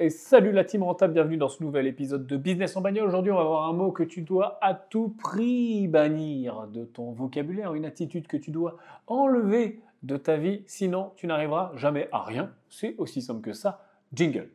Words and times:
Et 0.00 0.10
salut 0.10 0.50
la 0.50 0.64
team 0.64 0.82
rentable, 0.82 1.14
bienvenue 1.14 1.36
dans 1.36 1.48
ce 1.48 1.62
nouvel 1.62 1.86
épisode 1.86 2.26
de 2.26 2.36
Business 2.36 2.76
en 2.76 2.80
bagnole. 2.80 3.06
Aujourd'hui, 3.06 3.30
on 3.30 3.36
va 3.36 3.44
voir 3.44 3.68
un 3.68 3.72
mot 3.72 3.92
que 3.92 4.02
tu 4.02 4.22
dois 4.22 4.58
à 4.60 4.74
tout 4.74 5.14
prix 5.22 5.86
bannir 5.86 6.66
de 6.66 6.84
ton 6.84 7.12
vocabulaire, 7.12 7.74
une 7.74 7.84
attitude 7.84 8.26
que 8.26 8.36
tu 8.36 8.50
dois 8.50 8.76
enlever 9.06 9.78
de 10.02 10.16
ta 10.16 10.36
vie, 10.36 10.64
sinon 10.66 11.12
tu 11.14 11.28
n'arriveras 11.28 11.70
jamais 11.76 12.08
à 12.10 12.24
rien. 12.24 12.50
C'est 12.68 12.96
aussi 12.98 13.22
simple 13.22 13.40
que 13.40 13.52
ça. 13.52 13.86
Jingle. 14.12 14.48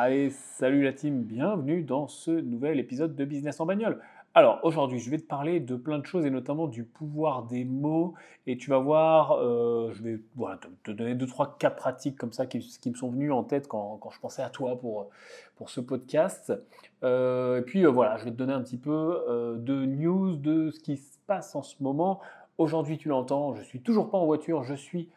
Allez, 0.00 0.30
salut 0.30 0.84
la 0.84 0.92
team, 0.92 1.22
bienvenue 1.22 1.82
dans 1.82 2.06
ce 2.06 2.30
nouvel 2.30 2.78
épisode 2.78 3.16
de 3.16 3.24
Business 3.24 3.58
en 3.60 3.66
bagnole. 3.66 4.00
Alors 4.38 4.60
aujourd'hui, 4.62 5.00
je 5.00 5.10
vais 5.10 5.18
te 5.18 5.26
parler 5.26 5.58
de 5.58 5.74
plein 5.74 5.98
de 5.98 6.06
choses 6.06 6.24
et 6.24 6.30
notamment 6.30 6.68
du 6.68 6.84
pouvoir 6.84 7.42
des 7.42 7.64
mots. 7.64 8.14
Et 8.46 8.56
tu 8.56 8.70
vas 8.70 8.78
voir, 8.78 9.32
euh, 9.32 9.90
je 9.94 10.00
vais 10.00 10.20
te, 10.84 10.92
donner 10.92 11.16
deux, 11.16 11.26
trois 11.26 11.58
cas 11.58 11.70
pratiques 11.70 12.16
comme 12.16 12.32
ça 12.32 12.46
qui, 12.46 12.58
me 12.58 12.94
sont 12.94 13.10
venus 13.10 13.32
en 13.32 13.42
tête 13.42 13.66
quand, 13.66 13.98
je 14.12 14.20
pensais 14.20 14.42
à 14.42 14.48
toi 14.48 14.78
pour, 14.78 15.08
ce 15.66 15.80
podcast. 15.80 16.52
Euh, 17.02 17.58
et 17.58 17.62
puis 17.62 17.84
euh, 17.84 17.90
voilà, 17.90 18.16
je 18.18 18.26
vais 18.26 18.30
te 18.30 18.36
donner 18.36 18.52
un 18.52 18.62
petit 18.62 18.76
peu 18.76 19.24
de 19.58 19.84
news 19.84 20.36
de 20.36 20.70
ce 20.70 20.78
qui 20.78 20.98
se 20.98 21.18
passe 21.26 21.56
en 21.56 21.62
ce 21.62 21.74
moment. 21.82 22.20
Aujourd'hui, 22.58 22.96
tu 22.96 23.08
l'entends, 23.08 23.56
je 23.56 23.62
suis 23.62 23.80
toujours 23.80 24.08
pas 24.08 24.18
en 24.18 24.26
voiture, 24.26 24.62
je 24.62 24.74
suis 24.74 25.08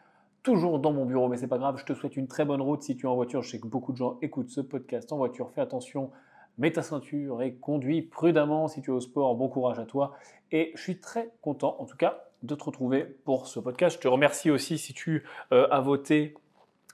toujours 0.42 0.80
dans 0.80 0.92
mon 0.92 1.04
bureau, 1.04 1.28
mais 1.28 1.36
c'est 1.36 1.46
pas 1.46 1.58
grave. 1.58 1.78
Je 1.78 1.84
te 1.84 1.94
souhaite 1.94 2.16
une 2.16 2.26
très 2.26 2.44
bonne 2.44 2.60
route 2.60 2.82
si 2.82 2.96
tu 2.96 3.06
es 3.06 3.08
en 3.08 3.14
voiture. 3.14 3.40
Je 3.42 3.50
sais 3.50 3.60
que 3.60 3.68
beaucoup 3.68 3.92
de 3.92 3.98
gens 3.98 4.18
écoutent 4.20 4.50
ce 4.50 4.60
podcast 4.60 5.12
en 5.12 5.18
voiture. 5.18 5.48
Fais 5.54 5.60
attention, 5.60 6.10
mets 6.58 6.72
ta 6.72 6.82
ceinture 6.82 7.42
et 7.42 7.54
conduis 7.54 8.02
prudemment 8.02 8.68
si 8.68 8.82
tu 8.82 8.90
es 8.90 8.92
au 8.92 9.00
sport. 9.00 9.34
Bon 9.34 9.48
courage 9.48 9.78
à 9.78 9.84
toi. 9.84 10.16
Et 10.50 10.72
je 10.74 10.82
suis 10.82 10.98
très 10.98 11.30
content, 11.40 11.76
en 11.78 11.84
tout 11.84 11.96
cas, 11.96 12.24
de 12.42 12.54
te 12.54 12.64
retrouver 12.64 13.04
pour 13.24 13.46
ce 13.46 13.60
podcast. 13.60 13.96
Je 13.96 14.00
te 14.00 14.08
remercie 14.08 14.50
aussi 14.50 14.78
si 14.78 14.92
tu 14.92 15.24
euh, 15.52 15.66
as 15.70 15.80
voté 15.80 16.34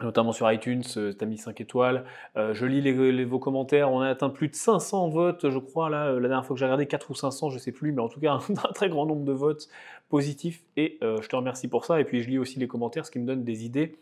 notamment 0.01 0.33
sur 0.33 0.51
iTunes, 0.51 0.83
euh, 0.97 1.13
tu 1.13 1.25
as 1.25 1.27
mis 1.27 1.39
5 1.39 1.61
étoiles. 1.61 2.05
Euh, 2.37 2.55
je 2.55 2.67
lis 2.67 2.81
les, 2.81 3.25
vos 3.25 3.39
commentaires, 3.39 3.91
on 3.93 4.01
a 4.01 4.09
atteint 4.09 4.31
plus 4.31 4.49
de 4.49 4.55
500 4.55 5.09
votes, 5.09 5.51
je 5.51 5.59
crois, 5.59 5.91
là, 5.91 6.13
la 6.13 6.29
dernière 6.29 6.47
fois 6.47 6.55
que 6.55 6.61
j'ai 6.61 6.67
regardé, 6.67 6.87
4 6.87 7.11
ou 7.11 7.15
500, 7.15 7.51
je 7.51 7.55
ne 7.55 7.59
sais 7.59 7.73
plus, 7.73 7.93
mais 7.93 8.03
en 8.03 8.09
tout 8.09 8.21
cas, 8.21 8.33
un, 8.49 8.73
très 8.73 8.89
grand 8.89 9.07
nombre 9.07 9.25
de 9.25 9.33
votes 9.33 9.69
positifs, 10.09 10.63
et 10.77 10.99
euh, 11.03 11.21
je 11.21 11.29
te 11.29 11.37
remercie 11.37 11.69
pour 11.69 11.85
ça. 11.85 12.01
Et 12.01 12.05
puis, 12.05 12.23
je 12.23 12.29
lis 12.29 12.39
aussi 12.39 12.59
les 12.59 12.69
commentaires, 12.69 13.07
ce 13.07 13.11
qui 13.11 13.19
me 13.19 13.27
donne 13.27 13.45
des 13.45 13.65
idées 13.65 13.97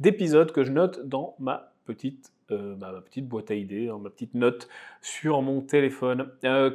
d'épisodes 0.00 0.50
que 0.52 0.64
je 0.64 0.72
note 0.72 1.06
dans 1.06 1.36
ma 1.38 1.72
petite, 1.84 2.31
ma, 2.50 2.92
petite 3.00 3.28
boîte 3.28 3.50
à 3.50 3.54
idées, 3.54 3.86
dans 3.86 3.98
ma 3.98 4.10
petite 4.10 4.34
note 4.34 4.68
sur 5.00 5.42
mon 5.42 5.60
téléphone. 5.60 6.30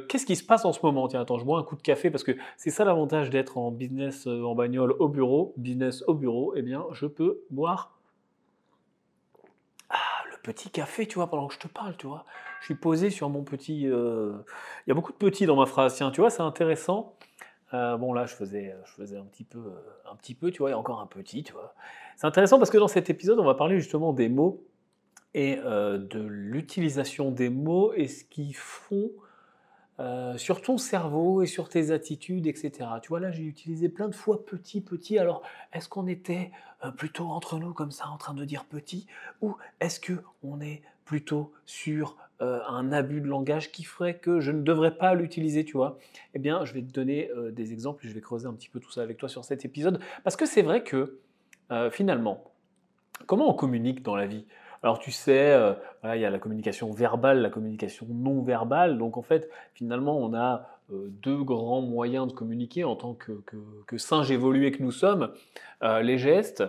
Qu'est-ce 0.08 0.26
qui 0.26 0.36
se 0.36 0.44
passe 0.44 0.64
en 0.64 0.72
ce 0.72 0.80
moment? 0.82 1.08
Tiens, 1.08 1.20
attends, 1.20 1.38
je 1.38 1.44
bois 1.44 1.58
un 1.58 1.62
coup 1.62 1.76
de 1.76 1.82
café, 1.82 2.10
parce 2.10 2.24
que 2.24 2.32
c'est 2.56 2.70
ça 2.70 2.84
l'avantage 2.84 3.30
d'être 3.30 3.58
en 3.58 3.70
business 3.70 4.26
en 4.26 4.54
bagnole 4.54 4.92
au 4.98 5.08
bureau, 5.08 5.54
business 5.56 6.02
au 6.06 6.14
bureau, 6.14 6.54
eh 6.56 6.62
bien, 6.62 6.84
je 6.92 7.06
peux 7.06 7.40
boire 7.50 7.98
petit 10.48 10.70
café, 10.70 11.06
tu 11.06 11.16
vois, 11.16 11.28
pendant 11.28 11.46
que 11.46 11.54
je 11.54 11.58
te 11.58 11.68
parle, 11.68 11.96
tu 11.96 12.06
vois. 12.06 12.24
Je 12.60 12.66
suis 12.66 12.74
posé 12.74 13.10
sur 13.10 13.28
mon 13.28 13.42
petit. 13.42 13.86
Euh, 13.86 14.32
il 14.86 14.90
y 14.90 14.92
a 14.92 14.94
beaucoup 14.94 15.12
de 15.12 15.18
petits 15.18 15.46
dans 15.46 15.56
ma 15.56 15.66
phrase, 15.66 15.94
tiens, 15.96 16.10
tu 16.10 16.20
vois, 16.20 16.30
c'est 16.30 16.42
intéressant. 16.42 17.14
Euh, 17.74 17.96
bon, 17.98 18.14
là, 18.14 18.24
je 18.24 18.34
faisais, 18.34 18.74
je 18.86 18.92
faisais 18.92 19.18
un 19.18 19.24
petit 19.24 19.44
peu, 19.44 19.62
un 20.10 20.16
petit 20.16 20.34
peu, 20.34 20.50
tu 20.50 20.58
vois, 20.58 20.72
a 20.72 20.76
encore 20.76 21.00
un 21.00 21.06
petit, 21.06 21.42
tu 21.42 21.52
vois. 21.52 21.74
C'est 22.16 22.26
intéressant 22.26 22.58
parce 22.58 22.70
que 22.70 22.78
dans 22.78 22.88
cet 22.88 23.10
épisode, 23.10 23.38
on 23.38 23.44
va 23.44 23.54
parler 23.54 23.78
justement 23.78 24.12
des 24.12 24.28
mots 24.28 24.64
et 25.34 25.58
euh, 25.58 25.98
de 25.98 26.20
l'utilisation 26.20 27.30
des 27.30 27.48
mots 27.48 27.92
et 27.94 28.08
ce 28.08 28.24
qu'ils 28.24 28.56
font 28.56 29.10
euh, 30.00 30.38
sur 30.38 30.62
ton 30.62 30.78
cerveau 30.78 31.42
et 31.42 31.46
sur 31.46 31.68
tes 31.68 31.90
attitudes, 31.90 32.46
etc. 32.46 32.88
Tu 33.02 33.08
vois, 33.08 33.20
là, 33.20 33.30
j'ai 33.30 33.42
utilisé 33.42 33.88
plein 33.88 34.08
de 34.08 34.14
fois 34.14 34.44
petit, 34.46 34.80
petit. 34.80 35.18
Alors, 35.18 35.42
est-ce 35.72 35.88
qu'on 35.88 36.06
était 36.06 36.50
euh, 36.84 36.90
plutôt 36.90 37.26
entre 37.26 37.58
nous 37.58 37.72
comme 37.72 37.90
ça 37.90 38.08
en 38.08 38.16
train 38.16 38.34
de 38.34 38.44
dire 38.44 38.64
petit 38.64 39.06
ou 39.42 39.56
est-ce 39.80 40.00
que 40.00 40.14
on 40.42 40.60
est 40.60 40.82
plutôt 41.04 41.52
sur 41.64 42.16
un 42.40 42.92
abus 42.92 43.20
de 43.20 43.26
langage 43.26 43.72
qui 43.72 43.82
ferait 43.82 44.18
que 44.18 44.38
je 44.38 44.52
ne 44.52 44.62
devrais 44.62 44.96
pas 44.96 45.14
l'utiliser, 45.14 45.64
tu 45.64 45.72
vois? 45.72 45.98
Eh 46.34 46.38
bien, 46.38 46.64
je 46.64 46.72
vais 46.72 46.82
te 46.82 46.92
donner 46.92 47.30
des 47.50 47.72
exemples 47.72 48.06
et 48.06 48.08
je 48.08 48.14
vais 48.14 48.20
creuser 48.20 48.46
un 48.46 48.52
petit 48.52 48.68
peu 48.68 48.78
tout 48.78 48.92
ça 48.92 49.02
avec 49.02 49.16
toi 49.16 49.28
sur 49.28 49.44
cet 49.44 49.64
épisode 49.64 49.98
parce 50.22 50.36
que 50.36 50.46
c'est 50.46 50.62
vrai 50.62 50.84
que 50.84 51.18
finalement, 51.90 52.44
comment 53.26 53.50
on 53.50 53.54
communique 53.54 54.02
dans 54.02 54.14
la 54.14 54.26
vie? 54.26 54.44
Alors 54.82 54.98
tu 54.98 55.10
sais, 55.10 55.52
euh, 55.52 55.74
il 56.04 56.20
y 56.20 56.24
a 56.24 56.30
la 56.30 56.38
communication 56.38 56.90
verbale, 56.92 57.40
la 57.40 57.50
communication 57.50 58.06
non 58.10 58.42
verbale. 58.42 58.98
Donc 58.98 59.16
en 59.16 59.22
fait, 59.22 59.50
finalement, 59.74 60.18
on 60.18 60.34
a 60.34 60.68
euh, 60.92 61.08
deux 61.22 61.42
grands 61.42 61.80
moyens 61.82 62.28
de 62.28 62.32
communiquer 62.32 62.84
en 62.84 62.96
tant 62.96 63.14
que, 63.14 63.32
que, 63.86 63.98
singe 63.98 64.30
évolué 64.30 64.70
que 64.70 64.82
nous 64.82 64.92
sommes. 64.92 65.32
Euh, 65.82 66.00
les 66.00 66.18
gestes, 66.18 66.62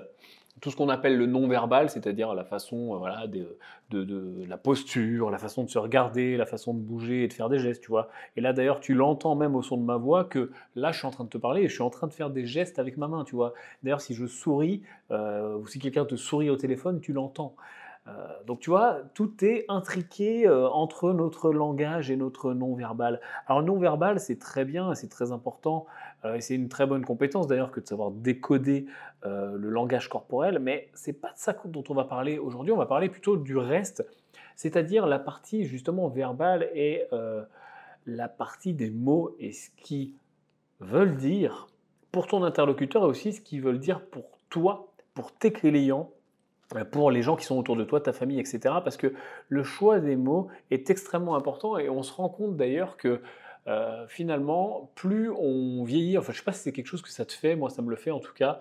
tout 0.59 0.71
ce 0.71 0.75
qu'on 0.75 0.89
appelle 0.89 1.17
le 1.17 1.25
non-verbal, 1.25 1.89
c'est-à-dire 1.89 2.33
la 2.33 2.43
façon, 2.43 2.97
voilà, 2.97 3.27
de, 3.27 3.57
de, 3.91 4.43
la 4.45 4.57
posture, 4.57 5.29
la 5.29 5.37
façon 5.37 5.63
de 5.63 5.69
se 5.69 5.77
regarder, 5.77 6.35
la 6.35 6.45
façon 6.45 6.73
de 6.73 6.79
bouger 6.79 7.23
et 7.23 7.27
de 7.29 7.33
faire 7.33 7.47
des 7.47 7.59
gestes, 7.59 7.81
tu 7.81 7.89
vois. 7.89 8.09
Et 8.35 8.41
là, 8.41 8.51
d'ailleurs, 8.51 8.81
tu 8.81 8.93
l'entends 8.93 9.35
même 9.35 9.55
au 9.55 9.61
son 9.61 9.77
de 9.77 9.83
ma 9.83 9.95
voix 9.95 10.25
que 10.25 10.51
là, 10.75 10.91
je 10.91 10.97
suis 10.97 11.07
en 11.07 11.11
train 11.11 11.23
de 11.23 11.29
te 11.29 11.37
parler 11.37 11.61
et 11.61 11.69
je 11.69 11.73
suis 11.75 11.83
en 11.83 11.89
train 11.89 12.07
de 12.07 12.13
faire 12.13 12.29
des 12.29 12.45
gestes 12.45 12.77
avec 12.77 12.97
ma 12.97 13.07
main, 13.07 13.23
tu 13.23 13.35
vois. 13.35 13.53
D'ailleurs, 13.83 14.01
si 14.01 14.13
je 14.13 14.25
souris 14.25 14.81
ou 15.11 15.65
si 15.67 15.79
quelqu'un 15.79 16.03
te 16.03 16.15
sourit 16.15 16.49
au 16.49 16.57
téléphone, 16.57 16.99
tu 16.99 17.13
l'entends. 17.13 17.55
Euh, 18.09 18.27
donc 18.45 18.59
tu 18.59 18.69
vois, 18.69 19.01
tout 19.13 19.43
est 19.43 19.65
intriqué 19.67 20.47
euh, 20.47 20.67
entre 20.69 21.13
notre 21.13 21.51
langage 21.51 22.09
et 22.11 22.15
notre 22.15 22.53
non-verbal. 22.53 23.19
Alors 23.47 23.63
non-verbal, 23.63 24.19
c'est 24.19 24.39
très 24.39 24.65
bien, 24.65 24.95
c'est 24.95 25.09
très 25.09 25.31
important, 25.31 25.85
euh, 26.25 26.35
et 26.35 26.41
c'est 26.41 26.55
une 26.55 26.69
très 26.69 26.85
bonne 26.85 27.05
compétence 27.05 27.47
d'ailleurs 27.47 27.71
que 27.71 27.79
de 27.79 27.87
savoir 27.87 28.11
décoder 28.11 28.85
le 29.25 29.69
langage 29.69 30.07
corporel, 30.07 30.59
mais 30.59 30.87
c'est 30.93 31.11
pas 31.11 31.33
de 31.33 31.37
ça 31.37 31.53
dont 31.65 31.83
on 31.89 31.93
va 31.93 32.05
parler 32.05 32.37
aujourd'hui, 32.37 32.71
on 32.71 32.77
va 32.77 32.85
parler 32.85 33.09
plutôt 33.09 33.35
du 33.35 33.57
reste, 33.57 34.07
c'est-à-dire 34.55 35.05
la 35.05 35.19
partie 35.19 35.65
justement 35.65 36.07
verbale 36.07 36.69
et 36.73 37.03
la 38.05 38.29
partie 38.29 38.73
des 38.73 38.89
mots 38.89 39.35
et 39.37 39.51
ce 39.51 39.71
qu'ils 39.71 40.13
veulent 40.79 41.17
dire 41.17 41.67
pour 42.13 42.27
ton 42.27 42.45
interlocuteur 42.45 43.03
et 43.03 43.07
aussi 43.07 43.33
ce 43.33 43.41
qu'ils 43.41 43.61
veulent 43.61 43.79
dire 43.79 44.05
pour 44.05 44.23
toi, 44.49 44.87
pour 45.13 45.33
tes 45.33 45.51
clients 45.51 46.09
pour 46.91 47.11
les 47.11 47.21
gens 47.21 47.35
qui 47.35 47.45
sont 47.45 47.57
autour 47.57 47.75
de 47.75 47.83
toi, 47.83 47.99
ta 47.99 48.13
famille, 48.13 48.39
etc. 48.39 48.59
Parce 48.83 48.97
que 48.97 49.13
le 49.47 49.63
choix 49.63 49.99
des 49.99 50.15
mots 50.15 50.49
est 50.71 50.89
extrêmement 50.89 51.35
important 51.35 51.77
et 51.77 51.89
on 51.89 52.03
se 52.03 52.13
rend 52.13 52.29
compte 52.29 52.55
d'ailleurs 52.57 52.97
que 52.97 53.21
euh, 53.67 54.05
finalement, 54.07 54.91
plus 54.95 55.29
on 55.31 55.83
vieillit, 55.83 56.17
enfin 56.17 56.31
je 56.31 56.37
sais 56.37 56.43
pas 56.43 56.53
si 56.53 56.61
c'est 56.61 56.71
quelque 56.71 56.87
chose 56.87 57.01
que 57.01 57.09
ça 57.09 57.25
te 57.25 57.33
fait, 57.33 57.55
moi 57.55 57.69
ça 57.69 57.81
me 57.81 57.89
le 57.89 57.95
fait 57.95 58.11
en 58.11 58.19
tout 58.19 58.33
cas, 58.33 58.59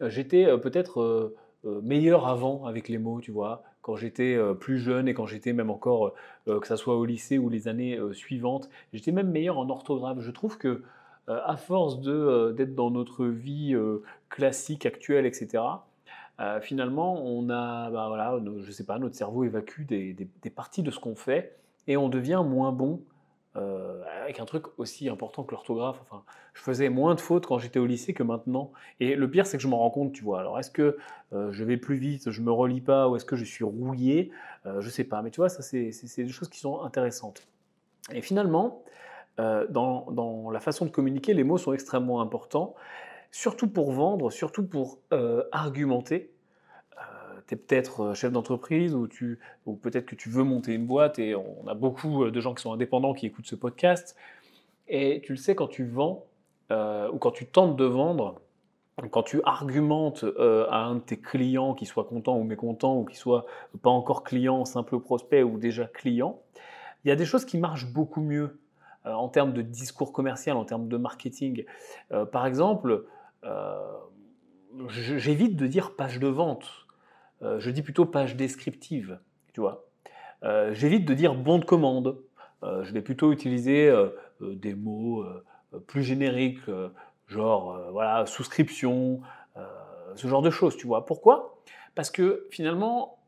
euh, 0.00 0.08
j'étais 0.10 0.46
peut-être 0.58 1.34
meilleur 1.64 2.26
avant 2.26 2.64
avec 2.64 2.88
les 2.88 2.96
mots, 2.96 3.20
tu 3.20 3.32
vois, 3.32 3.62
quand 3.82 3.94
j'étais 3.96 4.38
plus 4.60 4.78
jeune 4.78 5.08
et 5.08 5.14
quand 5.14 5.26
j'étais 5.26 5.52
même 5.52 5.68
encore, 5.68 6.14
que 6.46 6.66
ce 6.66 6.76
soit 6.76 6.96
au 6.96 7.04
lycée 7.04 7.36
ou 7.38 7.50
les 7.50 7.68
années 7.68 7.98
suivantes, 8.12 8.70
j'étais 8.94 9.12
même 9.12 9.30
meilleur 9.30 9.58
en 9.58 9.68
orthographe. 9.68 10.20
Je 10.20 10.30
trouve 10.30 10.56
que 10.56 10.82
à 11.26 11.58
force 11.58 12.00
d'être 12.00 12.74
dans 12.74 12.90
notre 12.90 13.26
vie 13.26 13.76
classique, 14.30 14.86
actuelle, 14.86 15.26
etc., 15.26 15.62
euh, 16.40 16.60
finalement, 16.60 17.22
on 17.22 17.50
a, 17.50 17.90
bah, 17.90 18.06
voilà, 18.08 18.40
je 18.60 18.70
sais 18.70 18.84
pas, 18.84 18.98
notre 18.98 19.14
cerveau 19.14 19.44
évacue 19.44 19.82
des, 19.82 20.28
parties 20.54 20.82
de 20.82 20.90
ce 20.90 20.98
qu'on 20.98 21.14
fait 21.14 21.56
et 21.86 21.96
on 21.96 22.08
devient 22.08 22.42
moins 22.46 22.72
bon 22.72 23.02
euh, 23.56 24.02
avec 24.22 24.40
un 24.40 24.46
truc 24.46 24.66
aussi 24.78 25.08
important 25.10 25.42
que 25.42 25.52
l'orthographe. 25.52 25.98
Enfin, 26.00 26.22
je 26.54 26.62
faisais 26.62 26.88
moins 26.88 27.14
de 27.14 27.20
fautes 27.20 27.46
quand 27.46 27.58
j'étais 27.58 27.78
au 27.78 27.84
lycée 27.84 28.14
que 28.14 28.22
maintenant. 28.22 28.72
Et 29.00 29.16
le 29.16 29.30
pire, 29.30 29.46
c'est 29.46 29.58
que 29.58 29.62
je 29.62 29.68
m'en 29.68 29.78
rends 29.78 29.90
compte, 29.90 30.12
tu 30.12 30.24
vois. 30.24 30.40
Alors, 30.40 30.58
est-ce 30.58 30.70
que 30.70 30.96
euh, 31.34 31.52
je 31.52 31.64
vais 31.64 31.76
plus 31.76 31.96
vite, 31.96 32.30
je 32.30 32.40
me 32.40 32.52
relis 32.52 32.80
pas, 32.80 33.08
ou 33.08 33.16
est-ce 33.16 33.26
que 33.26 33.36
je 33.36 33.44
suis 33.44 33.64
rouillé? 33.64 34.30
Je 34.64 34.88
sais 34.88 35.04
pas. 35.04 35.20
Mais 35.22 35.30
tu 35.30 35.40
vois, 35.40 35.48
ça, 35.48 35.62
c'est 35.62 35.90
des 36.16 36.28
choses 36.28 36.48
qui 36.48 36.58
sont 36.58 36.82
intéressantes. 36.82 37.46
Et 38.12 38.22
finalement, 38.22 38.82
dans, 39.38 40.10
dans, 40.10 40.50
la 40.50 40.60
façon 40.60 40.84
de 40.84 40.90
communiquer, 40.90 41.32
les 41.32 41.44
mots 41.44 41.56
sont 41.56 41.72
extrêmement 41.72 42.20
importants 42.20 42.74
surtout 43.30 43.68
pour 43.68 43.92
vendre, 43.92 44.30
surtout 44.30 44.66
pour 44.66 44.98
euh, 45.12 45.44
argumenter. 45.52 46.30
Euh, 46.98 47.40
tu 47.46 47.54
es 47.54 47.56
peut-être 47.56 48.00
euh, 48.00 48.14
chef 48.14 48.32
d'entreprise 48.32 48.94
ou, 48.94 49.08
ou 49.66 49.74
peut-être 49.74 50.06
que 50.06 50.14
tu 50.14 50.28
veux 50.28 50.44
monter 50.44 50.74
une 50.74 50.86
boîte 50.86 51.18
et 51.18 51.34
on 51.34 51.66
a 51.66 51.74
beaucoup 51.74 52.30
de 52.30 52.40
gens 52.40 52.54
qui 52.54 52.62
sont 52.62 52.72
indépendants 52.72 53.14
qui 53.14 53.26
écoutent 53.26 53.46
ce 53.46 53.56
podcast. 53.56 54.16
Et 54.88 55.22
tu 55.24 55.32
le 55.32 55.38
sais, 55.38 55.54
quand 55.54 55.68
tu 55.68 55.84
vends 55.84 56.26
ou 56.72 57.18
quand 57.18 57.32
tu 57.32 57.46
tentes 57.46 57.76
de 57.76 57.84
vendre, 57.84 58.40
quand 59.10 59.24
tu 59.24 59.40
argumentes 59.44 60.24
à 60.38 60.84
un 60.84 60.96
de 60.96 61.00
tes 61.00 61.18
clients 61.18 61.74
qui 61.74 61.84
soit 61.84 62.04
content 62.04 62.38
ou 62.38 62.44
mécontent 62.44 62.96
ou 62.96 63.04
qui 63.04 63.16
soit 63.16 63.44
pas 63.82 63.90
encore 63.90 64.22
client, 64.22 64.64
simple 64.64 65.00
prospect 65.00 65.42
ou 65.42 65.58
déjà 65.58 65.86
client, 65.86 66.40
il 67.04 67.08
y 67.08 67.10
a 67.10 67.16
des 67.16 67.24
choses 67.24 67.44
qui 67.44 67.58
marchent 67.58 67.92
beaucoup 67.92 68.20
mieux 68.20 68.60
en 69.04 69.28
termes 69.28 69.52
de 69.52 69.62
discours 69.62 70.12
commercial, 70.12 70.56
en 70.56 70.64
termes 70.64 70.86
de 70.86 70.96
marketing. 70.96 71.64
par 72.30 72.46
exemple, 72.46 72.90
euh, 72.90 73.06
j'évite 74.88 75.56
de 75.56 75.66
dire 75.66 75.96
page 75.96 76.18
de 76.18 76.28
vente. 76.28 76.86
Euh, 77.42 77.58
je 77.58 77.70
dis 77.70 77.82
plutôt 77.82 78.06
page 78.06 78.36
descriptive, 78.36 79.18
tu 79.52 79.60
vois. 79.60 79.86
Euh, 80.42 80.72
j'évite 80.74 81.06
de 81.06 81.14
dire 81.14 81.34
bon 81.34 81.58
de 81.58 81.64
commande. 81.64 82.18
je 82.62 82.92
vais 82.92 83.02
plutôt 83.02 83.32
utiliser 83.32 83.90
des 84.40 84.74
mots 84.74 85.24
plus 85.86 86.02
génériques, 86.02 86.60
genre 87.26 87.90
voilà, 87.92 88.26
souscription, 88.26 89.22
ce 90.14 90.28
genre 90.28 90.42
de 90.42 90.50
choses, 90.50 90.76
tu 90.76 90.86
vois. 90.86 91.06
Pourquoi? 91.06 91.62
Parce 91.94 92.10
que 92.10 92.46
finalement, 92.50 93.18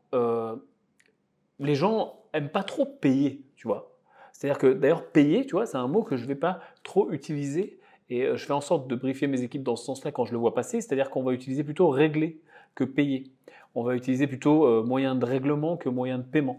les 1.59 1.75
gens 1.75 2.19
aiment 2.33 2.49
pas 2.49 2.63
trop 2.63 2.85
payer, 2.85 3.41
tu 3.55 3.67
vois. 3.67 3.91
C'est-à-dire 4.33 4.57
que 4.57 4.73
d'ailleurs, 4.73 5.05
payer, 5.05 5.45
tu 5.45 5.53
vois, 5.53 5.65
c'est 5.65 5.77
un 5.77 5.87
mot 5.87 6.03
que 6.03 6.17
je 6.17 6.23
ne 6.23 6.27
vais 6.27 6.35
pas 6.35 6.59
trop 6.83 7.11
utiliser 7.11 7.79
et 8.15 8.37
je 8.37 8.45
fais 8.45 8.53
en 8.53 8.61
sorte 8.61 8.87
de 8.87 8.95
briefer 8.95 9.27
mes 9.27 9.41
équipes 9.41 9.63
dans 9.63 9.75
ce 9.75 9.85
sens-là 9.85 10.11
quand 10.11 10.25
je 10.25 10.31
le 10.31 10.37
vois 10.37 10.53
passer, 10.53 10.81
c'est-à-dire 10.81 11.09
qu'on 11.09 11.23
va 11.23 11.33
utiliser 11.33 11.63
plutôt 11.63 11.89
régler 11.89 12.39
que 12.75 12.83
payer. 12.83 13.31
On 13.75 13.83
va 13.83 13.95
utiliser 13.95 14.27
plutôt 14.27 14.83
moyen 14.83 15.15
de 15.15 15.25
règlement 15.25 15.77
que 15.77 15.89
moyen 15.89 16.19
de 16.19 16.23
paiement. 16.23 16.57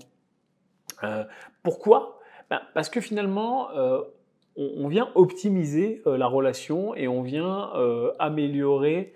pourquoi? 1.63 2.21
Ben, 2.51 2.61
Parce 2.75 2.89
que 2.89 3.01
finalement, 3.01 3.69
on, 4.57 4.89
vient 4.89 5.09
optimiser 5.15 6.03
la 6.07 6.27
relation 6.27 6.95
et 6.97 7.07
on 7.07 7.23
vient 7.23 7.71
améliorer 8.19 9.15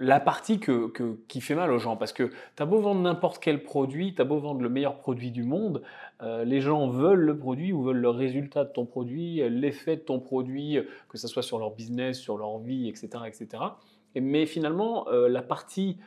la 0.00 0.18
partie 0.18 0.58
que, 0.58 0.90
qui 1.28 1.42
fait 1.42 1.54
mal 1.54 1.70
aux 1.70 1.78
gens. 1.78 1.96
Parce 1.96 2.14
que 2.14 2.32
tu 2.56 2.62
as 2.62 2.66
beau 2.66 2.80
vendre 2.80 3.02
n'importe 3.02 3.38
quel 3.38 3.62
produit, 3.62 4.14
tu 4.14 4.22
as 4.22 4.24
beau 4.24 4.38
vendre 4.38 4.62
le 4.62 4.70
meilleur 4.70 4.96
produit 4.96 5.30
du 5.30 5.44
monde, 5.44 5.82
euh, 6.22 6.42
les 6.42 6.60
gens 6.62 6.88
veulent 6.88 7.20
le 7.20 7.38
produit 7.38 7.72
ou 7.72 7.82
veulent 7.82 8.00
le 8.00 8.08
résultat 8.08 8.64
de 8.64 8.70
ton 8.70 8.86
produit, 8.86 9.42
l'effet 9.50 9.96
de 9.96 10.00
ton 10.00 10.18
produit, 10.18 10.78
que 11.08 11.18
ce 11.18 11.28
soit 11.28 11.42
sur 11.42 11.58
leur 11.58 11.72
business, 11.72 12.18
sur 12.18 12.38
leur 12.38 12.58
vie, 12.58 12.88
etc. 12.88 13.08
etc. 13.26 13.62
Et, 14.14 14.22
mais 14.22 14.46
finalement, 14.46 15.06
euh, 15.08 15.28
la 15.28 15.42
partie 15.42 15.98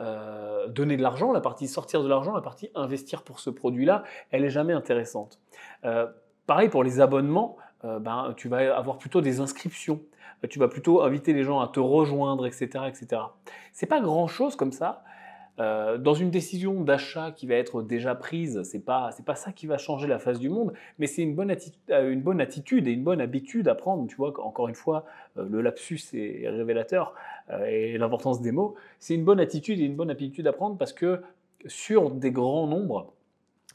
euh, 0.00 0.66
donner 0.68 0.96
de 0.96 1.02
l'argent, 1.02 1.30
la 1.30 1.42
partie 1.42 1.68
sortir 1.68 2.02
de 2.02 2.08
l'argent, 2.08 2.34
la 2.34 2.40
partie 2.40 2.70
investir 2.74 3.22
pour 3.22 3.38
ce 3.38 3.50
produit-là, 3.50 4.02
elle 4.30 4.44
est 4.44 4.50
jamais 4.50 4.72
intéressante. 4.72 5.38
pareil 6.46 6.70
pour 6.70 6.82
les 6.84 7.00
abonnements, 7.00 7.56
ben, 7.82 8.32
tu 8.36 8.48
vas 8.48 8.76
avoir 8.76 8.96
plutôt 8.96 9.20
des 9.20 9.40
inscriptions. 9.40 10.00
Euh, 10.44 10.48
tu 10.48 10.58
vas 10.58 10.68
plutôt 10.68 11.02
inviter 11.02 11.32
les 11.32 11.44
gens 11.44 11.60
à 11.60 11.68
te 11.68 11.80
rejoindre, 11.80 12.46
etc. 12.46 12.84
etc. 12.88 13.22
C'est 13.72 13.86
pas 13.86 14.00
grand 14.00 14.26
chose 14.28 14.56
comme 14.56 14.72
ça. 14.72 15.04
Euh, 15.60 15.98
dans 15.98 16.14
une 16.14 16.30
décision 16.30 16.80
d'achat 16.80 17.30
qui 17.30 17.46
va 17.46 17.56
être 17.56 17.82
déjà 17.82 18.14
prise, 18.14 18.62
c'est 18.62 18.80
pas 18.80 19.10
c'est 19.12 19.24
pas 19.24 19.34
ça 19.34 19.52
qui 19.52 19.66
va 19.66 19.76
changer 19.76 20.06
la 20.06 20.18
face 20.18 20.38
du 20.38 20.48
monde, 20.48 20.72
mais 20.98 21.06
c'est 21.06 21.22
une 21.22 21.34
bonne 21.34 21.50
attitude, 21.50 21.78
euh, 21.90 22.10
une 22.10 22.22
bonne 22.22 22.40
attitude 22.40 22.88
et 22.88 22.92
une 22.92 23.04
bonne 23.04 23.20
habitude 23.20 23.68
à 23.68 23.74
prendre. 23.74 24.06
Tu 24.06 24.16
vois, 24.16 24.32
encore 24.40 24.68
une 24.68 24.74
fois, 24.74 25.04
le 25.36 25.60
lapsus 25.60 26.00
est 26.14 26.48
révélateur 26.48 27.14
et 27.66 27.98
l'importance 27.98 28.40
des 28.40 28.52
mots. 28.52 28.76
C'est 28.98 29.14
une 29.14 29.24
bonne 29.24 29.40
attitude 29.40 29.78
et 29.78 29.84
une 29.84 29.96
bonne 29.96 30.10
habitude 30.10 30.46
à 30.46 30.52
prendre 30.52 30.78
parce 30.78 30.92
que 30.94 31.20
sur 31.66 32.10
des 32.10 32.30
grands 32.30 32.66
nombres, 32.66 33.12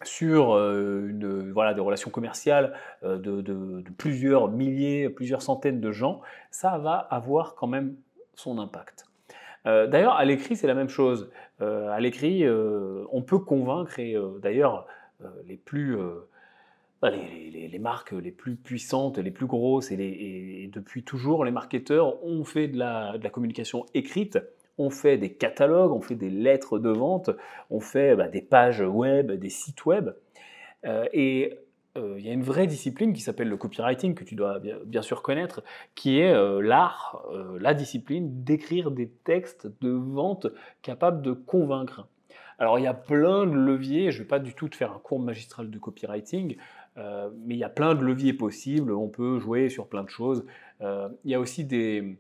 sur 0.03 0.53
euh, 0.53 1.07
une, 1.09 1.51
voilà, 1.51 1.73
des 1.73 1.81
relations 1.81 2.11
commerciales 2.11 2.73
euh, 3.03 3.17
de, 3.17 3.83
plusieurs 3.97 4.49
milliers, 4.49 5.09
plusieurs 5.09 5.41
centaines 5.41 5.81
de 5.81 5.91
gens, 5.91 6.21
ça 6.51 6.77
va 6.77 6.95
avoir 6.95 7.55
quand 7.55 7.67
même 7.67 7.95
son 8.35 8.59
impact. 8.59 9.05
Euh, 9.65 9.87
d'ailleurs, 9.87 10.15
à 10.15 10.25
l'écrit, 10.25 10.55
c'est 10.55 10.67
la 10.67 10.75
même 10.75 10.89
chose. 10.89 11.29
à 11.59 11.99
l'écrit, 11.99 12.45
on 13.11 13.21
peut 13.23 13.39
convaincre, 13.39 13.99
et 13.99 14.15
d'ailleurs, 14.41 14.85
les 15.45 15.57
plus... 15.57 15.97
Bah, 16.99 17.11
les, 17.11 17.79
marques 17.79 18.11
les 18.11 18.31
plus 18.31 18.55
puissantes, 18.55 19.19
les 19.19 19.29
plus 19.29 19.45
grosses, 19.45 19.91
et, 19.91 20.69
depuis 20.73 21.03
toujours, 21.03 21.45
les 21.45 21.51
marketeurs 21.51 22.23
ont 22.23 22.43
fait 22.43 22.67
de 22.67 22.77
la 22.77 23.29
communication 23.31 23.85
écrite 23.93 24.39
on 24.77 24.89
fait 24.89 25.17
des 25.17 25.33
catalogues, 25.33 25.91
on 25.91 26.01
fait 26.01 26.15
des 26.15 26.29
lettres 26.29 26.79
de 26.79 26.89
vente, 26.89 27.31
on 27.69 27.79
fait 27.79 28.15
bah, 28.15 28.27
des 28.27 28.41
pages 28.41 28.81
web, 28.81 29.31
des 29.31 29.49
sites 29.49 29.85
web. 29.85 30.11
Euh, 30.85 31.05
et 31.13 31.57
euh, 31.97 32.15
il 32.19 32.25
y 32.25 32.29
a 32.29 32.33
une 32.33 32.43
vraie 32.43 32.67
discipline 32.67 33.13
qui 33.13 33.21
s'appelle 33.21 33.49
le 33.49 33.57
copywriting, 33.57 34.13
que 34.13 34.23
tu 34.23 34.35
dois 34.35 34.59
bien, 34.59 35.01
sûr 35.01 35.21
connaître, 35.21 35.63
qui 35.95 36.19
est 36.19 36.31
euh, 36.31 36.61
l'art, 36.61 37.25
la 37.59 37.73
discipline 37.73 38.43
d'écrire 38.43 38.91
des 38.91 39.09
textes 39.09 39.67
de 39.81 39.89
vente 39.89 40.47
capables 40.81 41.21
de 41.21 41.31
convaincre. 41.31 42.07
Alors 42.59 42.79
il 42.79 42.83
y 42.83 42.87
a 42.87 42.93
plein 42.93 43.45
de 43.45 43.53
leviers, 43.53 44.11
je 44.11 44.17
ne 44.17 44.23
vais 44.23 44.27
pas 44.27 44.39
du 44.39 44.53
tout 44.53 44.67
te 44.67 44.75
faire 44.75 44.91
un 44.91 44.99
cours 44.99 45.19
magistral 45.19 45.69
de 45.69 45.77
copywriting, 45.77 46.57
mais 46.95 47.53
il 47.53 47.57
y 47.57 47.63
a 47.63 47.69
plein 47.69 47.93
de 47.93 48.01
leviers 48.01 48.33
possibles, 48.33 48.91
on 48.91 49.09
peut 49.09 49.37
jouer 49.37 49.69
sur 49.69 49.87
plein 49.87 50.03
de 50.03 50.09
choses. 50.09 50.43
il 50.81 51.31
y 51.31 51.35
a 51.35 51.39
aussi 51.39 51.65
des, 51.65 52.17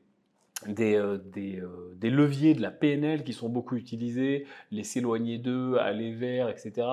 des, 0.65 0.95
euh, 0.95 1.17
euh, 1.37 1.93
des, 1.95 2.09
leviers 2.09 2.53
de 2.53 2.61
la 2.61 2.71
PNL 2.71 3.23
qui 3.23 3.33
sont 3.33 3.49
beaucoup 3.49 3.75
utilisés, 3.75 4.45
les 4.71 4.83
s'éloigner 4.83 5.37
d'eux, 5.37 5.77
aller 5.77 6.13
vers, 6.13 6.49
etc. 6.49 6.87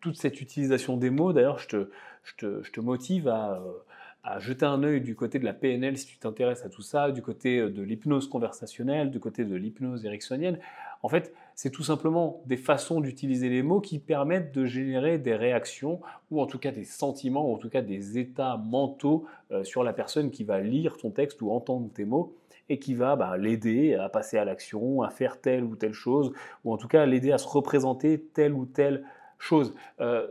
Toute 0.00 0.16
cette 0.16 0.40
utilisation 0.40 0.96
des 0.96 1.10
mots, 1.10 1.32
d'ailleurs, 1.32 1.58
je 1.58 1.86
te, 2.36 2.80
motive 2.80 3.28
à, 3.28 3.54
euh, 3.54 3.72
à, 4.22 4.38
jeter 4.38 4.66
un 4.66 4.82
œil 4.82 5.00
du 5.00 5.14
côté 5.14 5.38
de 5.38 5.44
la 5.44 5.54
PNL 5.54 5.96
si 5.96 6.06
tu 6.06 6.18
t'intéresses 6.18 6.64
à 6.64 6.68
tout 6.68 6.82
ça, 6.82 7.10
du 7.10 7.22
côté 7.22 7.60
de 7.60 7.82
l'hypnose 7.82 8.28
conversationnelle, 8.28 9.10
du 9.10 9.18
côté 9.18 9.44
de 9.44 9.54
l'hypnose 9.54 10.04
ericksonienne. 10.04 10.58
En 11.02 11.08
fait, 11.08 11.32
c'est 11.54 11.70
tout 11.70 11.84
simplement 11.84 12.42
des 12.46 12.56
façons 12.56 13.00
d'utiliser 13.00 13.48
les 13.48 13.62
mots 13.62 13.80
qui 13.80 13.98
permettent 13.98 14.52
de 14.52 14.64
générer 14.64 15.18
des 15.18 15.36
réactions 15.36 16.00
ou 16.30 16.40
en 16.40 16.46
tout 16.46 16.58
cas 16.58 16.72
des 16.72 16.84
sentiments 16.84 17.48
ou 17.48 17.54
en 17.54 17.58
tout 17.58 17.68
cas 17.68 17.82
des 17.82 18.18
états 18.18 18.56
mentaux 18.56 19.26
sur 19.62 19.84
la 19.84 19.92
personne 19.92 20.30
qui 20.30 20.42
va 20.42 20.60
lire 20.60 20.96
ton 20.96 21.10
texte 21.10 21.40
ou 21.42 21.52
entendre 21.52 21.90
tes 21.92 22.04
mots 22.04 22.34
et 22.68 22.78
qui 22.78 22.94
va 22.94 23.16
bah, 23.16 23.36
l'aider 23.36 23.94
à 23.94 24.08
passer 24.08 24.38
à 24.38 24.44
l'action, 24.44 25.02
à 25.02 25.10
faire 25.10 25.40
telle 25.40 25.64
ou 25.64 25.76
telle 25.76 25.92
chose, 25.92 26.32
ou 26.64 26.72
en 26.72 26.76
tout 26.76 26.88
cas 26.88 27.06
l'aider 27.06 27.32
à 27.32 27.38
se 27.38 27.46
représenter 27.48 28.20
telle 28.34 28.52
ou 28.52 28.66
telle 28.66 29.04
chose. 29.38 29.74
Euh, 30.00 30.26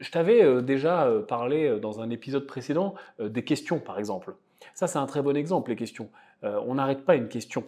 je 0.00 0.10
t'avais 0.10 0.42
euh, 0.42 0.62
déjà 0.62 1.06
euh, 1.06 1.22
parlé 1.22 1.78
dans 1.80 2.00
un 2.00 2.10
épisode 2.10 2.46
précédent 2.46 2.94
des 3.20 3.44
questions, 3.44 3.78
par 3.78 3.98
exemple. 3.98 4.34
Ça, 4.74 4.86
c'est 4.86 4.98
un 4.98 5.06
très 5.06 5.22
bon 5.22 5.36
exemple, 5.36 5.70
les 5.70 5.76
questions. 5.76 6.08
on 6.42 6.74
n'arrête 6.74 7.04
pas 7.04 7.16
une 7.16 7.28
question. 7.28 7.64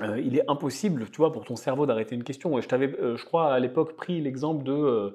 il 0.00 0.36
est 0.36 0.48
impossible, 0.48 1.10
tu 1.10 1.18
vois, 1.18 1.32
pour 1.32 1.44
ton 1.44 1.56
cerveau 1.56 1.84
d'arrêter 1.84 2.14
une 2.14 2.24
question. 2.24 2.58
Et 2.58 2.62
je 2.62 2.68
t'avais, 2.68 2.88
je 3.16 3.24
crois, 3.24 3.52
à 3.52 3.58
l'époque 3.58 3.96
pris 3.96 4.20
l'exemple 4.20 4.62
de 4.64 5.14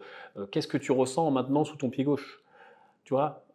qu'est-ce 0.51 0.67
que 0.67 0.77
tu 0.77 0.91
ressens 0.91 1.31
maintenant 1.31 1.63
sous 1.63 1.77
ton 1.77 1.89
pied 1.89 2.03
gauche? 2.03 2.43
Tu 3.05 3.13
vois, 3.13 3.45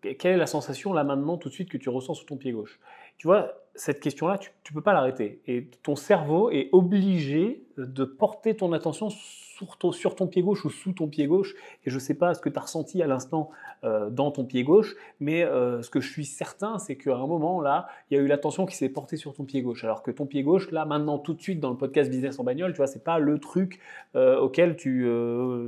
quelle 0.00 0.34
est 0.34 0.36
la 0.36 0.46
sensation 0.46 0.92
là 0.92 1.02
maintenant 1.02 1.36
tout 1.36 1.48
de 1.48 1.54
suite 1.54 1.68
que 1.68 1.78
tu 1.78 1.88
ressens 1.88 2.14
sous 2.14 2.24
ton 2.24 2.36
pied 2.36 2.52
gauche? 2.52 2.78
Tu 3.18 3.26
vois, 3.26 3.52
cette 3.78 4.00
question-là, 4.00 4.38
tu 4.38 4.50
ne 4.70 4.74
peux 4.74 4.82
pas 4.82 4.92
l'arrêter. 4.92 5.40
Et 5.46 5.68
ton 5.82 5.94
cerveau 5.94 6.50
est 6.50 6.68
obligé 6.72 7.64
de 7.76 8.04
porter 8.04 8.56
ton 8.56 8.72
attention 8.72 9.08
sur 9.08 9.76
ton, 9.76 9.92
sur 9.92 10.16
ton, 10.16 10.26
pied 10.26 10.42
gauche 10.42 10.64
ou 10.64 10.70
sous 10.70 10.92
ton 10.92 11.06
pied 11.06 11.26
gauche. 11.26 11.54
Et 11.84 11.90
je 11.90 11.94
ne 11.94 12.00
sais 12.00 12.14
pas 12.14 12.34
ce 12.34 12.40
que 12.40 12.48
tu 12.48 12.58
as 12.58 12.62
ressenti 12.62 13.02
à 13.02 13.06
l'instant 13.06 13.50
euh, 13.84 14.10
dans 14.10 14.30
ton 14.32 14.44
pied 14.44 14.64
gauche, 14.64 14.96
mais 15.20 15.44
euh, 15.44 15.80
ce 15.82 15.90
que 15.90 16.00
je 16.00 16.10
suis 16.10 16.24
certain, 16.24 16.78
c'est 16.78 16.96
qu'à 16.96 17.14
un 17.14 17.26
moment, 17.26 17.60
là, 17.60 17.88
il 18.10 18.16
y 18.16 18.20
a 18.20 18.22
eu 18.22 18.26
l'attention 18.26 18.66
qui 18.66 18.76
s'est 18.76 18.88
portée 18.88 19.16
sur 19.16 19.32
ton 19.32 19.44
pied 19.44 19.62
gauche. 19.62 19.84
Alors 19.84 20.02
que 20.02 20.10
ton 20.10 20.26
pied 20.26 20.42
gauche, 20.42 20.70
là, 20.72 20.84
maintenant, 20.84 21.18
tout 21.18 21.34
de 21.34 21.40
suite, 21.40 21.60
dans 21.60 21.70
le 21.70 21.76
podcast 21.76 22.10
Business 22.10 22.38
en 22.40 22.44
bagnole, 22.44 22.72
tu 22.72 22.78
vois, 22.78 22.88
c'est 22.88 23.04
pas 23.04 23.20
le 23.20 23.38
truc 23.38 23.78
euh, 24.16 24.40
auquel 24.40 24.76
tu, 24.76 25.02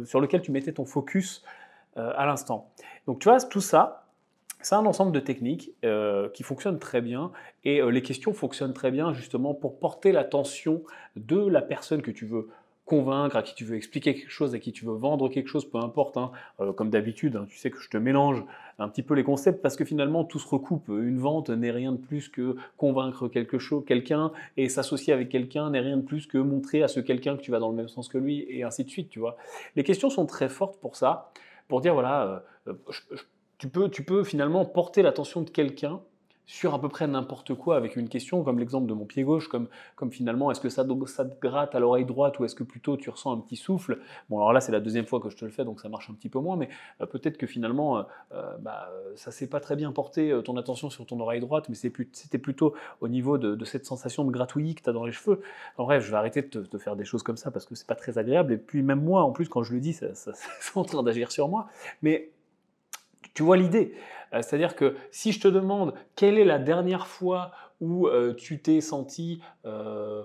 sur 0.05 0.21
lequel 0.21 0.43
tu 0.43 0.51
mettais 0.51 0.73
ton 0.73 0.85
focus 0.85 1.45
à 1.97 2.25
l'instant. 2.25 2.71
Donc, 3.07 3.19
tu 3.19 3.29
vois, 3.29 3.41
tout 3.41 3.61
ça, 3.61 4.00
c'est 4.63 4.75
un 4.75 4.87
ensemble 4.87 5.13
de 5.13 5.21
techniques 5.21 5.73
euh, 5.85 6.29
qui 6.31 6.43
fonctionnent 6.43 6.79
très 6.79 7.01
bien 7.01 7.33
et 7.65 7.81
euh, 7.81 7.91
les 7.91 8.03
questions 8.03 8.33
fonctionnent 8.33 8.75
très 8.75 8.91
bien 8.91 9.13
justement 9.13 9.55
pour 9.55 9.79
porter 9.79 10.13
l'attention 10.13 10.83
de 11.17 11.39
la 11.39 11.63
personne 11.63 12.03
que 12.03 12.11
tu 12.11 12.27
veux 12.27 12.49
convaincre, 12.85 13.37
à 13.37 13.43
qui 13.43 13.55
tu 13.55 13.65
veux 13.65 13.77
expliquer 13.77 14.15
quelque 14.15 14.31
chose, 14.31 14.53
à 14.53 14.59
qui 14.59 14.73
tu 14.73 14.85
veux 14.85 14.95
vendre 14.95 15.29
quelque 15.29 15.47
chose, 15.47 15.65
peu 15.65 15.79
importe. 15.79 16.17
Hein. 16.17 16.33
Euh, 16.59 16.73
comme 16.73 16.91
d'habitude, 16.91 17.37
hein, 17.37 17.47
tu 17.49 17.57
sais 17.57 17.71
que 17.71 17.79
je 17.79 17.89
te 17.89 17.97
mélange 17.97 18.43
un 18.81 18.89
petit 18.89 19.05
peu 19.05 19.15
les 19.15 19.23
concepts 19.23 19.63
parce 19.63 19.77
que 19.77 19.85
finalement 19.85 20.25
tout 20.25 20.41
se 20.41 20.49
recoupe. 20.49 20.89
Une 20.89 21.21
vente 21.21 21.51
n'est 21.51 21.71
rien 21.71 21.93
de 21.93 21.99
plus 21.99 22.29
que 22.29 22.57
convaincre 22.77 23.29
quelque 23.29 23.61
chose, 23.61 23.85
quelqu'un 23.87 24.33
et 24.57 24.69
s'associer 24.69 25.13
avec 25.13 25.29
quelqu'un 25.29 25.71
n'est 25.71 25.81
rien 25.81 25.99
de 25.99 26.03
plus 26.03 26.27
que 26.27 26.39
montrer 26.39 26.83
à 26.83 26.89
ce 26.89 26.99
quelqu'un 26.99 27.37
que 27.37 27.43
tu 27.43 27.53
vas 27.53 27.61
dans 27.61 27.71
le 27.71 27.77
même 27.77 27.89
sens 27.89 28.09
que 28.09 28.19
lui 28.19 28.45
et 28.49 28.65
ainsi 28.65 28.85
de 28.85 28.91
suite. 28.91 29.09
Tu 29.09 29.21
vois. 29.21 29.37
Les 29.77 29.85
questions 29.85 30.11
sont 30.11 30.27
très 30.27 30.49
fortes 30.49 30.81
pour 30.81 30.97
ça, 30.97 31.31
pour 31.69 31.81
dire 31.81 31.95
voilà, 31.95 32.43
je 32.67 33.23
tu 33.61 33.69
peux, 33.69 33.91
tu 33.91 34.03
peux 34.03 34.25
finalement 34.25 34.65
porter 34.65 35.03
l'attention 35.03 35.43
de 35.43 35.51
quelqu'un 35.51 36.01
sur 36.47 36.73
à 36.73 36.81
peu 36.81 36.89
près 36.89 37.07
n'importe 37.07 37.55
quoi 37.55 37.77
avec 37.77 37.95
une 37.95 38.09
question, 38.09 38.43
comme 38.43 38.59
l'exemple 38.59 38.89
de 38.89 38.95
mon 38.95 39.05
pied 39.05 39.23
gauche, 39.23 39.49
comme, 39.49 39.69
comme 39.97 40.11
finalement 40.11 40.51
est-ce 40.51 40.63
que 40.63 40.71
ça, 40.71 40.85
ça 41.07 41.25
te 41.27 41.41
gratte 41.47 41.75
à 41.75 41.79
l'oreille 41.79 42.07
droite 42.07 42.39
ou 42.39 42.47
est-ce 42.47 42.55
que 42.55 42.65
plutôt 42.65 42.97
tu 42.97 43.11
ressens 43.11 43.33
un 43.33 43.39
petit 43.39 43.57
souffle? 43.57 44.01
Bon, 44.31 44.39
alors 44.39 44.55
là, 44.55 44.63
c'est 44.63 44.73
la 44.73 44.81
deuxième 44.81 45.05
fois 45.05 45.21
que 45.21 45.29
je 45.29 45.37
te 45.37 45.45
le 45.45 45.51
fais, 45.51 45.67
donc 45.67 45.79
ça 45.79 45.91
marche 45.91 46.09
un 46.09 46.15
petit 46.15 46.31
peu 46.31 46.41
moins, 46.41 46.57
mais 46.57 46.71
euh, 47.03 47.07
peut-être 47.07 47.37
que 47.37 47.47
finalement, 47.47 47.99
euh, 47.99 48.03
euh, 48.33 48.57
bah, 48.57 48.91
ça 49.15 49.31
s'est 49.31 49.47
pas 49.47 49.61
très 49.61 49.77
bien 49.77 49.93
porté 49.93 50.35
ton 50.43 50.57
attention 50.57 50.89
sur 50.89 51.05
ton 51.05 51.21
oreille 51.21 51.41
droite, 51.41 51.69
mais 51.69 51.75
c'était 51.75 52.39
plutôt 52.39 52.75
au 53.03 53.09
niveau 53.09 53.37
de, 53.37 53.63
cette 53.67 53.85
sensation 53.85 54.25
de 54.25 54.31
gratouillis 54.31 54.75
que 54.75 54.83
tu 54.83 54.89
as 54.89 54.95
dans 54.95 55.05
les 55.05 55.13
cheveux. 55.13 55.43
En 55.77 55.85
bref, 55.85 56.03
je 56.03 56.11
vais 56.11 56.17
arrêter 56.17 56.41
de 56.41 56.63
te, 56.63 56.79
faire 56.79 56.97
des 56.97 57.05
choses 57.05 57.23
comme 57.23 57.37
ça 57.37 57.51
parce 57.51 57.67
que 57.67 57.75
c'est 57.75 57.87
pas 57.87 57.95
très 57.95 58.17
agréable, 58.17 58.55
et 58.55 58.57
puis 58.57 58.83
même 58.83 59.05
moi, 59.05 59.23
en 59.23 59.33
plus, 59.33 59.51
quand 59.51 59.63
je 59.63 59.75
le 59.75 59.81
dis, 59.81 59.93
ça, 59.93 60.15
ça 60.15 60.33
c'est 60.61 60.77
en 60.79 60.85
train 60.85 61.03
d'agir 61.03 61.31
sur 61.31 61.49
moi, 61.49 61.69
mais 62.01 62.31
tu 63.41 63.45
vois 63.45 63.57
l'idée. 63.57 63.95
Euh, 64.35 64.43
C'est-à-dire 64.43 64.77
que 64.77 64.97
si 65.11 65.33
je 65.33 65.41
te 65.41 65.49
demande 65.49 65.95
quelle 66.15 66.39
est 66.39 66.45
la 66.45 66.59
dernière 66.59 67.07
fois 67.07 67.53
où 67.81 68.07
euh, 68.07 68.35
tu 68.35 68.61
t'es 68.61 68.83
senti, 68.83 69.41
euh, 69.65 70.25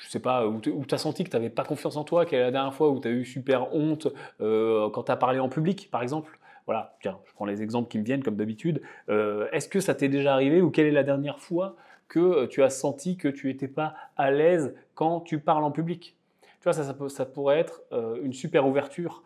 je 0.00 0.10
sais 0.10 0.20
pas, 0.20 0.46
où 0.46 0.60
tu 0.60 0.94
as 0.94 0.98
senti 0.98 1.24
que 1.24 1.30
tu 1.30 1.36
n'avais 1.36 1.48
pas 1.48 1.64
confiance 1.64 1.96
en 1.96 2.04
toi, 2.04 2.26
quelle 2.26 2.40
est 2.40 2.44
la 2.44 2.50
dernière 2.50 2.74
fois 2.74 2.90
où 2.90 3.00
tu 3.00 3.08
as 3.08 3.12
eu 3.12 3.24
super 3.24 3.74
honte 3.74 4.08
quand 4.38 5.02
tu 5.04 5.10
as 5.10 5.16
parlé 5.16 5.38
en 5.38 5.48
public, 5.48 5.88
par 5.90 6.02
exemple. 6.02 6.38
Voilà, 6.66 6.98
tiens, 7.00 7.18
je 7.24 7.32
prends 7.32 7.46
les 7.46 7.62
exemples 7.62 7.88
qui 7.88 7.98
me 7.98 8.04
viennent 8.04 8.22
comme 8.22 8.36
d'habitude. 8.36 8.82
Est-ce 9.08 9.70
que 9.70 9.80
ça 9.80 9.94
t'est 9.94 10.10
déjà 10.10 10.34
arrivé 10.34 10.60
ou 10.60 10.70
quelle 10.70 10.86
est 10.86 10.90
la 10.90 11.02
dernière 11.02 11.38
fois 11.38 11.76
que 12.08 12.44
tu 12.44 12.62
as 12.62 12.68
senti 12.68 13.16
que 13.16 13.28
tu 13.28 13.46
n'étais 13.46 13.68
pas 13.68 13.94
à 14.18 14.30
l'aise 14.30 14.74
quand 14.94 15.20
tu 15.20 15.38
parles 15.38 15.64
en 15.64 15.70
public? 15.70 16.14
Tu 16.42 16.64
vois, 16.64 16.74
ça, 16.74 16.84
ça, 17.08 17.24
pourrait 17.24 17.58
être 17.58 17.80
une 18.22 18.34
super 18.34 18.66
ouverture 18.66 19.22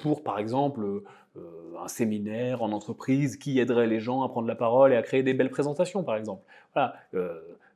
pour, 0.00 0.24
par 0.24 0.40
exemple, 0.40 1.02
un 1.80 1.88
séminaire 1.88 2.62
en 2.62 2.72
entreprise 2.72 3.36
qui 3.36 3.60
aiderait 3.60 3.86
les 3.86 4.00
gens 4.00 4.22
à 4.22 4.28
prendre 4.28 4.48
la 4.48 4.54
parole 4.54 4.92
et 4.92 4.96
à 4.96 5.02
créer 5.02 5.22
des 5.22 5.34
belles 5.34 5.50
présentations, 5.50 6.02
par 6.02 6.16
exemple. 6.16 6.42
Voilà. 6.74 6.94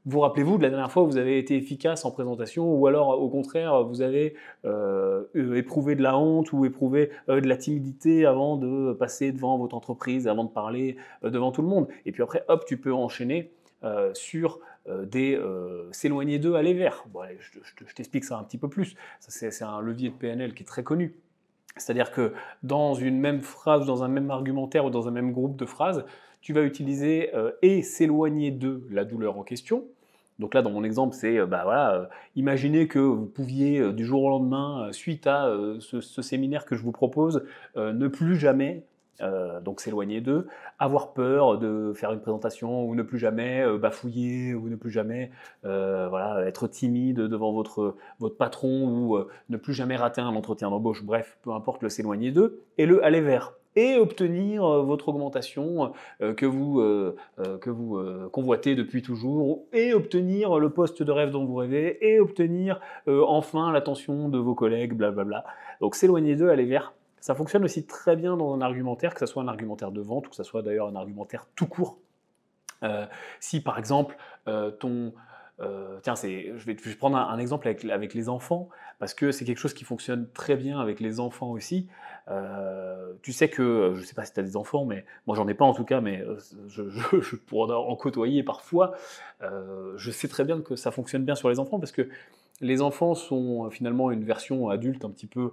Vous 0.04 0.18
rappelez-vous 0.18 0.58
de 0.58 0.64
la 0.64 0.70
dernière 0.70 0.90
fois 0.90 1.04
où 1.04 1.06
vous 1.06 1.16
avez 1.16 1.38
été 1.38 1.56
efficace 1.56 2.04
en 2.04 2.10
présentation 2.10 2.74
ou 2.74 2.88
alors 2.88 3.20
au 3.20 3.28
contraire 3.28 3.84
vous 3.84 4.02
avez 4.02 4.34
euh, 4.64 5.24
éprouvé 5.54 5.94
de 5.94 6.02
la 6.02 6.18
honte 6.18 6.52
ou 6.52 6.64
éprouvé 6.64 7.10
euh, 7.28 7.40
de 7.40 7.46
la 7.46 7.56
timidité 7.56 8.26
avant 8.26 8.56
de 8.56 8.92
passer 8.94 9.30
devant 9.30 9.56
votre 9.58 9.76
entreprise, 9.76 10.26
avant 10.26 10.42
de 10.42 10.50
parler 10.50 10.96
euh, 11.22 11.30
devant 11.30 11.52
tout 11.52 11.62
le 11.62 11.68
monde? 11.68 11.86
Et 12.04 12.10
puis 12.10 12.22
après, 12.22 12.44
hop, 12.48 12.64
tu 12.66 12.78
peux 12.78 12.92
enchaîner 12.92 13.52
sur 14.14 14.60
des 14.86 15.40
s'éloigner 15.90 16.38
d'eux, 16.38 16.54
aller 16.54 16.72
vers. 16.72 17.04
Je, 17.40 17.58
je 17.84 17.94
t'explique 17.96 18.22
ça 18.22 18.38
un 18.38 18.44
petit 18.44 18.58
peu 18.58 18.68
plus. 18.68 18.94
C'est 19.18 19.62
un 19.62 19.80
levier 19.80 20.10
de 20.10 20.14
PNL 20.14 20.54
qui 20.54 20.62
est 20.62 20.66
très 20.66 20.84
connu. 20.84 21.16
C'est-à-dire 21.76 22.10
que 22.10 22.32
dans 22.62 22.94
une 22.94 23.18
même 23.18 23.40
phrase, 23.40 23.86
dans 23.86 24.02
un 24.04 24.08
même 24.08 24.30
argumentaire 24.30 24.84
ou 24.84 24.90
dans 24.90 25.08
un 25.08 25.10
même 25.10 25.32
groupe 25.32 25.56
de 25.56 25.64
phrases, 25.64 26.04
tu 26.40 26.52
vas 26.52 26.62
utiliser 26.62 27.34
euh, 27.34 27.52
et 27.62 27.82
s'éloigner 27.82 28.50
de 28.50 28.82
la 28.90 29.04
douleur 29.04 29.38
en 29.38 29.44
question. 29.44 29.84
Donc 30.38 30.54
là, 30.54 30.62
dans 30.62 30.70
mon 30.70 30.82
exemple, 30.82 31.14
c'est, 31.14 31.38
euh, 31.38 31.46
bah 31.46 31.62
voilà, 31.64 31.94
euh, 31.94 32.04
imaginez 32.36 32.88
que 32.88 32.98
vous 32.98 33.26
pouviez 33.26 33.92
du 33.92 34.04
jour 34.04 34.24
au 34.24 34.28
lendemain, 34.28 34.88
suite 34.92 35.26
à 35.26 35.54
ce, 35.80 36.00
séminaire 36.00 36.64
que 36.64 36.74
je 36.74 36.82
vous 36.82 36.92
propose, 36.92 37.44
ne 37.76 38.08
plus 38.08 38.36
jamais 38.36 38.82
donc 39.20 39.80
s'éloigner 39.80 40.20
d'eux, 40.20 40.48
avoir 40.78 41.12
peur 41.12 41.58
de 41.58 41.92
faire 41.94 42.12
une 42.12 42.20
présentation 42.20 42.84
ou 42.84 42.94
ne 42.94 43.02
plus 43.02 43.18
jamais 43.18 43.64
bafouiller 43.78 44.54
ou 44.54 44.68
ne 44.68 44.76
plus 44.76 44.90
jamais 44.90 45.30
voilà, 45.62 46.44
être 46.46 46.66
timide 46.66 47.20
devant 47.20 47.52
votre, 47.52 47.94
votre 48.18 48.36
patron 48.36 48.88
ou 48.88 49.18
ne 49.48 49.56
plus 49.56 49.74
jamais 49.74 49.96
rater 49.96 50.20
un 50.20 50.34
entretien 50.34 50.70
d'embauche, 50.70 51.04
bref, 51.04 51.38
peu 51.42 51.52
importe 51.52 51.82
le 51.82 51.88
s'éloigner 51.88 52.32
d'eux, 52.32 52.62
et 52.78 52.86
le 52.86 53.04
aller 53.04 53.20
vers 53.20 53.52
et 53.76 53.96
obtenir 53.96 54.64
euh, 54.64 54.82
votre 54.82 55.08
augmentation 55.08 55.92
euh, 56.20 56.34
que 56.34 56.46
vous, 56.46 56.80
euh, 56.80 57.16
que 57.60 57.70
vous 57.70 58.00
convoitez 58.30 58.74
depuis 58.74 59.02
toujours, 59.02 59.64
et 59.72 59.94
obtenir 59.94 60.58
le 60.58 60.70
poste 60.70 61.02
de 61.02 61.12
rêve 61.12 61.30
dont 61.30 61.44
vous 61.44 61.56
rêvez, 61.56 61.98
et 62.06 62.20
obtenir 62.20 62.80
enfin 63.06 63.72
l'attention 63.72 64.28
de 64.28 64.38
vos 64.38 64.54
collègues, 64.54 64.94
blablabla. 64.94 65.44
Donc 65.80 65.94
s'éloigner 65.94 66.36
d'eux, 66.36 66.50
aller 66.50 66.64
vers. 66.64 66.94
Ça 67.22 67.34
fonctionne 67.34 67.64
aussi 67.64 67.86
très 67.86 68.16
bien 68.16 68.36
dans 68.36 68.52
un 68.52 68.60
argumentaire, 68.60 69.14
que 69.14 69.20
ce 69.20 69.26
soit 69.26 69.42
un 69.42 69.48
argumentaire 69.48 69.92
de 69.92 70.00
vente 70.00 70.26
ou 70.26 70.30
que 70.30 70.36
ce 70.36 70.42
soit 70.42 70.62
d'ailleurs 70.62 70.88
un 70.88 70.96
argumentaire 70.96 71.46
tout 71.54 71.66
court. 71.66 71.98
si 73.38 73.62
par 73.62 73.78
exemple 73.78 74.16
ton, 74.44 75.12
tiens, 76.02 76.14
je 76.16 76.64
vais, 76.64 76.74
prendre 76.96 77.16
un, 77.16 77.38
exemple 77.38 77.68
avec, 77.68 78.12
les 78.12 78.28
enfants, 78.28 78.68
parce 78.98 79.14
que 79.14 79.30
c'est 79.30 79.44
quelque 79.44 79.58
chose 79.58 79.72
qui 79.72 79.84
fonctionne 79.84 80.28
très 80.32 80.56
bien 80.56 80.80
avec 80.80 80.98
les 80.98 81.20
enfants 81.20 81.50
aussi. 81.50 81.88
Euh, 82.28 83.12
tu 83.22 83.32
sais 83.32 83.48
que, 83.48 83.92
je 83.94 84.00
ne 84.00 84.04
sais 84.04 84.14
pas 84.14 84.24
si 84.24 84.32
tu 84.32 84.40
as 84.40 84.42
des 84.42 84.56
enfants, 84.56 84.84
mais 84.84 85.04
moi 85.26 85.36
j'en 85.36 85.48
ai 85.48 85.54
pas 85.54 85.64
en 85.64 85.74
tout 85.74 85.84
cas, 85.84 86.00
mais 86.00 86.20
euh, 86.20 86.38
je, 86.68 87.36
pourrais 87.36 87.74
en 87.74 87.96
côtoyer 87.96 88.42
parfois. 88.42 88.94
Euh, 89.42 89.92
je 89.96 90.10
sais 90.10 90.28
très 90.28 90.44
bien 90.44 90.60
que 90.60 90.76
ça 90.76 90.90
fonctionne 90.90 91.24
bien 91.24 91.34
sur 91.34 91.48
les 91.48 91.58
enfants 91.58 91.78
parce 91.78 91.92
que 91.92 92.08
les 92.62 92.80
enfants 92.80 93.14
sont 93.14 93.70
finalement 93.70 94.10
une 94.10 94.24
version 94.24 94.68
adulte 94.70 95.04
un 95.04 95.10
petit 95.10 95.26
peu 95.26 95.52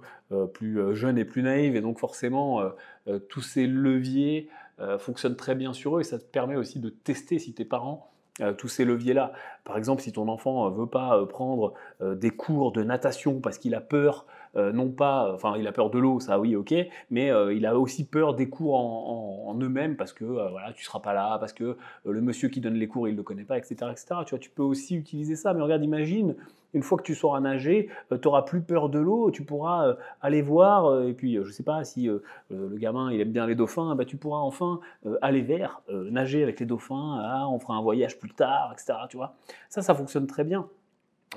plus 0.54 0.94
jeune 0.94 1.18
et 1.18 1.24
plus 1.24 1.42
naïve, 1.42 1.76
et 1.76 1.80
donc 1.80 1.98
forcément 1.98 2.62
tous 3.28 3.42
ces 3.42 3.66
leviers 3.66 4.48
fonctionnent 4.98 5.36
très 5.36 5.54
bien 5.54 5.72
sur 5.72 5.96
eux, 5.96 6.00
et 6.00 6.04
ça 6.04 6.18
te 6.18 6.24
permet 6.24 6.56
aussi 6.56 6.80
de 6.80 6.88
tester 6.88 7.38
si 7.38 7.52
tes 7.52 7.64
parents 7.64 8.10
tous 8.56 8.68
ces 8.68 8.84
leviers-là. 8.84 9.32
Par 9.64 9.76
exemple, 9.76 10.02
si 10.02 10.12
ton 10.12 10.28
enfant 10.28 10.70
ne 10.70 10.74
veut 10.74 10.86
pas 10.86 11.26
prendre 11.26 11.74
des 12.00 12.30
cours 12.30 12.72
de 12.72 12.82
natation 12.82 13.40
parce 13.40 13.58
qu'il 13.58 13.74
a 13.74 13.80
peur 13.80 14.26
euh, 14.56 14.72
non 14.72 14.90
pas, 14.90 15.32
enfin 15.32 15.54
il 15.56 15.66
a 15.68 15.72
peur 15.72 15.90
de 15.90 15.98
l'eau, 15.98 16.18
ça 16.18 16.40
oui 16.40 16.56
ok, 16.56 16.74
mais 17.10 17.30
euh, 17.30 17.54
il 17.54 17.66
a 17.66 17.78
aussi 17.78 18.04
peur 18.04 18.34
des 18.34 18.48
cours 18.48 18.74
en, 18.74 19.56
eux-mêmes 19.60 19.96
parce 19.96 20.12
que 20.12 20.24
euh, 20.24 20.48
voilà 20.50 20.72
tu 20.72 20.84
seras 20.84 20.98
pas 20.98 21.12
là, 21.12 21.38
parce 21.38 21.52
que 21.52 21.76
le 22.04 22.20
monsieur 22.20 22.48
qui 22.48 22.60
donne 22.60 22.74
les 22.74 22.88
cours 22.88 23.08
il 23.08 23.14
le 23.14 23.22
connaît 23.22 23.44
pas, 23.44 23.58
etc., 23.58 23.76
etc. 23.90 24.06
Tu 24.26 24.30
vois, 24.30 24.38
tu 24.40 24.50
peux 24.50 24.62
aussi 24.62 24.96
utiliser 24.96 25.36
ça, 25.36 25.54
mais 25.54 25.62
regarde, 25.62 25.84
imagine 25.84 26.34
une 26.74 26.82
fois 26.82 26.98
que 26.98 27.02
tu 27.02 27.14
sauras 27.14 27.40
nager, 27.40 27.88
tu 28.10 28.16
n'auras 28.24 28.42
plus 28.42 28.60
peur 28.60 28.88
de 28.88 28.98
l'eau, 28.98 29.30
tu 29.30 29.44
pourras 29.44 29.96
aller 30.20 30.42
voir, 30.42 31.02
et 31.02 31.12
puis 31.12 31.36
je 31.42 31.50
sais 31.50 31.62
pas 31.62 31.84
si 31.84 32.08
le 32.50 32.76
gamin 32.76 33.12
il 33.12 33.20
aime 33.20 33.32
bien 33.32 33.46
les 33.46 33.54
dauphins, 33.54 33.94
bah, 33.94 34.04
tu 34.04 34.16
pourras 34.16 34.38
enfin 34.38 34.80
aller 35.22 35.42
vers, 35.42 35.82
nager 35.88 36.42
avec 36.42 36.60
les 36.60 36.66
dauphins, 36.66 37.20
ah, 37.22 37.48
on 37.48 37.58
fera 37.58 37.74
un 37.74 37.82
voyage 37.82 38.18
plus 38.18 38.30
tard, 38.30 38.72
etc. 38.72 38.98
Tu 39.08 39.16
vois, 39.16 39.34
ça, 39.68 39.82
ça 39.82 39.94
fonctionne 39.94 40.26
très 40.26 40.44
bien. 40.44 40.68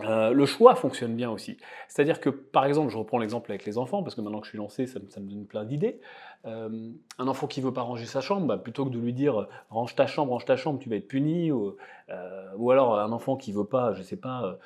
Euh, 0.02 0.32
le 0.34 0.46
choix 0.48 0.74
fonctionne 0.74 1.16
bien 1.16 1.30
aussi. 1.30 1.58
C'est-à-dire 1.88 2.20
que, 2.20 2.30
par 2.30 2.66
exemple, 2.66 2.90
je 2.90 2.98
reprends 2.98 3.20
l'exemple 3.20 3.52
avec 3.52 3.64
les 3.66 3.78
enfants, 3.78 4.02
parce 4.02 4.16
que 4.16 4.22
maintenant 4.22 4.40
que 4.40 4.46
je 4.46 4.50
suis 4.50 4.58
lancé, 4.58 4.88
ça, 4.88 5.00
me 5.00 5.30
donne 5.30 5.46
plein 5.46 5.66
d'idées. 5.66 6.00
Euh, 6.46 6.90
un 7.20 7.28
enfant 7.28 7.46
qui 7.46 7.62
veut 7.62 7.74
pas 7.74 7.84
ranger 7.84 8.06
sa 8.06 8.20
chambre, 8.20 8.48
bah, 8.48 8.58
plutôt 8.58 8.86
que 8.86 8.90
de 8.90 8.98
lui 8.98 9.14
dire 9.14 9.48
range 9.70 9.96
ta 9.96 10.08
chambre, 10.08 10.32
range 10.32 10.46
ta 10.46 10.56
chambre, 10.56 10.80
tu 10.80 10.90
vas 10.90 10.96
être 10.96 11.08
puni, 11.08 11.52
ou, 11.52 11.78
euh, 12.10 12.50
ou 12.58 12.72
alors 12.72 12.98
un 13.00 13.12
enfant 13.12 13.36
qui 13.38 13.52
veut 13.52 13.66
pas, 13.66 13.94
je 13.94 14.02
sais 14.02 14.18
pas, 14.18 14.58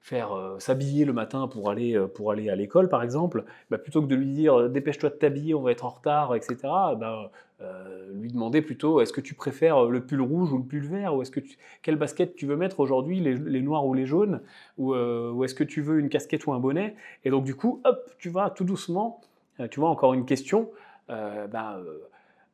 faire 0.00 0.30
s'habiller 0.58 1.04
le 1.04 1.12
matin 1.12 1.48
pour 1.48 1.68
aller, 1.68 1.98
pour 2.14 2.30
aller 2.30 2.48
à 2.48 2.54
l'école, 2.54 2.88
par 2.88 3.02
exemple, 3.02 3.44
bah, 3.70 3.78
plutôt 3.78 4.02
que 4.02 4.06
de 4.06 4.14
lui 4.14 4.32
dire 4.32 4.70
dépêche-toi 4.70 5.10
de 5.10 5.14
t'habiller, 5.14 5.54
on 5.54 5.62
va 5.62 5.72
être 5.72 5.84
en 5.84 5.90
retard, 5.90 6.34
etc. 6.34 6.56
Bah, 6.62 7.30
euh, 7.62 8.12
lui 8.12 8.30
demander 8.30 8.60
plutôt 8.60 9.00
est-ce 9.00 9.14
que 9.14 9.22
tu 9.22 9.32
préfères 9.32 9.86
le 9.86 10.04
pull 10.04 10.20
rouge 10.20 10.52
ou 10.52 10.58
le 10.58 10.64
pull 10.64 10.84
vert 10.84 11.16
ou 11.16 11.22
est-ce 11.22 11.30
que 11.30 11.40
tu, 11.40 11.56
quelle 11.80 11.96
basket 11.96 12.36
tu 12.36 12.44
veux 12.44 12.54
mettre 12.54 12.80
aujourd'hui 12.80 13.18
les, 13.18 13.62
noirs 13.62 13.86
ou 13.86 13.94
les 13.94 14.04
jaunes 14.04 14.42
ou, 14.76 14.92
euh, 14.92 15.42
est-ce 15.42 15.54
que 15.54 15.64
tu 15.64 15.80
veux 15.80 15.98
une 15.98 16.10
casquette 16.10 16.46
ou 16.46 16.52
un 16.52 16.60
bonnet 16.60 16.96
et 17.24 17.30
donc 17.30 17.44
du 17.44 17.54
coup 17.54 17.80
hop 17.86 18.10
tu 18.18 18.28
vas 18.28 18.50
tout 18.50 18.64
doucement 18.64 19.22
euh, 19.58 19.68
tu 19.68 19.80
vois 19.80 19.88
encore 19.88 20.12
une 20.12 20.26
question 20.26 20.70
ben, 21.08 21.82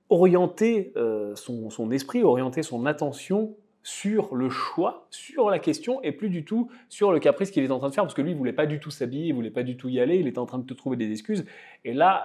orienter 0.09 0.93
son, 1.35 1.71
son, 1.71 1.91
esprit 1.91 2.23
orienter 2.23 2.63
son 2.63 2.87
attention 2.87 3.57
sur 3.83 4.35
le 4.35 4.49
choix, 4.49 5.07
sur 5.11 5.51
la 5.51 5.59
question, 5.59 6.01
et 6.03 6.13
plus 6.13 6.29
du 6.29 6.45
tout 6.45 6.71
sur 6.89 7.11
le 7.11 7.19
caprice 7.19 7.51
qu'il 7.51 7.65
est 7.65 7.71
en 7.71 7.79
train 7.79 7.89
de 7.89 7.95
faire, 7.95 8.05
parce 8.05 8.15
que 8.15 8.23
lui, 8.23 8.31
il 8.31 8.37
voulait 8.37 8.53
pas 8.53 8.67
du 8.67 8.79
tout 8.79 8.91
s'habiller, 8.91 9.27
il 9.27 9.35
voulait 9.35 9.51
pas 9.51 9.65
du 9.65 9.77
tout 9.77 9.89
y 9.89 9.99
aller, 9.99 10.17
il 10.17 10.29
était 10.29 10.39
en 10.39 10.47
train 10.47 10.59
de 10.59 10.67
te 10.67 10.75
trouver 10.75 10.97
des 10.97 11.11
excuses. 11.11 11.45
Et 11.85 11.93
là, 11.93 12.25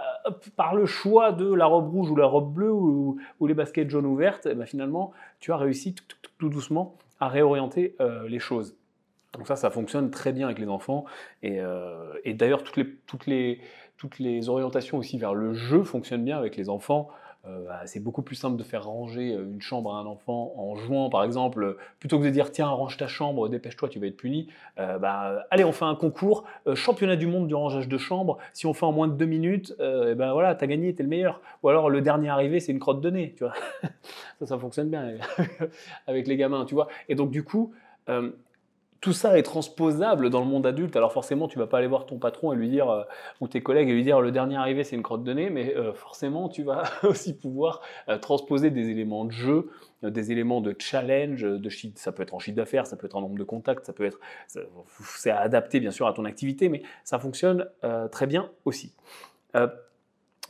par 0.55 0.75
le 0.75 0.85
choix 0.85 1.31
de 1.31 1.51
la 1.51 1.65
robe 1.65 1.89
rouge 1.89 2.11
ou 2.11 2.15
la 2.15 2.27
robe 2.27 2.53
bleue 2.53 2.71
ou, 2.71 3.17
les 3.47 3.53
baskets 3.53 3.89
jaunes 3.89 4.05
ouvertes, 4.05 4.47
eh 4.51 4.53
ben, 4.53 4.65
finalement, 4.65 5.13
tu 5.39 5.51
as 5.51 5.57
réussi 5.57 5.95
tout, 5.95 6.49
doucement 6.49 6.95
à 7.19 7.27
réorienter 7.27 7.95
euh, 7.99 8.27
les 8.27 8.39
choses. 8.39 8.75
Donc 9.33 9.47
ça, 9.47 9.55
ça 9.55 9.69
fonctionne 9.71 10.11
très 10.11 10.33
bien 10.33 10.47
avec 10.47 10.59
les 10.59 10.69
enfants. 10.69 11.05
Et, 11.41 11.59
euh, 11.59 12.13
d'ailleurs, 12.25 12.63
toutes 12.63 13.27
les, 13.27 14.49
orientations 14.49 14.97
aussi 14.97 15.17
vers 15.17 15.33
le 15.33 15.53
jeu 15.53 15.83
fonctionnent 15.83 16.23
bien 16.23 16.37
avec 16.37 16.55
les 16.55 16.69
enfants. 16.69 17.09
Euh, 17.45 17.65
bah, 17.65 17.81
c'est 17.85 17.99
beaucoup 17.99 18.21
plus 18.21 18.35
simple 18.35 18.57
de 18.57 18.63
faire 18.63 18.85
ranger 18.85 19.33
euh, 19.33 19.45
une 19.45 19.61
chambre 19.61 19.93
à 19.93 19.99
un 19.99 20.05
enfant 20.05 20.53
en 20.57 20.75
jouant, 20.75 21.09
par 21.09 21.23
exemple, 21.23 21.63
euh, 21.63 21.77
plutôt 21.99 22.19
que 22.19 22.25
de 22.25 22.29
dire 22.29 22.51
tiens, 22.51 22.67
range 22.67 22.97
ta 22.97 23.07
chambre, 23.07 23.47
dépêche-toi, 23.47 23.89
tu 23.89 23.99
vas 23.99 24.07
être 24.07 24.17
puni. 24.17 24.47
bah, 24.77 25.45
allez, 25.49 25.63
on 25.63 25.71
fait 25.71 25.85
un 25.85 25.95
concours, 25.95 26.43
championnat 26.75 27.15
du 27.15 27.27
monde 27.27 27.47
du 27.47 27.55
rangeage 27.55 27.87
de 27.87 27.97
chambre. 27.97 28.37
Si 28.53 28.65
on 28.65 28.73
fait 28.73 28.85
en 28.85 28.91
moins 28.91 29.07
de 29.07 29.13
deux 29.13 29.25
minutes, 29.25 29.75
et 29.79 30.15
ben 30.15 30.33
voilà, 30.33 30.55
t'as 30.55 30.67
gagné, 30.67 30.93
t'es 30.93 31.03
le 31.03 31.09
meilleur. 31.09 31.41
Ou 31.63 31.69
alors 31.69 31.89
le 31.89 32.01
dernier 32.01 32.29
arrivé, 32.29 32.59
c'est 32.59 32.71
une 32.71 32.79
crotte 32.79 33.01
de 33.01 33.09
nez, 33.09 33.33
tu 33.37 33.43
vois. 33.43 33.53
ça, 34.39 34.45
ça 34.45 34.57
fonctionne 34.57 34.89
bien 34.89 35.13
avec 36.07 36.27
les 36.27 36.37
gamins, 36.37 36.65
tu 36.65 36.75
vois. 36.75 36.87
Et 37.09 37.15
donc 37.15 37.31
du 37.31 37.43
coup, 37.43 37.73
tout 39.01 39.13
ça 39.13 39.37
est 39.37 39.43
transposable 39.43 40.29
dans 40.29 40.39
le 40.39 40.45
monde 40.45 40.65
adulte. 40.65 40.95
Alors 40.95 41.11
forcément, 41.11 41.47
tu 41.47 41.59
vas 41.59 41.67
pas 41.67 41.77
aller 41.77 41.87
voir 41.87 42.05
ton 42.05 42.17
patron 42.17 42.53
et 42.53 42.55
lui 42.55 42.69
dire, 42.69 42.89
euh, 42.89 43.03
ou 43.41 43.47
tes 43.47 43.61
collègues 43.61 43.89
et 43.89 43.93
lui 43.93 44.03
dire 44.03 44.21
le 44.21 44.31
dernier 44.31 44.57
arrivé 44.57 44.83
c'est 44.83 44.95
une 44.95 45.03
crotte 45.03 45.23
de 45.23 45.33
nez, 45.33 45.49
mais 45.49 45.75
euh, 45.75 45.93
forcément 45.93 46.49
tu 46.49 46.63
vas 46.63 46.83
aussi 47.03 47.37
pouvoir 47.37 47.81
euh, 48.09 48.17
transposer 48.17 48.71
des 48.71 48.89
éléments 48.89 49.25
de 49.25 49.31
jeu, 49.31 49.69
des 50.03 50.31
éléments 50.31 50.61
de 50.61 50.75
challenge, 50.77 51.41
de 51.41 51.69
ça 51.95 52.11
peut 52.11 52.23
être 52.23 52.33
en 52.33 52.39
chiffre 52.39 52.57
d'affaires, 52.57 52.87
ça 52.87 52.95
peut 52.97 53.07
être 53.07 53.15
en 53.15 53.21
nombre 53.21 53.37
de 53.37 53.43
contacts, 53.43 53.85
ça 53.85 53.93
peut 53.93 54.05
être, 54.05 54.19
c'est 54.47 55.31
adapté 55.31 55.79
bien 55.79 55.91
sûr 55.91 56.07
à 56.07 56.13
ton 56.13 56.25
activité, 56.25 56.69
mais 56.69 56.83
ça 57.03 57.17
fonctionne 57.17 57.67
très 58.11 58.27
bien 58.27 58.51
aussi. 58.65 58.93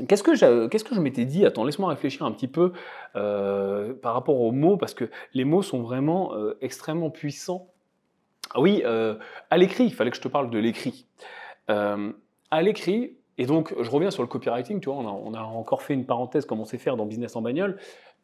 Qu'est-ce 0.08 0.22
que, 0.22 0.36
je, 0.36 0.68
qu'est-ce 0.68 0.84
que 0.84 0.94
je 0.94 1.00
m'étais 1.00 1.24
dit? 1.24 1.46
Attends, 1.46 1.64
laisse-moi 1.64 1.90
réfléchir 1.90 2.26
un 2.26 2.32
petit 2.34 2.50
peu 2.50 2.74
par 3.14 4.14
rapport 4.14 4.42
aux 4.42 4.52
mots, 4.52 4.76
parce 4.76 4.94
que 4.94 5.10
les 5.34 5.46
mots 5.46 5.62
sont 5.62 5.82
vraiment 5.82 6.34
extrêmement 6.60 7.10
puissants 7.10 7.70
oui, 8.56 8.82
euh, 8.86 9.16
à 9.50 9.58
l'écrit, 9.58 9.86
il 9.86 9.94
fallait 9.94 10.12
que 10.12 10.18
je 10.18 10.22
te 10.22 10.28
parle 10.28 10.50
de 10.50 10.58
l'écrit. 10.58 11.06
Euh, 11.70 12.12
à 12.52 12.62
l'écrit, 12.62 13.18
et 13.38 13.46
donc 13.46 13.74
je 13.80 13.90
reviens 13.90 14.12
sur 14.12 14.24
le 14.24 14.28
copywriting, 14.28 14.80
tu 14.80 14.90
vois, 14.90 14.98
on 14.98 15.34
a, 15.34 15.42
encore 15.42 15.82
fait 15.82 15.94
une 15.94 16.06
parenthèse 16.06 16.46
comme 16.46 16.60
on 16.60 16.66
sait 16.66 16.78
faire 16.78 16.98
dans 16.98 17.06
Business 17.06 17.36
en 17.36 17.42
bagnole. 17.42 17.78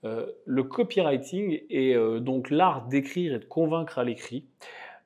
Euh, 0.06 0.27
le 0.46 0.63
copywriting 0.63 1.62
est 1.70 1.96
donc 2.20 2.50
l'art 2.50 2.88
d'écrire 2.88 3.34
et 3.34 3.39
de 3.39 3.46
convaincre 3.46 4.00
à 4.00 4.03
l'écrit. 4.03 4.46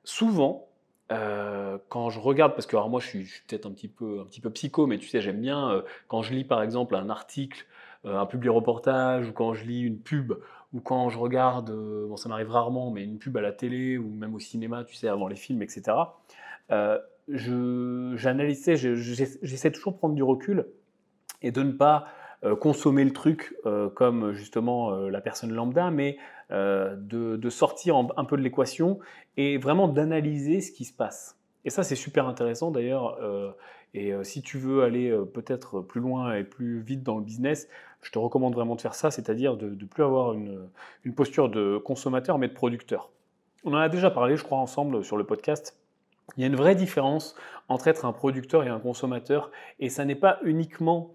Souvent, 0.04 0.66
quand 1.08 2.10
je 2.10 2.20
regarde, 2.20 2.52
parce 2.52 2.66
que 2.66 2.76
alors 2.76 2.90
moi 2.90 3.00
je 3.00 3.06
suis, 3.08 3.28
peut-être 3.48 3.66
un 3.66 3.72
petit 3.72 3.88
peu, 3.88 4.20
un 4.20 4.24
petit 4.24 4.40
peu 4.40 4.50
psycho, 4.50 4.86
mais 4.86 4.98
tu 4.98 5.08
sais, 5.08 5.20
j'aime 5.20 5.40
bien 5.40 5.82
quand 6.06 6.22
je 6.22 6.32
lis 6.32 6.44
par 6.44 6.62
exemple 6.62 6.94
un 6.94 7.10
article, 7.10 7.66
un 8.04 8.26
public 8.26 8.52
reportage, 8.52 9.28
ou 9.28 9.32
quand 9.32 9.54
je 9.54 9.64
lis 9.64 9.82
une 9.82 9.98
pub, 9.98 10.34
ou 10.72 10.80
quand 10.80 11.08
je 11.08 11.18
regarde, 11.18 11.70
bon 11.70 12.16
ça 12.16 12.28
m'arrive 12.28 12.50
rarement, 12.50 12.90
mais 12.90 13.04
une 13.04 13.18
pub 13.18 13.36
à 13.36 13.40
la 13.40 13.52
télé 13.52 13.98
ou 13.98 14.10
même 14.10 14.34
au 14.34 14.38
cinéma, 14.38 14.84
tu 14.84 14.94
sais, 14.94 15.08
avant 15.08 15.28
les 15.28 15.36
films, 15.36 15.62
etc. 15.62 15.96
j'analyse, 17.28 18.70
j'essaie 18.74 19.70
toujours 19.70 19.92
de 19.92 19.98
prendre 19.98 20.14
du 20.14 20.22
recul 20.22 20.66
et 21.42 21.50
de 21.52 21.62
ne 21.62 21.72
pas 21.72 22.06
consommer 22.60 23.04
le 23.04 23.12
truc 23.12 23.56
comme 23.94 24.32
justement 24.32 24.94
la 25.08 25.20
personne 25.22 25.52
lambda, 25.52 25.90
mais 25.90 26.18
euh, 26.50 26.96
de, 26.96 27.50
sortir 27.50 27.96
un 27.96 28.24
peu 28.24 28.36
de 28.38 28.42
l'équation 28.42 29.00
et 29.36 29.58
vraiment 29.58 29.86
d'analyser 29.86 30.62
ce 30.62 30.72
qui 30.72 30.86
se 30.86 30.94
passe. 30.94 31.38
Et 31.66 31.70
ça, 31.70 31.82
c'est 31.82 31.96
super 31.96 32.26
intéressant 32.26 32.70
d'ailleurs. 32.70 33.18
Euh, 33.22 33.50
et 33.92 34.14
euh, 34.14 34.24
si 34.24 34.40
tu 34.40 34.56
veux 34.56 34.82
aller 34.82 35.14
peut-être 35.34 35.80
plus 35.80 36.00
loin 36.00 36.34
et 36.34 36.44
plus 36.44 36.80
vite 36.80 37.02
dans 37.02 37.18
le 37.18 37.24
business, 37.24 37.68
je 38.02 38.10
te 38.10 38.18
recommande 38.18 38.54
vraiment 38.54 38.76
de 38.76 38.80
faire 38.80 38.94
ça, 38.94 39.10
c'est-à-dire 39.10 39.56
de 39.56 39.70
ne 39.70 39.84
plus 39.84 40.02
avoir 40.02 40.34
une, 40.34 40.68
posture 41.14 41.48
de 41.48 41.78
consommateur, 41.78 42.38
mais 42.38 42.48
de 42.48 42.54
producteur. 42.54 43.10
On 43.64 43.72
en 43.72 43.78
a 43.78 43.88
déjà 43.88 44.10
parlé, 44.10 44.36
je 44.36 44.44
crois, 44.44 44.58
ensemble 44.58 45.04
sur 45.04 45.16
le 45.16 45.24
podcast. 45.24 45.76
Il 46.36 46.42
y 46.42 46.44
a 46.44 46.46
une 46.46 46.56
vraie 46.56 46.74
différence 46.74 47.34
entre 47.68 47.88
être 47.88 48.04
un 48.04 48.12
producteur 48.12 48.62
et 48.64 48.68
un 48.68 48.78
consommateur, 48.78 49.50
et 49.80 49.88
ça 49.88 50.04
n'est 50.04 50.14
pas 50.14 50.38
uniquement 50.42 51.10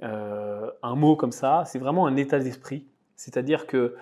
un 0.00 0.94
mot 0.94 1.16
comme 1.16 1.32
ça, 1.32 1.64
c'est 1.66 1.80
vraiment 1.80 2.06
un 2.06 2.16
état 2.16 2.38
d'esprit. 2.38 2.86
C'est-à-dire 3.16 3.66
que 3.66 3.96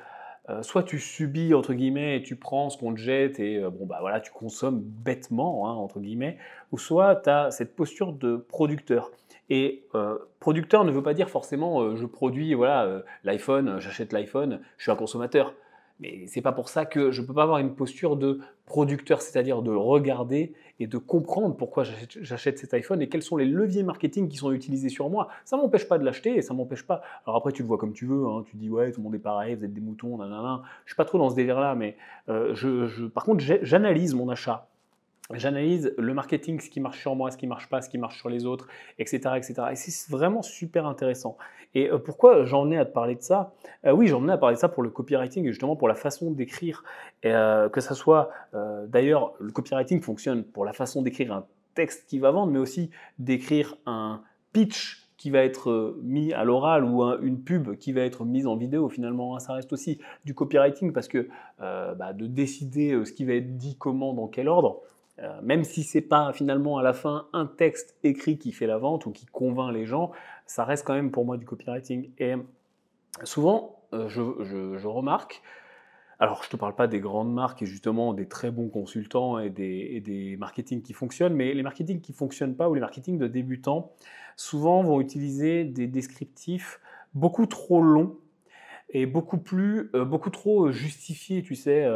euh, 0.48 0.62
soit 0.62 0.84
tu 0.84 1.00
subis 1.00 1.54
entre 1.54 1.74
guillemets 1.74 2.18
et 2.18 2.22
tu 2.22 2.36
prends 2.36 2.70
ce 2.70 2.78
qu'on 2.78 2.94
te 2.94 3.00
jette 3.00 3.40
et 3.40 3.56
euh, 3.56 3.68
bon 3.68 3.84
bah 3.84 3.98
voilà 4.00 4.20
tu 4.20 4.30
consommes 4.30 4.80
bêtement 4.80 5.68
hein, 5.68 5.72
entre 5.72 5.98
guillemets, 5.98 6.38
ou 6.70 6.78
soit 6.78 7.16
tu 7.16 7.30
as 7.30 7.50
cette 7.50 7.74
posture 7.74 8.12
de 8.12 8.36
producteur. 8.36 9.10
Et 9.48 9.84
euh, 9.94 10.18
producteur 10.40 10.84
ne 10.84 10.90
veut 10.90 11.02
pas 11.02 11.14
dire 11.14 11.30
forcément 11.30 11.94
je 11.94 12.04
produis 12.06 12.54
voilà 12.54 13.02
l'iPhone, 13.24 13.78
j'achète 13.78 14.12
l'iPhone, 14.12 14.60
je 14.76 14.82
suis 14.82 14.90
un 14.92 14.96
consommateur. 14.96 15.54
Mais 16.00 16.26
c'est 16.26 16.42
pas 16.42 16.52
pour 16.52 16.68
ça 16.68 16.84
que 16.84 17.10
je 17.10 17.22
peux 17.22 17.32
pas 17.32 17.44
avoir 17.44 17.58
une 17.58 17.74
posture 17.74 18.16
de 18.16 18.40
producteur, 18.66 19.22
c'est-à-dire 19.22 19.62
de 19.62 19.70
regarder 19.70 20.52
et 20.78 20.86
de 20.86 20.98
comprendre 20.98 21.56
pourquoi 21.56 21.84
j'achète 22.20 22.58
cet 22.58 22.74
iPhone 22.74 23.00
et 23.00 23.08
quels 23.08 23.22
sont 23.22 23.38
les 23.38 23.46
leviers 23.46 23.82
marketing 23.82 24.28
qui 24.28 24.36
sont 24.36 24.52
utilisés 24.52 24.90
sur 24.90 25.08
moi. 25.08 25.28
Ça 25.46 25.56
m'empêche 25.56 25.88
pas 25.88 25.96
de 25.96 26.04
l'acheter 26.04 26.36
et 26.36 26.42
ça 26.42 26.52
m'empêche 26.52 26.82
pas. 26.82 27.00
Alors 27.24 27.36
après, 27.36 27.52
tu 27.52 27.62
le 27.62 27.68
vois 27.68 27.78
comme 27.78 27.94
tu 27.94 28.04
veux, 28.04 28.26
hein. 28.26 28.44
tu 28.46 28.56
dis 28.56 28.68
ouais, 28.68 28.92
tout 28.92 29.00
le 29.00 29.04
monde 29.04 29.14
est 29.14 29.20
pareil, 29.20 29.54
vous 29.54 29.64
êtes 29.64 29.72
des 29.72 29.80
moutons, 29.80 30.18
nanana. 30.18 30.62
Je 30.84 30.90
suis 30.90 30.96
pas 30.96 31.06
trop 31.06 31.16
dans 31.16 31.30
ce 31.30 31.34
délire-là, 31.34 31.74
mais 31.74 31.96
euh, 32.28 32.54
je, 32.54 33.06
par 33.06 33.24
contre, 33.24 33.42
j'analyse 33.62 34.14
mon 34.14 34.28
achat 34.28 34.68
J'analyse 35.32 35.92
le 35.98 36.14
marketing, 36.14 36.60
ce 36.60 36.70
qui 36.70 36.80
marche 36.80 37.00
sur 37.00 37.16
moi, 37.16 37.30
ce 37.30 37.36
qui 37.36 37.46
marche 37.46 37.68
pas, 37.68 37.82
ce 37.82 37.88
qui 37.88 37.98
marche 37.98 38.18
sur 38.18 38.28
les 38.28 38.46
autres, 38.46 38.68
etc. 38.98 39.18
etc. 39.36 39.54
Et 39.72 39.76
c'est 39.76 40.10
vraiment 40.10 40.42
super 40.42 40.86
intéressant. 40.86 41.36
Et 41.74 41.90
euh, 41.90 41.98
pourquoi 41.98 42.44
j'en 42.44 42.70
ai 42.70 42.78
à 42.78 42.84
te 42.84 42.92
parler 42.92 43.16
de 43.16 43.22
ça? 43.22 43.52
Euh, 43.84 43.92
Oui, 43.92 44.06
j'en 44.06 44.28
ai 44.28 44.32
à 44.32 44.38
parler 44.38 44.54
de 44.54 44.60
ça 44.60 44.68
pour 44.68 44.82
le 44.82 44.90
copywriting 44.90 45.44
et 45.44 45.48
justement 45.48 45.74
pour 45.74 45.88
la 45.88 45.94
façon 45.94 46.30
d'écrire. 46.30 46.84
Euh, 47.24 47.68
que 47.68 47.80
ça 47.80 47.94
soit, 47.94 48.30
d'ailleurs, 48.86 49.32
le 49.40 49.50
copywriting 49.50 50.00
fonctionne 50.00 50.44
pour 50.44 50.64
la 50.64 50.72
façon 50.72 51.02
d'écrire 51.02 51.32
un 51.32 51.46
texte 51.74 52.08
qui 52.08 52.18
va 52.18 52.30
vendre, 52.30 52.52
mais 52.52 52.58
aussi 52.58 52.90
d'écrire 53.18 53.76
un 53.84 54.22
pitch 54.52 55.02
qui 55.16 55.30
va 55.30 55.40
être 55.40 55.96
mis 56.02 56.32
à 56.32 56.44
l'oral 56.44 56.84
ou 56.84 57.02
une 57.02 57.42
pub 57.42 57.76
qui 57.76 57.92
va 57.92 58.02
être 58.02 58.24
mise 58.24 58.46
en 58.46 58.56
vidéo 58.56 58.88
finalement. 58.88 59.34
Hein. 59.34 59.40
ça 59.40 59.54
reste 59.54 59.72
aussi 59.72 59.98
du 60.24 60.34
copywriting 60.34 60.92
parce 60.92 61.08
que 61.08 61.28
bah, 61.58 62.12
de 62.12 62.26
décider 62.26 63.04
ce 63.04 63.12
qui 63.12 63.24
va 63.24 63.34
être 63.34 63.56
dit 63.56 63.76
comment, 63.76 64.14
dans 64.14 64.28
quel 64.28 64.48
ordre, 64.48 64.82
euh, 65.18 65.40
même 65.42 65.64
si 65.64 65.82
c'est 65.82 66.02
pas 66.02 66.32
finalement 66.32 66.76
à 66.78 66.82
la 66.82 66.92
fin 66.92 67.28
un 67.32 67.46
texte 67.46 67.96
écrit 68.02 68.38
qui 68.38 68.52
fait 68.52 68.66
la 68.66 68.76
vente 68.76 69.06
ou 69.06 69.12
qui 69.12 69.24
convainc 69.26 69.72
les 69.72 69.86
gens, 69.86 70.12
ça 70.46 70.64
reste 70.64 70.86
quand 70.86 70.94
même 70.94 71.10
pour 71.10 71.24
moi 71.24 71.38
du 71.38 71.46
copywriting. 71.46 72.10
Et 72.18 72.34
souvent, 73.24 73.80
euh, 73.94 74.08
je, 74.08 74.86
remarque, 74.86 75.42
alors 76.18 76.42
je 76.42 76.50
te 76.50 76.56
parle 76.56 76.74
pas 76.74 76.86
des 76.86 77.00
grandes 77.00 77.32
marques 77.32 77.62
et 77.62 77.66
justement 77.66 78.12
des 78.12 78.28
très 78.28 78.50
bons 78.50 78.68
consultants 78.68 79.38
et 79.38 79.48
des, 79.48 79.88
et 79.92 80.00
des 80.00 80.36
marketing 80.36 80.82
qui 80.82 80.92
fonctionnent, 80.92 81.34
mais 81.34 81.54
les 81.54 81.62
marketing 81.62 82.00
qui 82.00 82.12
fonctionnent 82.12 82.54
pas 82.54 82.68
ou 82.68 82.74
les 82.74 82.80
marketing 82.80 83.18
de 83.18 83.26
débutants, 83.26 83.92
souvent 84.36 84.82
vont 84.82 85.00
utiliser 85.00 85.64
des 85.64 85.86
descriptifs 85.86 86.78
beaucoup 87.14 87.46
trop 87.46 87.80
longs 87.80 88.18
et 88.90 89.06
beaucoup 89.06 89.38
plus, 89.38 89.90
euh, 89.94 90.04
beaucoup 90.04 90.30
trop 90.30 90.70
justifiés, 90.70 91.42
tu 91.42 91.54
sais. 91.54 91.86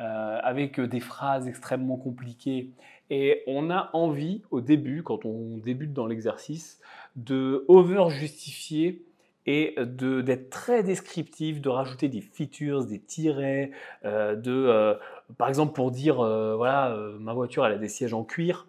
Euh, 0.00 0.38
avec 0.42 0.80
des 0.80 1.00
phrases 1.00 1.46
extrêmement 1.46 1.98
compliquées. 1.98 2.70
Et 3.10 3.42
on 3.46 3.70
a 3.70 3.90
envie, 3.92 4.42
au 4.50 4.62
début, 4.62 5.02
quand 5.02 5.26
on 5.26 5.58
débute 5.58 5.92
dans 5.92 6.06
l'exercice, 6.06 6.80
de 7.14 7.66
over-justifier 7.68 9.04
et 9.44 9.74
d'être 9.78 10.48
très 10.48 10.82
descriptif, 10.82 11.60
de 11.60 11.68
rajouter 11.68 12.08
des 12.08 12.22
features, 12.22 12.86
des 12.86 13.00
tirets, 13.00 13.70
euh, 14.06 14.34
de, 14.34 14.50
euh, 14.50 14.94
par 15.36 15.48
exemple 15.48 15.74
pour 15.74 15.90
dire, 15.90 16.16
voilà, 16.16 16.96
ma 17.20 17.34
voiture 17.34 17.66
elle 17.66 17.74
a 17.74 17.78
des 17.78 17.88
sièges 17.88 18.14
en 18.14 18.24
cuir. 18.24 18.66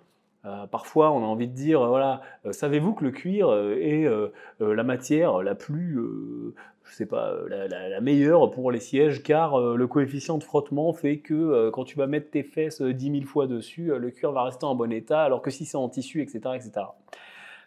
Parfois, 0.72 1.12
on 1.12 1.24
a 1.24 1.26
envie 1.26 1.48
de 1.48 1.54
dire, 1.54 1.88
voilà, 1.88 2.22
savez-vous 2.52 2.94
que 2.94 3.04
le 3.04 3.12
cuir 3.12 3.54
est 3.54 4.08
la 4.60 4.84
matière 4.84 5.42
la 5.42 5.56
plus 5.56 6.00
je 6.86 6.96
sais 6.96 7.06
pas, 7.06 7.30
euh, 7.30 7.68
la, 7.68 8.02
meilleure 8.02 8.52
pour 8.52 8.72
les 8.72 8.80
sièges, 8.80 9.24
car 9.24 9.60
euh, 9.60 9.76
le 9.76 9.88
coefficient 9.88 10.38
de 10.38 10.44
frottement 10.44 10.92
fait 10.94 11.20
que 11.20 11.34
euh, 11.34 11.72
quand 11.72 11.86
tu 11.86 11.98
vas 11.98 12.08
mettre 12.08 12.30
tes 12.30 12.44
fesses 12.44 12.82
10 12.82 13.12
000 13.12 13.26
fois 13.26 13.48
dessus, 13.48 13.92
le 13.98 14.12
cuir 14.12 14.32
va 14.32 14.44
rester 14.44 14.66
en 14.66 14.76
bon 14.76 14.92
état, 14.92 15.24
alors 15.24 15.42
que 15.42 15.52
si 15.52 15.66
c'est 15.66 15.78
en 15.78 15.90
tissu, 15.90 16.22
etc., 16.22 16.40
etc. 16.56 16.86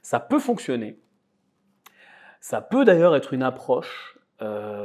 Ça 0.03 0.21
peut 0.21 0.39
fonctionner. 0.39 0.99
Ça 2.41 2.61
peut 2.61 2.85
d'ailleurs 2.85 3.17
être 3.17 3.33
une 3.33 3.43
approche 3.43 4.19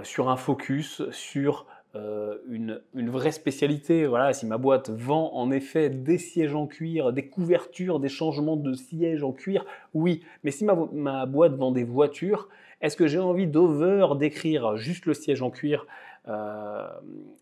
sur 0.04 0.30
un 0.30 0.38
focus, 0.38 1.04
sur 1.12 1.68
une, 1.94 2.82
une, 2.96 3.10
vraie 3.10 3.32
spécialité. 3.32 4.08
Voilà, 4.08 4.34
si 4.34 4.46
ma 4.46 4.58
boîte 4.58 4.90
vend 4.90 5.34
en 5.34 5.52
effet 5.52 5.90
des 5.90 6.18
sièges 6.18 6.56
en 6.56 6.68
cuir, 6.68 7.12
des 7.12 7.28
couvertures, 7.28 8.00
des 8.00 8.10
changements 8.10 8.56
de 8.56 8.74
sièges 8.74 9.24
en 9.24 9.34
cuir, 9.34 9.66
oui. 9.94 10.22
Mais 10.44 10.52
si 10.52 10.64
ma, 10.64 10.76
ma 10.94 11.26
boîte 11.26 11.56
vend 11.56 11.72
des 11.72 11.84
voitures, 11.84 12.48
est-ce 12.82 12.98
que 12.98 13.08
j'ai 13.08 13.20
envie 13.20 13.48
d'over 13.48 14.08
d'écrire 14.18 14.76
juste 14.78 15.06
le 15.06 15.14
siège 15.14 15.42
en 15.42 15.52
cuir? 15.52 15.86
Euh, 16.28 16.88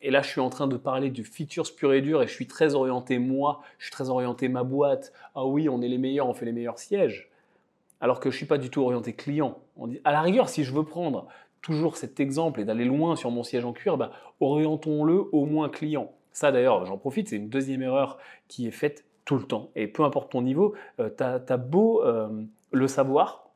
et 0.02 0.12
là, 0.12 0.22
je 0.22 0.30
suis 0.30 0.42
en 0.42 0.50
train 0.50 0.68
de 0.68 0.78
parler 0.78 1.10
du 1.10 1.24
features 1.24 1.74
pur 1.76 1.94
et 1.94 2.02
dur 2.02 2.22
et 2.22 2.28
je 2.28 2.34
suis 2.34 2.48
très 2.48 2.76
orienté 2.76 3.20
moi, 3.20 3.62
je 3.78 3.86
suis 3.86 3.92
très 3.92 4.10
orienté 4.10 4.48
ma 4.48 4.64
boîte. 4.64 5.14
Ah 5.36 5.46
oui, 5.46 5.70
on 5.70 5.82
est 5.82 5.88
les 5.88 5.98
meilleurs, 5.98 6.28
on 6.28 6.34
fait 6.34 6.46
les 6.46 6.52
meilleurs 6.52 6.80
sièges. 6.80 7.30
Alors 8.02 8.20
que 8.20 8.32
je 8.32 8.38
suis 8.38 8.46
pas 8.46 8.58
du 8.58 8.70
tout 8.70 8.82
orienté 8.82 9.14
client. 9.14 9.60
On 9.76 9.88
dit, 9.88 10.00
à 10.04 10.12
la 10.12 10.22
rigueur, 10.22 10.48
si 10.50 10.64
je 10.64 10.74
veux 10.74 10.84
prendre 10.84 11.28
toujours 11.62 11.98
cet 11.98 12.20
exemple 12.20 12.62
et 12.62 12.66
d'aller 12.66 12.86
loin 12.86 13.16
sur 13.16 13.32
mon 13.32 13.44
siège 13.44 13.66
en 13.66 13.74
cuir, 13.74 13.98
bah, 13.98 14.12
orientons-le 14.40 15.26
au 15.32 15.46
moins 15.46 15.70
client. 15.70 16.12
Ça 16.32 16.52
d'ailleurs, 16.52 16.86
j'en 16.86 16.98
profite, 16.98 17.30
c'est 17.30 17.36
une 17.36 17.50
deuxième 17.50 17.82
erreur 17.82 18.18
qui 18.48 18.68
est 18.68 18.72
faite 18.72 19.06
tout 19.26 19.36
le 19.38 19.44
temps. 19.44 19.70
Et 19.76 19.88
peu 19.88 20.04
importe 20.04 20.32
ton 20.32 20.42
niveau, 20.42 20.74
euh, 21.00 21.10
tu 21.16 21.24
as, 21.24 21.58
beau 21.58 22.04
euh, 22.04 22.30
le 22.72 22.88
savoir, 22.88 23.50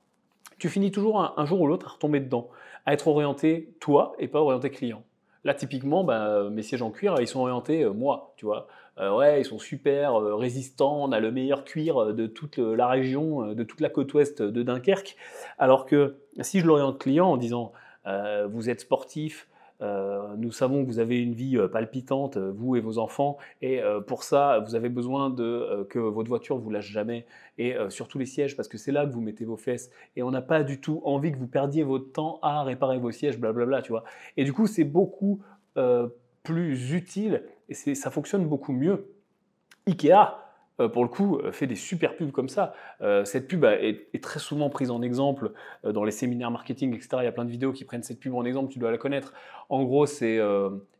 tu 0.59 0.69
finis 0.69 0.91
toujours 0.91 1.19
un, 1.37 1.45
jour 1.45 1.61
ou 1.61 1.67
l'autre 1.67 1.87
à 1.87 1.89
retomber 1.93 2.19
dedans, 2.19 2.49
à 2.85 2.93
être 2.93 3.07
orienté 3.07 3.73
toi 3.79 4.13
et 4.19 4.27
pas 4.27 4.39
orienté 4.39 4.69
client. 4.69 5.03
Là, 5.45 5.53
typiquement, 5.53 6.03
bah, 6.03 6.49
mes 6.49 6.61
sièges 6.61 6.81
en 6.81 6.91
cuir, 6.91 7.15
ils 7.19 7.27
sont 7.27 7.41
orientés 7.41 7.83
euh, 7.83 7.91
moi, 7.91 8.33
tu 8.37 8.45
vois. 8.45 8.67
Euh, 8.99 9.15
ouais, 9.15 9.41
ils 9.41 9.45
sont 9.45 9.57
super 9.57 10.15
résistants, 10.15 11.03
on 11.03 11.11
a 11.11 11.19
le 11.19 11.31
meilleur 11.31 11.63
cuir 11.63 12.13
de 12.13 12.27
toute 12.27 12.59
la 12.59 12.87
région, 12.87 13.53
de 13.53 13.63
toute 13.63 13.81
la 13.81 13.89
côte 13.89 14.13
ouest 14.13 14.43
de 14.43 14.61
Dunkerque. 14.61 15.15
Alors 15.57 15.87
que 15.87 16.17
si 16.41 16.59
je 16.59 16.67
l'oriente 16.67 16.99
client 16.99 17.31
en 17.31 17.37
disant, 17.37 17.71
vous 18.05 18.69
êtes 18.69 18.81
sportif, 18.81 19.47
euh, 19.83 20.35
nous 20.37 20.51
savons 20.51 20.83
que 20.83 20.87
vous 20.87 20.99
avez 20.99 21.19
une 21.21 21.33
vie 21.33 21.57
euh, 21.57 21.67
palpitante, 21.67 22.37
euh, 22.37 22.51
vous 22.55 22.75
et 22.75 22.79
vos 22.79 22.99
enfants, 22.99 23.37
et 23.61 23.81
pour 24.07 24.23
ça, 24.23 24.59
vous 24.59 24.75
avez 24.75 24.89
besoin 24.89 25.29
de 25.29 25.85
que 25.89 25.99
votre 25.99 26.29
voiture 26.29 26.57
vous 26.57 26.69
lâche 26.69 26.89
jamais, 26.89 27.25
et 27.57 27.75
surtout 27.89 28.19
les 28.19 28.25
sièges, 28.25 28.55
parce 28.55 28.67
que 28.67 28.77
c'est 28.77 28.91
là 28.91 29.05
que 29.05 29.11
vous 29.11 29.21
mettez 29.21 29.45
vos 29.45 29.57
fesses, 29.57 29.89
et 30.15 30.23
on 30.23 30.31
n'a 30.31 30.41
pas 30.41 30.63
du 30.63 30.79
tout 30.79 31.01
envie 31.05 31.31
que 31.31 31.37
vous 31.37 31.47
perdiez 31.47 31.83
votre 31.83 32.11
temps 32.11 32.39
à 32.41 32.63
réparer 32.63 32.99
vos 32.99 33.11
sièges, 33.11 33.39
blablabla, 33.39 33.81
tu 33.81 33.91
vois. 33.91 34.03
Et 34.37 34.43
du 34.43 34.53
coup, 34.53 34.67
c'est 34.67 34.83
beaucoup 34.83 35.41
plus 36.43 36.93
utile, 36.93 37.43
et 37.69 37.73
ça 37.73 38.11
fonctionne 38.11 38.45
beaucoup 38.45 38.73
mieux. 38.73 39.13
Ikea, 39.87 40.11
euh, 40.11 40.42
pour 40.77 41.03
le 41.03 41.09
coup, 41.09 41.37
euh, 41.37 41.51
fait 41.51 41.67
des 41.67 41.75
super 41.75 42.15
pubs 42.15 42.31
comme 42.31 42.49
ça. 42.49 42.73
Euh, 43.01 43.25
cette 43.25 43.47
pub 43.47 43.63
est, 43.65 44.21
très 44.21 44.39
souvent 44.39 44.69
prise 44.69 44.91
en 44.91 45.01
exemple 45.01 45.51
dans 45.83 46.03
les 46.03 46.11
séminaires 46.11 46.51
marketing, 46.51 46.95
etc. 46.95 47.09
Il 47.19 47.23
y 47.23 47.27
a 47.27 47.31
plein 47.31 47.45
de 47.45 47.51
vidéos 47.51 47.73
qui 47.73 47.85
prennent 47.85 48.03
cette 48.03 48.19
pub 48.19 48.33
en 48.33 48.45
exemple, 48.45 48.71
tu 48.71 48.79
dois 48.79 48.91
la 48.91 48.97
connaître. 48.97 49.33
En 49.69 49.83
gros, 49.83 50.05
c'est 50.05 50.39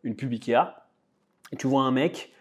une 0.04 0.16
pub 0.16 0.32
Ikea. 0.32 0.76
tu 1.58 1.68
vois 1.68 1.84
un 1.84 1.92
mec 1.92 2.32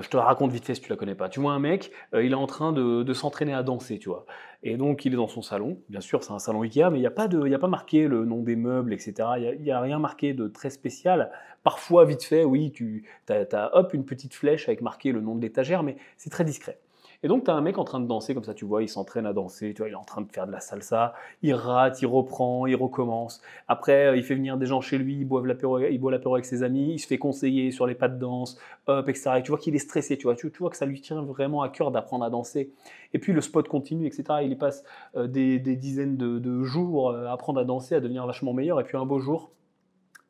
je 0.00 0.08
te 0.08 0.16
la 0.16 0.22
raconte 0.22 0.52
vite 0.52 0.64
fait 0.64 0.74
si 0.74 0.80
tu 0.80 0.90
la 0.90 0.96
connais 0.96 1.14
pas. 1.14 1.28
Tu 1.28 1.40
vois 1.40 1.52
un 1.52 1.58
mec, 1.58 1.92
il 2.14 2.32
est 2.32 2.34
en 2.34 2.46
train 2.46 2.72
de, 2.72 3.12
s'entraîner 3.12 3.52
à 3.52 3.62
danser, 3.62 3.98
tu 3.98 4.08
vois. 4.08 4.24
Et 4.62 4.76
donc 4.76 5.04
il 5.04 5.12
est 5.12 5.16
dans 5.16 5.28
son 5.28 5.42
salon. 5.42 5.78
Bien 5.88 6.00
sûr, 6.00 6.24
c'est 6.24 6.32
un 6.32 6.38
salon 6.38 6.62
Ikea, 6.62 6.90
mais 6.90 6.98
il 6.98 7.00
n'y 7.00 7.06
a 7.06 7.10
pas 7.10 7.28
de, 7.28 7.52
a 7.52 7.58
pas 7.58 7.68
marqué 7.68 8.08
le 8.08 8.24
nom 8.24 8.42
des 8.42 8.56
meubles, 8.56 8.92
etc. 8.92 9.14
Il 9.56 9.62
n'y 9.62 9.70
a, 9.70 9.80
rien 9.80 9.98
marqué 9.98 10.32
de 10.32 10.48
très 10.48 10.70
spécial. 10.70 11.30
Parfois, 11.62 12.04
vite 12.04 12.22
fait, 12.22 12.44
oui, 12.44 12.72
tu 12.72 13.04
as, 13.28 13.44
as, 13.52 13.76
hop 13.76 13.92
une 13.92 14.04
petite 14.04 14.34
flèche 14.34 14.68
avec 14.68 14.80
marqué 14.80 15.12
le 15.12 15.20
nom 15.20 15.34
de 15.34 15.42
l'étagère, 15.42 15.82
mais 15.82 15.96
c'est 16.16 16.30
très 16.30 16.44
discret. 16.44 16.78
Et 17.22 17.28
donc, 17.28 17.44
tu 17.44 17.50
as 17.50 17.54
un 17.54 17.60
mec 17.60 17.78
en 17.78 17.84
train 17.84 18.00
de 18.00 18.06
danser, 18.06 18.34
comme 18.34 18.42
ça, 18.42 18.54
tu 18.54 18.64
vois, 18.64 18.82
il 18.82 18.88
s'entraîne 18.88 19.26
à 19.26 19.32
danser, 19.32 19.74
il 19.78 19.82
est 19.86 19.94
en 19.94 20.02
train 20.02 20.22
de 20.22 20.30
faire 20.32 20.46
de 20.46 20.52
la 20.52 20.60
salsa, 20.60 21.14
il 21.42 21.54
rate, 21.54 22.02
il 22.02 22.06
reprend, 22.06 22.66
il 22.66 22.74
recommence. 22.74 23.40
Après, 23.68 24.06
euh, 24.06 24.16
il 24.16 24.24
fait 24.24 24.34
venir 24.34 24.56
des 24.56 24.66
gens 24.66 24.80
chez 24.80 24.98
lui, 24.98 25.14
il 25.18 25.24
boit 25.24 25.46
l'apéro, 25.46 25.76
avec 25.76 26.44
ses 26.44 26.62
amis, 26.62 26.94
il 26.94 26.98
se 26.98 27.06
fait 27.06 27.18
conseiller 27.18 27.70
sur 27.70 27.86
les 27.86 27.94
pas 27.94 28.08
de 28.08 28.18
danse, 28.18 28.58
etc. 28.88 29.30
Et 29.38 29.42
tu 29.42 29.50
vois 29.50 29.58
qu'il 29.58 29.74
est 29.74 29.78
stressé, 29.78 30.16
tu 30.16 30.24
vois, 30.24 30.34
tu, 30.34 30.50
vois 30.58 30.70
que 30.70 30.76
ça 30.76 30.86
lui 30.86 31.00
tient 31.00 31.22
vraiment 31.22 31.62
à 31.62 31.68
cœur 31.68 31.92
d'apprendre 31.92 32.24
à 32.24 32.30
danser. 32.30 32.72
Et 33.14 33.18
puis, 33.18 33.32
le 33.32 33.40
spot 33.40 33.68
continue, 33.68 34.06
etc. 34.06 34.24
Il 34.42 34.50
y 34.50 34.56
passe 34.56 34.84
euh, 35.16 35.26
des, 35.26 35.58
dizaines 35.58 36.16
de, 36.16 36.38
de 36.38 36.62
jours 36.62 37.10
euh, 37.10 37.26
à 37.26 37.32
apprendre 37.32 37.60
à 37.60 37.64
danser, 37.64 37.94
à 37.94 38.00
devenir 38.00 38.26
vachement 38.26 38.52
meilleur. 38.52 38.80
Et 38.80 38.84
puis, 38.84 38.96
un 38.96 39.06
beau 39.06 39.20
jour, 39.20 39.50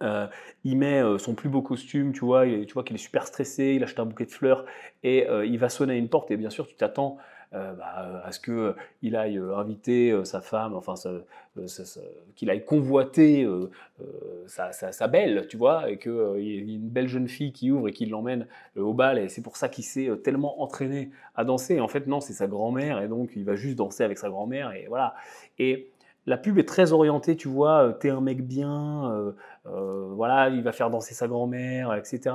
euh, 0.03 0.27
il 0.65 0.77
met 0.77 1.03
euh, 1.03 1.19
son 1.19 1.35
plus 1.35 1.49
beau 1.49 1.63
costume, 1.63 2.13
tu 2.13 2.25
vois, 2.25 2.45
tu 2.47 2.73
vois 2.73 2.85
qu'il 2.85 2.97
est 2.97 2.99
super 2.99 3.27
stressé, 3.27 3.75
il 3.77 3.85
achète 3.85 4.01
un 4.01 4.07
bouquet 4.07 4.27
de 4.27 4.31
fleurs 4.31 4.65
et 5.03 5.29
euh, 5.29 5.47
il 5.47 5.59
va 5.59 5.69
sonner 5.69 5.95
à 5.95 5.97
une 5.97 6.09
porte 6.09 6.31
et 6.31 6.37
bien 6.37 6.51
sûr 6.51 6.67
tu 6.67 6.75
t'attends 6.75 7.19
bah, 7.53 8.23
à 8.25 8.33
ce 8.33 8.41
qu'il 8.41 9.15
aille 9.15 9.37
inviter 9.37 10.19
sa 10.25 10.41
femme, 10.41 10.75
enfin 10.75 10.95
qu'il 12.35 12.49
aille 12.49 12.65
convoiter 12.65 13.47
sa, 14.47 15.09
belle, 15.09 15.47
tu 15.51 15.59
vois, 15.59 15.91
et 15.91 15.99
qu'il 15.99 16.39
y 16.39 16.57
ait 16.57 16.61
une 16.61 16.89
belle 16.89 17.09
jeune 17.09 17.29
fille 17.29 17.53
qui 17.53 17.71
ouvre 17.71 17.89
et 17.89 17.93
qui 17.93 18.07
l'emmène 18.07 18.47
au 18.75 18.95
bal 18.95 19.19
et 19.19 19.29
c'est 19.29 19.43
pour 19.43 19.59
ça 19.59 19.69
qu'il 19.69 19.85
s'est 19.85 20.09
tellement 20.25 20.63
entraîné 20.63 21.11
à 21.35 21.45
danser. 21.45 21.79
en 21.79 21.89
fait 21.89 22.07
non, 22.07 22.21
c'est 22.23 22.33
sa 22.33 22.47
grand-mère 22.47 23.03
et 23.03 23.09
donc 23.09 23.33
il 23.37 23.45
va 23.45 23.55
juste 23.55 23.77
danser 23.77 24.03
avec 24.03 24.17
sa 24.17 24.31
grand-mère 24.31 24.73
et 24.73 24.87
voilà. 24.89 25.15
La 26.27 26.37
pub 26.37 26.59
est 26.59 26.69
très 26.69 26.93
orientée, 26.93 27.37
tu 27.37 27.49
vois, 27.49 27.89
euh, 27.89 27.93
t'es 27.93 28.11
un 28.11 28.21
mec 28.21 28.47
bien, 28.47 29.11
euh, 29.11 29.33
euh, 29.67 30.09
voilà, 30.15 30.49
il 30.49 30.63
va 30.63 30.73
faire 30.73 30.91
danser 30.91 31.15
sa 31.15 31.29
grand-mère, 31.29 31.95
etc. 31.95 32.35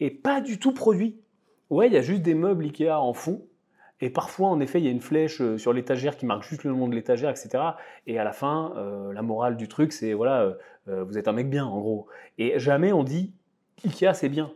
Et 0.00 0.10
pas 0.10 0.40
du 0.40 0.58
tout 0.58 0.72
produit. 0.72 1.20
Ouais, 1.68 1.86
il 1.86 1.92
y 1.92 1.96
a 1.96 2.02
juste 2.02 2.22
des 2.22 2.34
meubles 2.34 2.64
Ikea 2.64 2.90
en 2.90 3.12
fond. 3.12 3.46
Et 4.00 4.08
parfois, 4.08 4.48
en 4.48 4.60
effet, 4.60 4.80
il 4.80 4.86
y 4.86 4.88
a 4.88 4.90
une 4.90 5.02
flèche 5.02 5.42
sur 5.56 5.74
l'étagère 5.74 6.16
qui 6.16 6.24
marque 6.24 6.42
juste 6.42 6.64
le 6.64 6.70
nom 6.70 6.88
de 6.88 6.94
l'étagère, 6.94 7.28
etc. 7.28 7.62
Et 8.06 8.18
à 8.18 8.24
la 8.24 8.32
fin, 8.32 8.72
la 9.12 9.20
morale 9.20 9.58
du 9.58 9.68
truc, 9.68 9.92
c'est 9.92 10.14
voilà, 10.14 10.56
vous 10.86 11.18
êtes 11.18 11.28
un 11.28 11.32
mec 11.32 11.50
bien, 11.50 11.66
en 11.66 11.78
gros. 11.78 12.06
Et 12.38 12.58
jamais 12.58 12.94
on 12.94 13.04
dit 13.04 13.34
Ikea, 13.84 14.14
c'est 14.14 14.30
bien. 14.30 14.52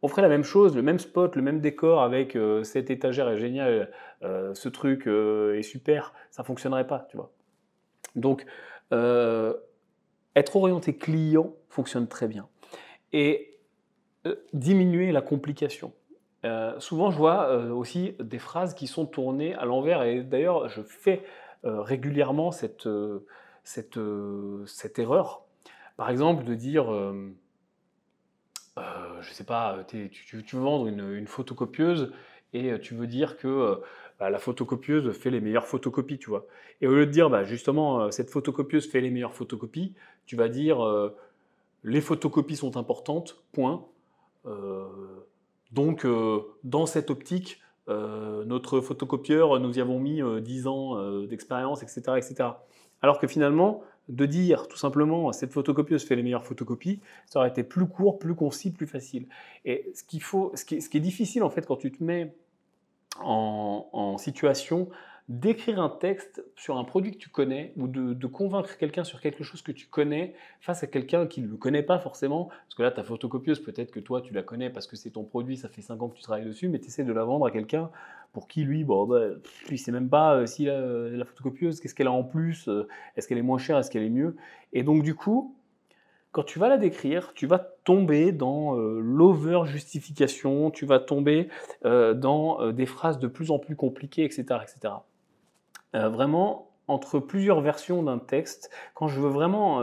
On 0.00 0.08
ferait 0.08 0.22
la 0.22 0.30
même 0.30 0.44
chose, 0.44 0.74
le 0.74 0.80
même 0.80 0.98
spot, 0.98 1.36
le 1.36 1.42
même 1.42 1.60
décor 1.60 2.02
avec 2.02 2.38
cette 2.62 2.90
étagère 2.90 3.28
est 3.28 3.36
géniale, 3.36 3.90
ce 4.22 4.68
truc 4.70 5.06
est 5.06 5.62
super, 5.62 6.14
ça 6.30 6.42
fonctionnerait 6.42 6.86
pas, 6.86 7.06
tu 7.10 7.18
vois. 7.18 7.35
Donc, 8.16 8.46
euh, 8.92 9.54
être 10.34 10.56
orienté 10.56 10.96
client 10.96 11.54
fonctionne 11.68 12.08
très 12.08 12.28
bien. 12.28 12.48
Et 13.12 13.58
euh, 14.26 14.34
diminuer 14.52 15.12
la 15.12 15.20
complication. 15.20 15.92
Euh, 16.44 16.78
souvent, 16.80 17.10
je 17.10 17.16
vois 17.16 17.54
aussi 17.56 18.14
des 18.20 18.38
phrases 18.38 18.74
qui 18.74 18.86
sont 18.86 19.06
tournées 19.06 19.54
à 19.54 19.64
l'envers. 19.64 20.02
Et 20.02 20.22
d'ailleurs, 20.22 20.68
je 20.68 20.82
fais 20.82 21.22
régulièrement 21.64 22.52
cette, 22.52 22.88
cette, 23.64 23.98
cette, 24.66 24.98
erreur. 25.00 25.42
Par 25.96 26.10
exemple, 26.10 26.44
de 26.44 26.54
dire, 26.54 26.84
je 28.76 28.78
ne 28.78 29.34
sais 29.34 29.42
pas, 29.42 29.78
tu, 29.88 30.10
veux 30.32 30.60
vendre 30.60 30.86
une, 30.86 31.26
photocopieuse 31.26 32.12
et 32.52 32.78
tu 32.78 32.94
veux 32.94 33.08
dire 33.08 33.36
que 33.36 33.80
bah, 34.18 34.30
la 34.30 34.38
photocopieuse 34.38 35.12
fait 35.12 35.30
les 35.30 35.40
meilleures 35.40 35.66
photocopies, 35.66 36.18
tu 36.18 36.30
vois. 36.30 36.46
Et 36.80 36.86
au 36.86 36.94
lieu 36.94 37.06
de 37.06 37.10
dire, 37.10 37.28
bah, 37.28 37.44
justement, 37.44 38.00
euh, 38.00 38.10
cette 38.10 38.30
photocopieuse 38.30 38.88
fait 38.88 39.00
les 39.00 39.10
meilleures 39.10 39.34
photocopies, 39.34 39.94
tu 40.24 40.36
vas 40.36 40.48
dire, 40.48 40.84
euh, 40.84 41.14
les 41.84 42.00
photocopies 42.00 42.56
sont 42.56 42.76
importantes, 42.76 43.42
point. 43.52 43.84
Euh, 44.46 44.86
donc, 45.72 46.06
dans 46.64 46.86
cette 46.86 47.10
optique, 47.10 47.60
notre 47.88 48.80
photocopieur, 48.80 49.60
nous 49.60 49.78
y 49.78 49.80
avons 49.80 49.98
mis 49.98 50.22
10 50.40 50.66
ans 50.68 51.22
d'expérience, 51.26 51.82
etc., 51.82 52.00
etc. 52.16 52.50
Alors 53.02 53.18
que 53.18 53.26
finalement, 53.26 53.82
de 54.08 54.26
dire 54.26 54.68
tout 54.68 54.76
simplement 54.76 55.32
cette 55.32 55.52
photocopieuse 55.52 56.04
fait 56.04 56.16
les 56.16 56.22
meilleures 56.22 56.46
photocopies, 56.46 57.00
ça 57.26 57.40
aurait 57.40 57.48
été 57.48 57.62
plus 57.62 57.86
court, 57.86 58.18
plus 58.18 58.34
concis, 58.34 58.70
plus 58.70 58.86
facile. 58.86 59.26
Et 59.64 59.92
ce 59.94 60.18
faut, 60.18 60.52
ce 60.54 60.64
qui 60.64 60.76
est 60.76 61.00
difficile 61.00 61.42
en 61.42 61.50
fait 61.50 61.66
quand 61.66 61.76
tu 61.76 61.92
te 61.92 62.02
mets 62.02 62.34
en, 63.22 64.16
situation 64.18 64.88
d'écrire 65.28 65.80
un 65.80 65.88
texte 65.88 66.44
sur 66.54 66.78
un 66.78 66.84
produit 66.84 67.10
que 67.12 67.18
tu 67.18 67.28
connais 67.28 67.72
ou 67.76 67.88
de, 67.88 68.26
convaincre 68.26 68.76
quelqu'un 68.76 69.02
sur 69.04 69.20
quelque 69.20 69.42
chose 69.42 69.60
que 69.60 69.72
tu 69.72 69.86
connais 69.86 70.34
face 70.60 70.84
à 70.84 70.86
quelqu'un 70.86 71.26
qui 71.26 71.40
ne 71.42 71.48
le 71.48 71.56
connaît 71.56 71.82
pas 71.82 71.98
forcément. 71.98 72.46
Parce 72.46 72.74
que 72.76 72.82
là, 72.82 72.90
ta 72.92 73.02
photocopieuse, 73.02 73.60
peut-être 73.60 73.90
que 73.90 74.00
toi, 74.00 74.20
tu 74.20 74.32
la 74.32 74.42
connais 74.42 74.70
parce 74.70 74.86
que 74.86 74.96
c'est 74.96 75.10
ton 75.10 75.24
produit, 75.24 75.56
ça 75.56 75.68
fait 75.68 75.82
5 75.82 76.00
ans 76.00 76.08
que 76.08 76.16
tu 76.16 76.22
travailles 76.22 76.44
dessus, 76.46 76.68
mais 76.68 76.78
tu 76.78 76.86
essaies 76.86 77.04
de 77.04 77.12
la 77.12 77.24
vendre 77.24 77.46
à 77.46 77.50
quelqu'un 77.50 77.90
pour 78.32 78.48
qui, 78.48 78.64
lui, 78.64 78.84
bon, 78.84 79.06
bah, 79.06 79.30
il 79.70 79.78
sait 79.78 79.92
même 79.92 80.10
pas 80.10 80.36
euh, 80.36 80.46
si 80.46 80.66
la 80.66 81.24
photocopieuse, 81.24 81.80
qu'est-ce 81.80 81.94
qu'elle 81.94 82.06
a 82.06 82.12
en 82.12 82.22
plus, 82.22 82.68
euh, 82.68 82.86
est-ce 83.16 83.26
qu'elle 83.26 83.38
est 83.38 83.42
moins 83.42 83.58
chère, 83.58 83.78
est-ce 83.78 83.90
qu'elle 83.90 84.04
est 84.04 84.10
mieux? 84.10 84.36
Et 84.72 84.82
donc, 84.82 85.02
du 85.02 85.14
coup, 85.14 85.55
quand 86.36 86.42
tu 86.42 86.58
vas 86.58 86.68
la 86.68 86.76
décrire, 86.76 87.32
tu 87.32 87.46
vas 87.46 87.58
tomber 87.58 88.30
dans 88.30 88.76
euh, 88.76 89.00
l'over-justification, 89.00 90.70
tu 90.70 90.84
vas 90.84 90.98
tomber 90.98 91.48
euh, 91.86 92.12
dans 92.12 92.60
euh, 92.60 92.72
des 92.72 92.84
phrases 92.84 93.18
de 93.18 93.26
plus 93.26 93.50
en 93.50 93.58
plus 93.58 93.74
compliquées, 93.74 94.22
etc. 94.22 94.44
etc. 94.62 94.92
vraiment, 95.94 96.68
entre 96.88 97.20
plusieurs 97.20 97.62
versions 97.62 98.02
d'un 98.02 98.18
texte, 98.18 98.70
quand 98.92 99.08
je 99.08 99.18
veux 99.18 99.30
vraiment 99.30 99.80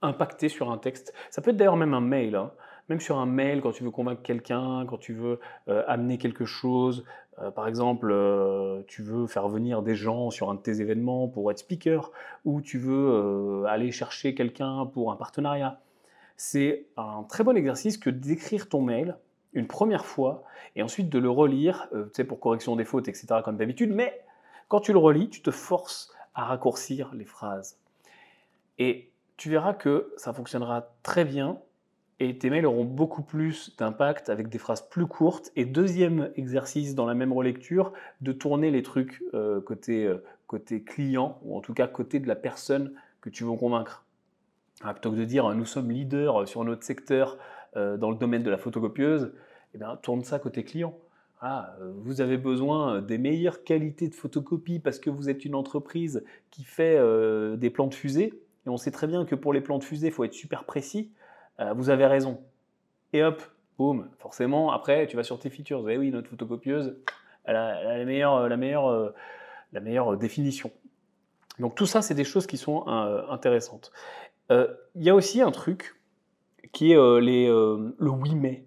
impacter 0.00 0.48
sur 0.48 0.70
un 0.70 0.78
texte, 0.78 1.12
ça 1.28 1.42
peut 1.42 1.50
être 1.50 1.56
d'ailleurs 1.56 1.76
même 1.76 1.92
un 1.92 2.00
mail, 2.00 2.36
hein, 2.36 2.52
même 2.88 3.00
sur 3.00 3.18
un 3.18 3.26
mail, 3.26 3.60
quand 3.60 3.72
tu 3.72 3.82
veux 3.82 3.90
convaincre 3.90 4.22
quelqu'un, 4.22 4.86
quand 4.86 4.98
tu 4.98 5.12
veux 5.12 5.40
amener 5.66 6.18
quelque 6.18 6.44
chose, 6.44 7.04
euh, 7.42 7.50
par 7.50 7.68
exemple, 7.68 8.10
euh, 8.10 8.82
tu 8.86 9.02
veux 9.02 9.26
faire 9.26 9.48
venir 9.48 9.82
des 9.82 9.94
gens 9.94 10.30
sur 10.30 10.50
un 10.50 10.54
de 10.54 10.60
tes 10.60 10.80
événements 10.80 11.28
pour 11.28 11.50
être 11.50 11.58
speaker, 11.58 12.10
ou 12.44 12.60
tu 12.60 12.78
veux 12.78 13.10
euh, 13.10 13.64
aller 13.66 13.90
chercher 13.92 14.34
quelqu'un 14.34 14.86
pour 14.86 15.12
un 15.12 15.16
partenariat. 15.16 15.80
C'est 16.36 16.86
un 16.96 17.24
très 17.28 17.44
bon 17.44 17.56
exercice 17.56 17.98
que 17.98 18.10
d'écrire 18.10 18.68
ton 18.68 18.80
mail 18.82 19.16
une 19.54 19.66
première 19.66 20.04
fois 20.04 20.44
et 20.76 20.82
ensuite 20.82 21.08
de 21.08 21.18
le 21.18 21.30
relire, 21.30 21.88
tu 21.92 21.98
sais, 22.12 22.24
pour 22.24 22.38
correction 22.38 22.76
des 22.76 22.84
fautes, 22.84 23.08
etc., 23.08 23.26
comme 23.44 23.56
d'habitude, 23.56 23.92
mais 23.92 24.20
quand 24.68 24.80
tu 24.80 24.92
le 24.92 24.98
relis, 24.98 25.30
tu 25.30 25.42
te 25.42 25.50
forces 25.50 26.12
à 26.34 26.44
raccourcir 26.44 27.12
les 27.14 27.24
phrases. 27.24 27.80
Et 28.78 29.10
tu 29.36 29.50
verras 29.50 29.72
que 29.72 30.12
ça 30.16 30.32
fonctionnera 30.32 30.92
très 31.02 31.24
bien 31.24 31.58
et 32.20 32.36
tes 32.36 32.50
mails 32.50 32.66
auront 32.66 32.84
beaucoup 32.84 33.22
plus 33.22 33.76
d'impact 33.76 34.28
avec 34.28 34.48
des 34.48 34.58
phrases 34.58 34.82
plus 34.88 35.06
courtes. 35.06 35.52
Et 35.54 35.64
deuxième 35.64 36.30
exercice 36.36 36.94
dans 36.94 37.06
la 37.06 37.14
même 37.14 37.32
relecture, 37.32 37.92
de 38.20 38.32
tourner 38.32 38.70
les 38.70 38.82
trucs 38.82 39.22
euh, 39.34 39.60
côté, 39.60 40.04
euh, 40.04 40.22
côté 40.46 40.82
client, 40.82 41.38
ou 41.42 41.56
en 41.56 41.60
tout 41.60 41.74
cas 41.74 41.86
côté 41.86 42.18
de 42.18 42.26
la 42.26 42.34
personne 42.34 42.92
que 43.20 43.30
tu 43.30 43.44
veux 43.44 43.52
convaincre. 43.52 44.04
Ah, 44.82 44.94
plutôt 44.94 45.12
que 45.12 45.16
de 45.16 45.24
dire 45.24 45.52
nous 45.54 45.64
sommes 45.64 45.90
leaders 45.90 46.46
sur 46.46 46.64
notre 46.64 46.84
secteur 46.84 47.38
euh, 47.76 47.96
dans 47.96 48.10
le 48.10 48.16
domaine 48.16 48.42
de 48.42 48.50
la 48.50 48.58
photocopieuse, 48.58 49.32
eh 49.74 49.78
tourne 50.02 50.24
ça 50.24 50.38
côté 50.38 50.64
client. 50.64 50.96
Ah, 51.40 51.76
vous 51.98 52.20
avez 52.20 52.36
besoin 52.36 53.00
des 53.00 53.16
meilleures 53.16 53.62
qualités 53.62 54.08
de 54.08 54.14
photocopie 54.14 54.80
parce 54.80 54.98
que 54.98 55.08
vous 55.08 55.30
êtes 55.30 55.44
une 55.44 55.54
entreprise 55.54 56.24
qui 56.50 56.64
fait 56.64 56.98
des 57.56 57.70
plans 57.70 57.86
de 57.86 57.94
fusée. 57.94 58.42
Et 58.66 58.68
on 58.68 58.76
sait 58.76 58.90
très 58.90 59.06
bien 59.06 59.24
que 59.24 59.36
pour 59.36 59.52
les 59.52 59.60
plans 59.60 59.78
de 59.78 59.84
fusée, 59.84 60.08
il 60.08 60.12
faut 60.12 60.24
être 60.24 60.32
super 60.32 60.64
précis. 60.64 61.12
Euh, 61.60 61.72
vous 61.72 61.90
avez 61.90 62.06
raison. 62.06 62.40
Et 63.12 63.22
hop, 63.22 63.42
boum, 63.78 64.08
forcément, 64.18 64.72
après, 64.72 65.06
tu 65.06 65.16
vas 65.16 65.22
sur 65.22 65.38
tes 65.38 65.50
features. 65.50 65.82
Vous 65.82 65.88
eh 65.88 65.98
oui, 65.98 66.10
notre 66.10 66.28
photocopieuse, 66.28 66.96
elle 67.44 67.56
a, 67.56 67.96
la, 67.98 68.04
meilleure, 68.04 68.48
la, 68.48 68.56
meilleure, 68.56 68.88
euh, 68.88 69.14
la 69.72 69.80
meilleure 69.80 70.16
définition. 70.16 70.70
Donc 71.58 71.74
tout 71.74 71.86
ça, 71.86 72.02
c'est 72.02 72.14
des 72.14 72.24
choses 72.24 72.46
qui 72.46 72.56
sont 72.56 72.86
euh, 72.88 73.22
intéressantes. 73.28 73.92
Il 74.50 75.02
y 75.02 75.10
a 75.10 75.14
aussi 75.14 75.42
un 75.42 75.50
truc 75.50 75.96
qui 76.72 76.92
est 76.92 76.96
le 76.96 77.92
oui 78.00 78.34
mais. 78.34 78.64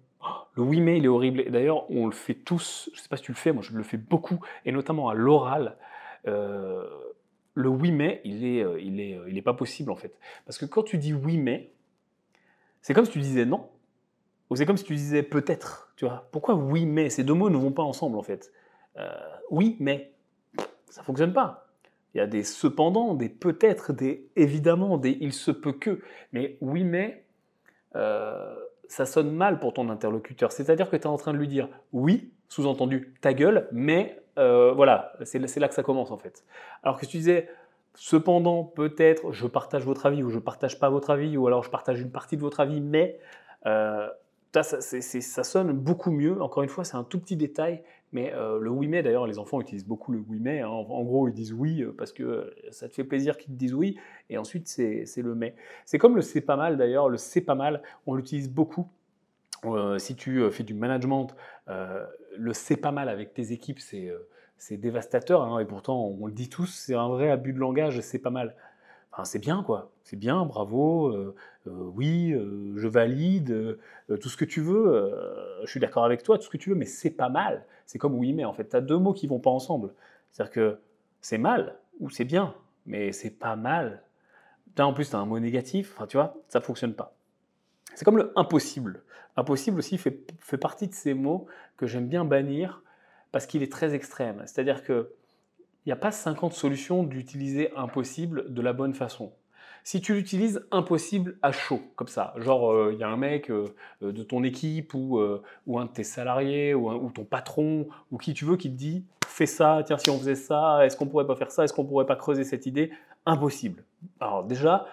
Le 0.54 0.62
oui 0.62 0.80
mais, 0.80 0.98
il 0.98 1.04
est 1.06 1.08
horrible. 1.08 1.50
D'ailleurs, 1.50 1.90
on 1.90 2.06
le 2.06 2.12
fait 2.12 2.34
tous. 2.34 2.88
Je 2.92 2.98
ne 2.98 3.02
sais 3.02 3.08
pas 3.08 3.16
si 3.16 3.24
tu 3.24 3.32
le 3.32 3.36
fais, 3.36 3.52
moi 3.52 3.64
je 3.64 3.76
le 3.76 3.82
fais 3.82 3.96
beaucoup, 3.96 4.38
et 4.64 4.70
notamment 4.70 5.08
à 5.08 5.14
l'oral. 5.14 5.76
le 6.24 7.68
oui 7.68 7.90
mais, 7.90 8.20
il 8.24 8.44
est, 8.44 8.64
il 8.80 9.00
est, 9.00 9.18
il 9.26 9.36
est 9.36 9.42
pas 9.42 9.54
possible 9.54 9.90
en 9.90 9.96
fait. 9.96 10.16
Parce 10.46 10.56
que 10.56 10.66
quand 10.66 10.84
tu 10.84 10.98
dis 10.98 11.12
oui 11.12 11.36
mais, 11.36 11.72
c'est 12.82 12.94
comme 12.94 13.04
si 13.04 13.12
tu 13.12 13.20
disais 13.20 13.44
non, 13.44 13.68
ou 14.50 14.56
c'est 14.56 14.66
comme 14.66 14.76
si 14.76 14.84
tu 14.84 14.94
disais 14.94 15.22
peut-être, 15.22 15.92
tu 15.96 16.04
vois. 16.04 16.28
Pourquoi 16.30 16.54
oui, 16.54 16.84
mais? 16.84 17.08
Ces 17.08 17.24
deux 17.24 17.32
mots 17.32 17.48
ne 17.48 17.56
vont 17.56 17.72
pas 17.72 17.82
ensemble, 17.82 18.18
en 18.18 18.22
fait. 18.22 18.52
Euh, 18.98 19.08
oui, 19.50 19.76
mais 19.80 20.12
ça 20.90 21.02
fonctionne 21.02 21.32
pas. 21.32 21.68
Il 22.14 22.18
y 22.18 22.20
a 22.20 22.26
des 22.26 22.42
cependant, 22.42 23.14
des 23.14 23.30
peut-être, 23.30 23.94
des 23.94 24.28
évidemment, 24.36 24.98
des 24.98 25.16
il 25.20 25.32
se 25.32 25.50
peut 25.50 25.72
que. 25.72 26.02
Mais 26.32 26.58
oui, 26.60 26.84
mais, 26.84 27.24
euh, 27.96 28.54
ça 28.88 29.06
sonne 29.06 29.30
mal 29.30 29.58
pour 29.58 29.72
ton 29.72 29.88
interlocuteur. 29.88 30.52
C'est-à-dire 30.52 30.90
que 30.90 30.96
tu 30.96 31.04
es 31.04 31.06
en 31.06 31.16
train 31.16 31.32
de 31.32 31.38
lui 31.38 31.48
dire 31.48 31.70
oui, 31.92 32.34
sous-entendu 32.48 33.14
ta 33.22 33.32
gueule, 33.32 33.68
mais 33.72 34.22
euh, 34.38 34.72
voilà, 34.72 35.14
c'est 35.24 35.38
là 35.38 35.68
que 35.68 35.74
ça 35.74 35.82
commence 35.82 36.10
en 36.10 36.18
fait. 36.18 36.44
Alors 36.82 36.98
que 36.98 37.06
si 37.06 37.12
tu 37.12 37.16
disais 37.16 37.48
cependant, 37.94 38.64
peut-être, 38.64 39.32
je 39.32 39.46
partage 39.46 39.84
votre 39.84 40.06
avis 40.06 40.22
ou 40.22 40.30
je 40.30 40.38
partage 40.38 40.78
pas 40.78 40.90
votre 40.90 41.10
avis, 41.10 41.36
ou 41.36 41.46
alors 41.46 41.62
je 41.62 41.70
partage 41.70 42.00
une 42.00 42.10
partie 42.10 42.36
de 42.36 42.42
votre 42.42 42.60
avis, 42.60 42.80
mais 42.80 43.18
euh, 43.66 44.08
ça, 44.54 44.62
ça, 44.62 45.44
sonne 45.44 45.72
beaucoup 45.72 46.10
mieux. 46.10 46.40
Encore 46.42 46.62
une 46.62 46.68
fois, 46.68 46.84
c'est 46.84 46.96
un 46.96 47.04
tout 47.04 47.18
petit 47.18 47.36
détail, 47.36 47.82
mais 48.12 48.32
euh, 48.34 48.58
le 48.58 48.70
oui 48.70 48.88
mais, 48.88 49.02
d'ailleurs, 49.02 49.26
les 49.26 49.38
enfants 49.38 49.60
utilisent 49.60 49.86
beaucoup 49.86 50.12
le 50.12 50.22
oui 50.28 50.38
mais. 50.40 50.60
Hein. 50.60 50.68
En, 50.68 51.02
gros, 51.02 51.28
ils 51.28 51.34
disent 51.34 51.52
oui 51.52 51.82
euh, 51.82 51.94
parce 51.96 52.12
que 52.12 52.54
ça 52.70 52.88
te 52.88 52.94
fait 52.94 53.04
plaisir 53.04 53.36
qu'ils 53.36 53.52
te 53.54 53.58
disent 53.58 53.74
oui, 53.74 53.98
et 54.30 54.38
ensuite 54.38 54.68
c'est 54.68 55.06
le 55.18 55.34
mais. 55.34 55.54
C'est 55.84 55.98
comme 55.98 56.16
le 56.16 56.22
c'est 56.22 56.40
pas 56.40 56.56
mal 56.56 56.76
d'ailleurs. 56.76 57.08
Le 57.08 57.18
c'est 57.18 57.40
pas 57.40 57.54
mal, 57.54 57.82
on 58.06 58.14
l'utilise 58.14 58.50
beaucoup. 58.50 58.88
si 59.98 60.16
tu 60.16 60.50
fais 60.50 60.64
du 60.64 60.74
management, 60.74 61.28
le 61.68 62.52
c'est 62.52 62.76
pas 62.76 62.92
mal 62.92 63.08
avec 63.08 63.34
tes 63.34 63.52
équipes, 63.52 63.80
c'est 63.80 64.12
c'est 64.62 64.76
dévastateur, 64.76 65.42
hein, 65.42 65.58
et 65.58 65.64
pourtant 65.64 66.04
on 66.20 66.26
le 66.26 66.32
dit 66.32 66.48
tous, 66.48 66.66
c'est 66.66 66.94
un 66.94 67.08
vrai 67.08 67.30
abus 67.30 67.52
de 67.52 67.58
langage, 67.58 68.00
c'est 68.00 68.20
pas 68.20 68.30
mal. 68.30 68.54
Enfin, 69.10 69.24
c'est 69.24 69.40
bien 69.40 69.64
quoi, 69.64 69.90
c'est 70.04 70.16
bien, 70.16 70.46
bravo, 70.46 71.08
euh, 71.08 71.34
euh, 71.66 71.90
oui, 71.96 72.32
euh, 72.32 72.72
je 72.76 72.86
valide, 72.86 73.76
tout 74.20 74.28
ce 74.28 74.36
que 74.36 74.44
tu 74.44 74.60
veux, 74.60 75.12
je 75.64 75.68
suis 75.68 75.80
d'accord 75.80 76.04
avec 76.04 76.22
toi, 76.22 76.38
tout 76.38 76.44
ce 76.44 76.48
que 76.48 76.58
tu 76.58 76.70
veux, 76.70 76.76
mais 76.76 76.84
c'est 76.84 77.10
pas 77.10 77.28
mal. 77.28 77.66
C'est 77.86 77.98
comme 77.98 78.14
oui, 78.14 78.32
mais 78.32 78.44
en 78.44 78.52
fait, 78.52 78.68
tu 78.68 78.76
as 78.76 78.80
deux 78.80 78.98
mots 78.98 79.12
qui 79.12 79.26
vont 79.26 79.40
pas 79.40 79.50
ensemble. 79.50 79.94
C'est-à-dire 80.30 80.52
que 80.52 80.78
c'est 81.20 81.38
mal 81.38 81.76
ou 81.98 82.08
c'est 82.08 82.24
bien, 82.24 82.54
mais 82.86 83.10
c'est 83.10 83.30
pas 83.30 83.56
mal. 83.56 84.04
Là, 84.76 84.86
en 84.86 84.94
plus, 84.94 85.10
tu 85.10 85.16
as 85.16 85.18
un 85.18 85.26
mot 85.26 85.40
négatif, 85.40 85.92
enfin, 85.96 86.06
tu 86.06 86.16
vois, 86.16 86.36
ça 86.46 86.60
fonctionne 86.60 86.94
pas. 86.94 87.16
C'est 87.96 88.04
comme 88.04 88.16
le 88.16 88.32
impossible. 88.36 89.02
Impossible 89.36 89.80
aussi 89.80 89.98
fait, 89.98 90.32
fait 90.38 90.56
partie 90.56 90.86
de 90.86 90.94
ces 90.94 91.14
mots 91.14 91.46
que 91.76 91.88
j'aime 91.88 92.06
bien 92.06 92.24
bannir 92.24 92.80
parce 93.32 93.46
qu'il 93.46 93.62
est 93.62 93.72
très 93.72 93.94
extrême. 93.94 94.42
C'est-à-dire 94.46 94.84
qu'il 94.84 95.06
n'y 95.86 95.92
a 95.92 95.96
pas 95.96 96.12
50 96.12 96.52
solutions 96.52 97.02
d'utiliser 97.02 97.72
impossible 97.74 98.52
de 98.52 98.62
la 98.62 98.72
bonne 98.72 98.94
façon. 98.94 99.32
Si 99.84 100.00
tu 100.00 100.14
l'utilises 100.14 100.64
impossible 100.70 101.36
à 101.42 101.50
chaud, 101.50 101.82
comme 101.96 102.06
ça, 102.06 102.34
genre 102.36 102.72
euh, 102.72 102.92
il 102.92 103.00
y 103.00 103.02
a 103.02 103.08
un 103.08 103.16
mec 103.16 103.50
euh, 103.50 103.74
euh, 104.02 104.12
de 104.12 104.22
ton 104.22 104.44
équipe 104.44 104.94
ou, 104.94 105.20
ou, 105.66 105.78
un 105.80 105.86
de 105.86 105.90
tes 105.90 106.04
salariés 106.04 106.72
ou, 106.72 106.88
ou, 106.88 107.10
ton 107.10 107.24
patron 107.24 107.88
ou 108.12 108.18
qui 108.18 108.32
tu 108.32 108.44
veux 108.44 108.56
qui 108.56 108.70
te 108.70 108.76
dit 108.76 109.04
fais 109.26 109.46
ça, 109.46 109.82
tiens 109.84 109.98
si 109.98 110.10
on 110.10 110.18
faisait 110.18 110.36
ça, 110.36 110.86
est-ce 110.86 110.96
qu'on 110.96 111.06
pourrait 111.06 111.26
pas 111.26 111.34
faire 111.34 111.50
ça, 111.50 111.64
est-ce 111.64 111.72
qu'on 111.72 111.84
pourrait 111.84 112.06
pas 112.06 112.16
creuser 112.16 112.44
cette 112.44 112.66
idée? 112.66 112.92
Impossible. 113.26 113.82
Alors 114.20 114.44
déjà, 114.44 114.86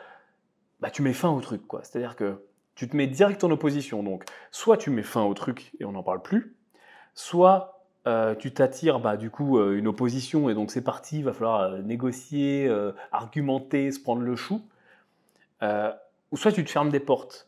bah, 0.80 0.89
tu 0.89 1.02
mets 1.02 1.13
fin 1.13 1.30
au 1.30 1.41
truc, 1.41 1.67
quoi. 1.67 1.82
C'est-à-dire 1.84 2.15
que 2.15 2.41
tu 2.75 2.88
te 2.88 2.95
mets 2.95 3.08
direct 3.08 3.43
en 3.43 3.52
opposition. 3.52 4.02
Donc, 4.02 4.23
soit 4.52 4.78
tu 4.78 4.89
mets 4.89 5.04
fin 5.04 5.23
au 5.23 5.34
truc 5.34 5.73
et 5.80 5.86
on 5.86 5.91
n'en 5.91 6.04
parle 6.04 6.21
plus, 6.21 6.56
soit 7.13 7.78
euh, 8.10 8.34
tu 8.34 8.52
t'attires 8.52 9.00
bah, 9.00 9.17
du 9.17 9.30
coup 9.30 9.60
euh, 9.60 9.78
une 9.78 9.88
opposition 9.88 10.50
et 10.50 10.56
donc 10.56 10.72
c'est 10.72 10.82
parti, 10.82 11.19
il 11.19 11.26
va 11.26 11.32
falloir 11.32 11.62
euh, 11.62 11.82
négocier, 11.84 12.69
argumenter, 13.12 13.91
se 13.91 14.00
prendre 14.00 14.24
le 14.24 14.36
chou, 14.36 14.62
ou 15.62 16.38
soit 16.38 16.52
tu 16.52 16.63
te 16.63 16.69
fermes 16.69 16.89
des 16.89 17.00
portes. 17.00 17.48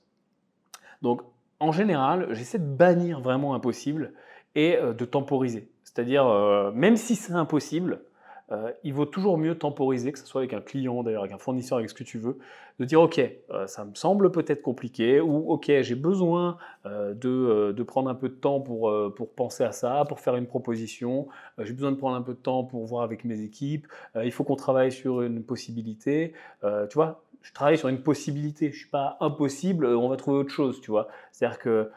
Donc 1.02 1.22
en 1.60 1.72
général, 1.72 2.28
j'essaie 2.32 2.60
de 2.60 2.64
bannir 2.64 3.22
vraiment 3.22 3.56
impossible 3.56 4.14
et 4.56 4.78
de 4.78 5.06
temporiser. 5.06 5.70
C'est-à-dire, 5.84 6.72
même 6.74 6.98
si 6.98 7.16
c'est 7.16 7.34
impossible, 7.34 8.02
euh, 8.52 8.72
il 8.84 8.94
vaut 8.94 9.06
toujours 9.06 9.38
mieux 9.38 9.58
temporiser, 9.58 10.12
que 10.12 10.20
ce 10.20 10.26
soit 10.26 10.42
avec 10.42 10.54
un 10.54 10.62
client, 10.62 11.04
d'ailleurs 11.04 11.22
avec 11.22 11.34
un 11.34 11.38
fournisseur, 11.38 11.78
avec 11.78 11.90
ce 11.90 11.96
que 11.96 12.04
tu 12.04 12.18
veux, 12.18 12.38
de 12.80 12.86
dire 12.86 13.02
ok, 13.02 13.20
euh, 13.52 13.68
ça 13.68 13.86
me 13.86 13.96
semble 13.96 14.32
peut-être 14.32 14.62
compliqué, 14.62 15.22
ou 15.22 15.52
ok, 15.52 15.72
j'ai 15.82 15.96
besoin 15.96 16.58
euh, 16.86 17.14
de, 17.14 17.84
prendre 17.84 18.10
un 18.10 18.16
peu 18.16 18.30
de 18.30 18.36
temps 18.36 18.60
pour, 18.60 18.94
pour 19.16 19.32
penser 19.34 19.64
à 19.64 19.72
ça, 19.72 20.06
pour 20.08 20.20
faire 20.20 20.36
une 20.36 20.48
proposition, 20.48 21.28
j'ai 21.60 21.74
besoin 21.74 21.92
de 21.92 21.98
prendre 21.98 22.16
un 22.16 22.22
peu 22.22 22.34
de 22.34 22.40
temps 22.40 22.64
pour 22.64 22.86
voir 22.86 23.04
avec 23.04 23.26
mes 23.26 23.42
équipes, 23.42 23.88
il 24.22 24.32
faut 24.32 24.44
qu'on 24.44 24.56
travaille 24.56 24.92
sur 24.92 25.22
une 25.22 25.44
possibilité, 25.44 26.34
tu 26.62 26.96
vois, 26.96 27.24
je 27.42 27.52
travaille 27.54 27.78
sur 27.78 27.88
une 27.90 28.02
possibilité, 28.02 28.68
je 28.68 28.76
ne 28.76 28.78
suis 28.78 28.90
pas 28.90 29.18
impossible, 29.20 29.86
on 29.86 30.08
va 30.08 30.16
trouver 30.16 30.38
autre 30.38 30.52
chose, 30.52 30.80
tu 30.80 30.92
vois. 30.92 31.08
C'est-à-dire 31.32 31.60
que 31.60 31.92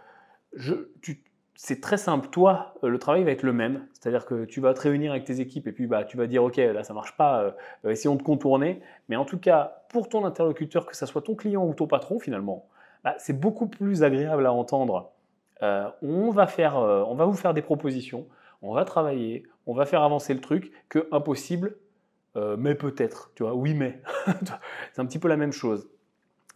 tu, 1.03 1.23
c'est 1.55 1.81
très 1.81 1.97
simple. 1.97 2.29
Toi, 2.29 2.75
euh, 2.83 2.89
le 2.89 2.99
travail 2.99 3.25
va 3.25 3.31
être 3.31 3.43
le 3.43 3.53
même. 3.53 3.87
C'est-à-dire 3.93 4.27
que 4.27 4.45
tu 4.45 4.61
vas 4.61 4.75
te 4.75 4.81
réunir 4.81 5.13
avec 5.13 5.25
tes 5.25 5.41
équipes 5.41 5.67
et 5.67 5.73
puis 5.73 5.87
bah, 5.87 6.05
tu 6.05 6.17
vas 6.17 6.27
dire 6.27 6.43
OK, 6.43 6.57
là 6.57 6.83
ça 6.83 6.95
marche 6.95 7.17
pas, 7.17 7.41
euh, 7.41 7.51
euh, 7.85 7.91
essayons 7.91 8.17
de 8.17 8.23
contourner. 8.23 8.81
Mais 9.09 9.17
en 9.17 9.25
tout 9.25 9.39
cas, 9.39 9.83
pour 9.89 10.09
ton 10.09 10.25
interlocuteur, 10.25 10.87
que 10.87 10.97
ce 10.97 11.07
soit 11.07 11.23
ton 11.23 11.35
client 11.35 11.65
ou 11.65 11.75
ton 11.75 11.87
patron 11.87 12.19
finalement, 12.19 12.67
bah, 13.05 13.15
c'est 13.19 13.39
beaucoup 13.39 13.67
plus 13.69 14.03
agréable 14.03 14.47
à 14.47 14.53
entendre. 14.53 15.13
on, 15.63 16.31
va 16.31 16.47
faire, 16.47 16.77
on 16.77 17.15
va 17.15 17.25
vous 17.25 17.35
faire 17.35 17.55
des 17.55 17.63
propositions, 17.63 18.27
on 18.61 18.75
va 18.75 18.85
travailler, 18.85 19.45
on 19.67 19.75
va 19.75 19.87
faire 19.87 20.03
avancer 20.03 20.35
le 20.35 20.41
truc 20.41 20.73
que 20.89 21.09
impossible, 21.13 21.77
mais 22.59 22.75
peut-être. 22.75 23.31
Tu 23.35 23.45
vois, 23.45 23.55
oui, 23.55 23.75
mais. 23.75 24.03
c'est 24.93 25.01
un 25.01 25.07
petit 25.07 25.19
peu 25.19 25.29
la 25.29 25.37
même 25.37 25.53
chose. 25.53 25.89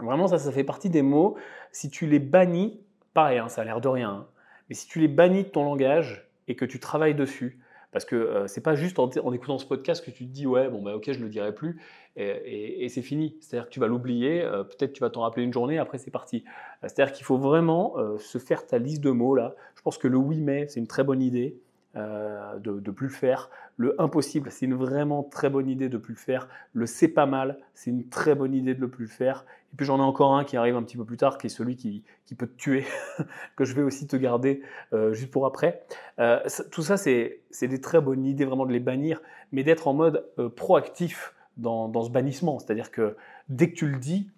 Vraiment, 0.00 0.26
ça, 0.26 0.38
ça 0.38 0.52
fait 0.52 0.64
partie 0.64 0.90
des 0.90 1.02
mots. 1.02 1.36
Si 1.72 1.88
tu 1.88 2.06
les 2.06 2.18
bannis, 2.18 2.80
pareil, 3.14 3.38
hein, 3.38 3.48
ça 3.48 3.62
a 3.62 3.64
l'air 3.64 3.80
de 3.80 3.88
rien. 3.88 4.10
Hein. 4.10 4.26
Mais 4.68 4.74
si 4.74 4.86
tu 4.86 5.00
les 5.00 5.08
bannis 5.08 5.44
de 5.44 5.48
ton 5.48 5.64
langage 5.64 6.28
et 6.46 6.54
que 6.54 6.64
tu 6.64 6.78
travailles 6.80 7.14
dessus, 7.14 7.58
parce 7.92 8.04
que 8.04 8.16
euh, 8.16 8.46
c'est 8.46 8.60
pas 8.60 8.74
juste 8.74 8.98
en, 8.98 9.32
écoutant 9.32 9.58
ce 9.58 9.66
podcast 9.66 10.04
que 10.04 10.10
tu 10.10 10.26
te 10.26 10.30
dis 10.30 10.46
ouais 10.46 10.68
bon 10.68 10.82
bah 10.82 10.94
ok 10.94 11.10
je 11.10 11.20
le 11.20 11.28
dirai 11.28 11.54
plus 11.54 11.80
et, 12.16 12.88
c'est 12.88 13.02
fini. 13.02 13.36
C'est-à-dire 13.40 13.68
que 13.68 13.72
tu 13.72 13.78
vas 13.78 13.86
l'oublier, 13.86 14.42
euh, 14.42 14.64
peut-être 14.64 14.92
tu 14.92 15.00
vas 15.00 15.08
t'en 15.08 15.20
rappeler 15.20 15.44
une 15.44 15.52
journée, 15.52 15.78
après 15.78 15.98
c'est 15.98 16.10
parti. 16.10 16.42
C'est-à-dire 16.82 17.12
qu'il 17.12 17.24
faut 17.24 17.38
vraiment 17.38 17.96
euh, 17.96 18.18
se 18.18 18.38
faire 18.38 18.66
ta 18.66 18.78
liste 18.78 19.00
de 19.02 19.10
mots 19.10 19.36
là. 19.36 19.54
Je 19.76 19.82
pense 19.82 19.98
que 19.98 20.08
le 20.08 20.16
oui 20.16 20.40
mais 20.40 20.66
c'est 20.66 20.80
une 20.80 20.88
très 20.88 21.04
bonne 21.04 21.22
idée. 21.22 21.60
Euh, 21.96 22.58
de 22.58 22.72
ne 22.72 22.90
plus 22.90 23.06
le 23.06 23.12
faire. 23.12 23.48
Le 23.78 23.98
impossible, 23.98 24.50
c'est 24.50 24.66
une 24.66 24.74
vraiment 24.74 25.22
très 25.22 25.48
bonne 25.48 25.70
idée 25.70 25.88
de 25.88 25.96
plus 25.96 26.12
le 26.12 26.18
faire. 26.18 26.46
Le 26.74 26.84
c'est 26.84 27.08
pas 27.08 27.24
mal, 27.24 27.58
c'est 27.72 27.88
une 27.88 28.06
très 28.10 28.34
bonne 28.34 28.54
idée 28.54 28.74
de 28.74 28.82
ne 28.82 28.86
plus 28.86 29.06
le 29.06 29.10
faire. 29.10 29.46
Et 29.72 29.76
puis 29.76 29.86
j'en 29.86 29.96
ai 29.96 30.02
encore 30.02 30.36
un 30.36 30.44
qui 30.44 30.58
arrive 30.58 30.76
un 30.76 30.82
petit 30.82 30.98
peu 30.98 31.06
plus 31.06 31.16
tard, 31.16 31.38
qui 31.38 31.46
est 31.46 31.50
celui 31.50 31.76
qui, 31.76 32.04
peut 32.36 32.46
te 32.46 32.56
tuer, 32.58 32.84
que 33.56 33.64
je 33.64 33.74
vais 33.74 33.82
aussi 33.82 34.06
te 34.06 34.16
garder 34.16 34.60
euh, 34.92 35.14
juste 35.14 35.30
pour 35.30 35.46
après. 35.46 35.82
Euh, 36.18 36.40
tout 36.70 36.82
ça, 36.82 36.98
c'est 36.98 37.40
des 37.62 37.80
très 37.80 38.02
bonnes 38.02 38.26
idées 38.26 38.44
vraiment 38.44 38.66
de 38.66 38.72
les 38.72 38.80
bannir, 38.80 39.22
mais 39.50 39.64
d'être 39.64 39.88
en 39.88 39.94
mode 39.94 40.26
proactif 40.56 41.34
dans, 41.56 41.90
ce 42.02 42.10
bannissement. 42.10 42.58
C'est-à-dire 42.58 42.90
que 42.90 43.16
dès 43.48 43.70
que 43.70 43.74
tu 43.76 43.88
le 43.88 43.98
dis, 43.98 44.30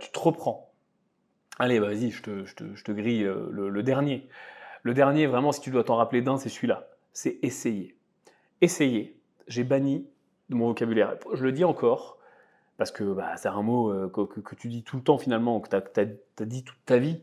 tu 0.00 0.10
te 0.10 0.18
reprends. 0.18 0.72
Allez, 1.58 1.78
vas-y, 1.80 2.10
je 2.10 2.22
te, 2.22 2.92
grille 2.92 3.24
le, 3.24 3.68
le 3.68 3.82
dernier. 3.82 4.26
Le 4.82 4.94
dernier, 4.94 5.26
vraiment, 5.26 5.52
si 5.52 5.60
tu 5.60 5.70
dois 5.70 5.84
t'en 5.84 5.96
rappeler 5.96 6.22
d'un, 6.22 6.38
c'est 6.38 6.48
celui-là 6.48 6.88
c'est 7.14 7.38
essayer. 7.42 7.96
Essayer, 8.60 9.18
j'ai 9.48 9.64
banni 9.64 10.06
de 10.50 10.56
mon 10.56 10.66
vocabulaire. 10.66 11.16
Je 11.32 11.44
le 11.44 11.52
dis 11.52 11.64
encore, 11.64 12.18
parce 12.76 12.90
que 12.90 13.04
bah, 13.04 13.36
c'est 13.36 13.48
un 13.48 13.62
mot 13.62 13.90
euh, 13.90 14.08
que, 14.08 14.54
tu 14.54 14.68
dis 14.68 14.82
tout 14.82 14.96
le 14.96 15.02
temps 15.02 15.16
finalement, 15.16 15.60
que 15.60 15.70
tu 15.70 16.00
as, 16.00 16.44
dit 16.44 16.64
toute 16.64 16.84
ta 16.84 16.98
vie. 16.98 17.20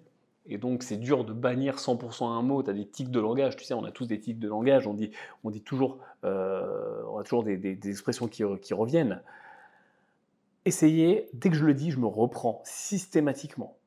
Et 0.47 0.57
donc 0.57 0.81
c'est 0.81 0.97
dur 0.97 1.23
de 1.23 1.33
bannir 1.33 1.75
100% 1.75 2.25
un 2.25 2.41
mot, 2.41 2.63
tu 2.63 2.71
as 2.71 2.73
des 2.73 2.87
tics 2.87 3.11
de 3.11 3.19
langage, 3.19 3.55
tu 3.57 3.63
sais, 3.63 3.75
on 3.75 3.83
a 3.83 3.91
tous 3.91 4.07
des 4.07 4.19
tics 4.19 4.39
de 4.39 4.47
langage, 4.47 4.87
on 4.87 4.95
dit, 4.95 5.11
on 5.43 5.51
dit 5.51 5.61
toujours, 5.61 5.99
euh, 6.23 7.03
on 7.09 7.19
a 7.19 7.23
toujours 7.23 7.43
des, 7.43 7.77
expressions 7.85 8.27
qui, 8.27 8.43
reviennent. 8.43 9.21
Essayer, 10.65 11.29
dès 11.33 11.49
que 11.49 11.55
je 11.55 11.65
le 11.65 11.73
dis, 11.73 11.91
je 11.91 11.99
me 11.99 12.07
reprends 12.07 12.61
systématiquement. 12.63 13.77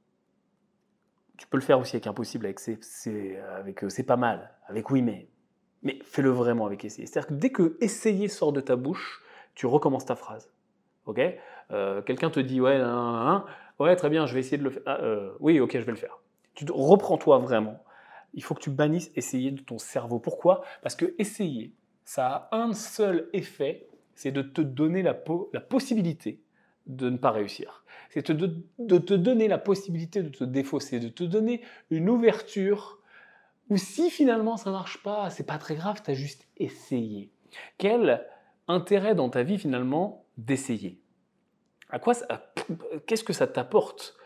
Tu 1.37 1.49
peux 1.49 1.57
le 1.57 1.63
faire 1.63 1.81
aussi 1.81 1.97
avec 1.97 2.07
impossible, 2.07 2.47
avec 2.47 3.83
euh, 3.83 3.89
c'est 3.89 4.05
pas 4.05 4.17
mal, 4.17 4.53
avec 4.69 4.91
oui 4.91 5.03
mais, 5.03 5.29
mais 5.85 5.99
fais-le 6.03 6.31
vraiment 6.31 6.67
avec 6.67 6.85
essayer. 6.85 7.07
C'est-à-dire 7.07 7.29
que 7.29 7.35
dès 7.35 7.51
que 7.51 7.77
essayer 7.81 8.29
sort 8.29 8.53
de 8.53 8.61
ta 8.61 8.75
bouche, 8.75 9.23
tu 9.55 9.67
recommences 9.67 10.07
ta 10.07 10.17
phrase. 10.17 10.51
Ok? 11.07 11.21
Euh, 11.71 12.03
Quelqu'un 12.03 12.31
te 12.31 12.41
dit 12.41 12.61
ouais, 12.61 12.81
ouais, 13.79 13.95
très 13.95 14.09
bien, 14.09 14.27
je 14.27 14.35
vais 14.35 14.41
essayer 14.41 14.59
de 14.59 14.65
le 14.65 14.71
faire. 14.71 14.83
Ah, 14.87 14.99
euh, 15.03 15.33
oui, 15.41 15.61
ok, 15.61 15.73
je 15.73 15.85
vais 15.85 15.93
le 15.93 15.99
faire. 15.99 16.19
Tu 16.55 16.65
reprends-toi 16.71 17.39
vraiment. 17.39 17.85
Il 18.33 18.43
faut 18.43 18.55
que 18.55 18.61
tu 18.61 18.71
bannisses 18.71 19.13
essayer 19.15 19.51
de 19.51 19.61
ton 19.61 19.79
cerveau. 19.79 20.19
Pourquoi? 20.19 20.63
Parce 20.83 20.97
que 20.97 21.15
essayer, 21.19 21.73
ça 22.05 22.49
a 22.51 22.57
un 22.57 22.73
seul 22.73 23.29
effet, 23.33 23.87
c'est 24.15 24.33
de 24.33 24.43
te 24.43 24.61
donner 24.61 25.03
la, 25.03 25.17
la, 25.53 25.61
possibilité 25.61 26.41
de 26.87 27.11
ne 27.11 27.17
pas 27.17 27.31
réussir. 27.31 27.85
C'est 28.11 28.31
de, 28.31 28.65
de 28.79 28.99
te 28.99 29.15
donner 29.15 29.49
la 29.49 29.59
possibilité 29.59 30.23
de 30.23 30.29
te 30.29 30.45
défausser, 30.45 31.01
de 31.01 31.09
te 31.09 31.25
donner 31.25 31.63
une 31.91 32.09
ouverture 32.09 33.01
ou 33.71 33.77
si 33.77 34.11
finalement 34.11 34.57
ça 34.57 34.71
marche 34.71 35.03
pas, 35.03 35.31
c'est 35.31 35.47
pas 35.47 35.59
très 35.59 35.75
grave, 35.75 36.03
tu 36.05 36.11
as 36.11 36.15
juste 36.15 36.47
essayé. 36.57 37.31
Quel 37.79 38.27
intérêt 38.69 39.15
dans 39.15 39.29
ta 39.29 39.43
vie 39.43 39.59
finalement 39.59 40.25
d'essayer? 40.37 41.01
À 41.91 41.99
quoi 41.99 42.15
qu'est-ce 43.07 43.25
que 43.25 43.33
ça 43.33 43.47
t'apporte 43.47 44.17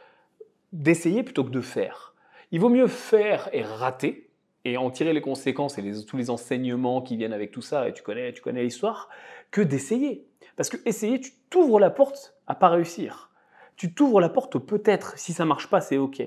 d'essayer 0.73 1.23
plutôt 1.23 1.45
que 1.45 1.51
de 1.51 1.61
faire? 1.61 2.15
Il 2.51 2.61
vaut 2.61 2.71
mieux 2.71 2.87
faire 2.87 3.49
et 3.53 3.63
rater 3.63 4.31
et 4.65 4.77
en 4.77 4.91
tirer 4.91 5.13
les 5.13 5.21
conséquences 5.21 5.79
et 5.79 6.05
tous 6.07 6.17
les 6.17 6.31
enseignements 6.31 7.03
qui 7.03 7.17
viennent 7.17 7.33
avec 7.33 7.51
tout 7.51 7.63
ça 7.63 7.89
et 7.89 7.93
tu 7.93 8.03
connais 8.03 8.33
tu 8.33 8.43
connais 8.43 8.63
l'histoire 8.63 9.09
que 9.51 9.61
d'essayer. 9.61 10.27
Parce 10.57 10.69
que 10.69 10.77
essayer, 10.87 11.21
tu 11.21 11.33
t'ouvres 11.51 11.79
la 11.79 11.91
porte 11.91 12.35
à 12.47 12.55
pas 12.55 12.69
réussir. 12.69 13.31
Tu 13.77 13.95
t'ouvres 13.95 14.21
la 14.21 14.29
porte 14.29 14.59
peut-être. 14.59 15.17
Si 15.17 15.33
ça 15.33 15.45
marche 15.45 15.69
pas, 15.69 15.81
c'est 15.81 15.99
ok 15.99 16.23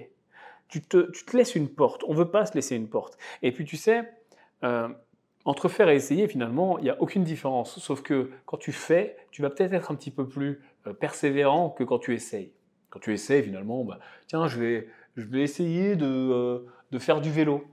tu 0.72 0.82
te, 0.82 1.38
laisses 1.38 1.56
une 1.56 1.68
porte. 1.68 2.04
On 2.08 2.14
ne 2.14 2.18
veut 2.18 2.32
pas 2.32 2.46
se 2.46 2.54
laisser 2.56 2.76
une 2.76 2.88
porte. 2.88 3.18
Et 3.44 3.52
puis 3.52 3.66
tu 3.66 3.78
sais, 3.78 4.10
euh, 4.64 4.88
entre 5.44 5.68
faire 5.70 5.90
et 5.90 5.96
essayer, 5.96 6.28
finalement, 6.28 6.80
il 6.80 6.86
n'y 6.86 6.90
a 6.90 7.00
aucune 7.02 7.24
différence. 7.24 7.78
Sauf 7.80 8.02
que 8.02 8.32
quand 8.46 8.58
tu 8.58 8.72
fais, 8.72 9.18
tu 9.32 9.42
vas 9.42 9.50
peut-être 9.50 9.74
être 9.74 9.92
un 9.92 9.96
petit 9.96 10.12
peu 10.12 10.28
plus 10.28 10.62
euh, 10.88 10.94
persévérant 10.94 11.70
que 11.70 11.84
quand 11.84 12.00
tu 12.00 12.16
essayes. 12.16 12.54
Quand 12.90 13.00
tu 13.00 13.14
essayes, 13.14 13.44
finalement, 13.44 13.84
bah, 13.84 14.00
tiens, 14.28 14.48
je 14.48 14.60
vais, 14.60 14.88
je 15.18 15.26
vais 15.26 15.42
essayer 15.42 15.96
de, 15.96 16.06
euh, 16.06 17.00
faire 17.00 17.20
du 17.20 17.32
vélo. 17.32 17.66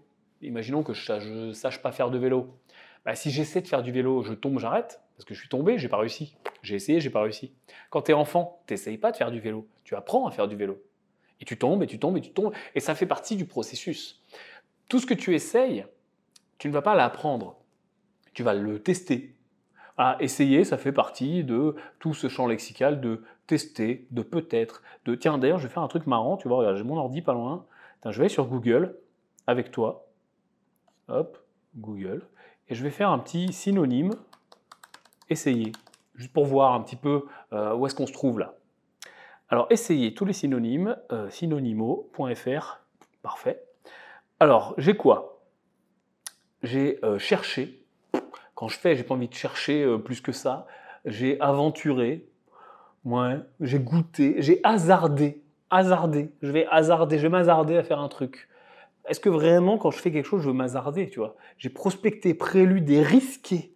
Imaginons 0.43 0.83
que 0.83 0.93
je 0.93 1.13
ne 1.13 1.53
sache 1.53 1.81
pas 1.81 1.93
faire 1.93 2.11
de 2.11 2.19
vélo. 2.19 2.49
Bah, 3.05 3.15
si 3.15 3.31
j'essaie 3.31 3.61
de 3.61 3.69
faire 3.69 3.83
du 3.83 3.93
vélo, 3.93 4.23
je 4.23 4.35
tombe, 4.35 4.59
j'arrête, 4.59 5.01
parce 5.17 5.25
que 5.25 5.35
je 5.35 5.41
suis 5.41 5.49
tombé, 5.49 5.79
j'ai 5.79 5.89
pas 5.89 5.99
réussi. 5.99 6.37
J'ai 6.63 6.75
essayé, 6.75 7.01
j'ai 7.01 7.11
pas 7.11 7.23
réussi. 7.23 7.53
Quand 7.91 8.03
tu 8.03 8.11
es 8.11 8.15
enfant, 8.15 8.61
tu 8.67 8.99
pas 8.99 9.13
de 9.13 9.17
faire 9.17 9.31
du 9.31 9.39
vélo, 9.39 9.69
tu 9.85 9.95
apprends 9.95 10.27
à 10.27 10.33
faire 10.33 10.49
du 10.49 10.57
vélo. 10.57 10.83
Et 11.41 11.45
tu 11.45 11.57
tombes, 11.57 11.83
et 11.83 11.87
tu 11.87 11.99
tombes, 11.99 12.17
et 12.17 12.21
tu 12.21 12.31
tombes, 12.31 12.53
et 12.75 12.81
ça 12.81 12.95
fait 12.95 13.07
partie 13.07 13.37
du 13.37 13.45
processus. 13.45 14.23
Tout 14.89 14.99
ce 14.99 15.07
que 15.07 15.15
tu 15.15 15.35
essayes, 15.35 15.87
tu 16.59 16.69
ne 16.69 16.73
vas 16.73 16.83
pas 16.83 16.95
l'apprendre, 16.95 17.57
tu 18.35 18.43
vas 18.43 18.55
le 18.55 18.83
tester. 18.83 19.35
À 19.97 20.17
essayer, 20.21 20.65
ça 20.65 20.79
fait 20.79 20.93
partie 20.93 21.45
de 21.45 21.75
tout 21.99 22.15
ce 22.15 22.29
champ 22.29 22.47
lexical 22.47 23.01
de 23.01 23.25
tester, 23.47 24.07
de 24.11 24.23
peut-être, 24.23 24.83
de 25.05 25.15
tiens, 25.15 25.39
d'ailleurs, 25.39 25.59
je 25.59 25.67
vais 25.67 25.73
faire 25.73 25.83
un 25.83 25.89
truc 25.89 26.07
marrant, 26.07 26.37
tu 26.37 26.49
vois, 26.49 26.59
regarde, 26.59 26.77
j'ai 26.77 26.85
mon 26.85 26.99
ordi 26.99 27.23
pas 27.23 27.33
loin, 27.33 27.67
je 28.07 28.23
vais 28.23 28.29
sur 28.29 28.47
Google 28.47 28.97
avec 29.47 29.71
toi, 29.71 30.07
hop, 31.09 31.39
Google, 31.77 32.23
et 32.69 32.75
je 32.75 32.83
vais 32.83 32.91
faire 32.91 33.11
un 33.11 33.19
petit 33.19 33.53
synonyme, 33.53 34.13
essayer, 35.31 35.73
juste 36.15 36.33
pour 36.33 36.45
voir 36.45 36.75
un 36.75 36.83
petit 36.83 36.97
peu 36.97 37.27
euh, 37.53 37.75
où 37.75 37.87
est-ce 37.87 37.95
qu'on 37.95 38.07
se 38.07 38.13
trouve 38.13 38.39
là. 38.39 38.55
Alors, 39.51 39.67
essayez 39.71 40.13
tous 40.13 40.27
les 40.27 40.35
synonymes, 40.35 40.97
euh, 41.11 41.31
synonymo.fr, 41.31 42.81
parfait. 43.23 43.65
Alors, 44.41 44.75
j'ai 44.77 44.95
quoi? 44.95 45.41
J'ai 46.63 46.99
euh, 47.03 47.19
cherché, 47.19 47.83
quand 48.55 48.69
je 48.69 48.79
fais, 48.79 48.95
j'ai 48.95 49.05
pas 49.05 49.15
envie 49.15 49.29
de 49.29 49.35
chercher 49.35 49.85
euh, 49.85 49.97
plus 49.97 50.21
que 50.21 50.33
ça, 50.33 50.67
j'ai 51.07 51.41
aventuré, 51.41 52.29
ouais, 53.07 53.39
j'ai 53.61 53.79
goûté, 53.79 54.35
j'ai 54.39 54.61
hasardé, 54.65 55.43
hasardé, 55.71 56.31
je 56.43 56.53
vais 56.53 56.67
hasarder, 56.67 57.17
je 57.17 57.23
vais 57.23 57.31
m'hasarder 57.31 57.79
à 57.79 57.83
faire 57.83 58.01
un 58.01 58.09
truc. 58.09 58.51
Est-ce 59.07 59.21
que 59.21 59.31
vraiment, 59.31 59.79
quand 59.79 59.91
je 59.91 59.99
fais 59.99 60.13
quelque 60.13 60.27
chose, 60.27 60.43
je 60.43 60.49
veux 60.49 60.55
m'hasarder, 60.55 61.09
tu 61.09 61.21
vois? 61.21 61.37
J'ai 61.57 61.71
prospecté, 61.71 62.35
préludé, 62.35 63.03
risqué 63.03 63.73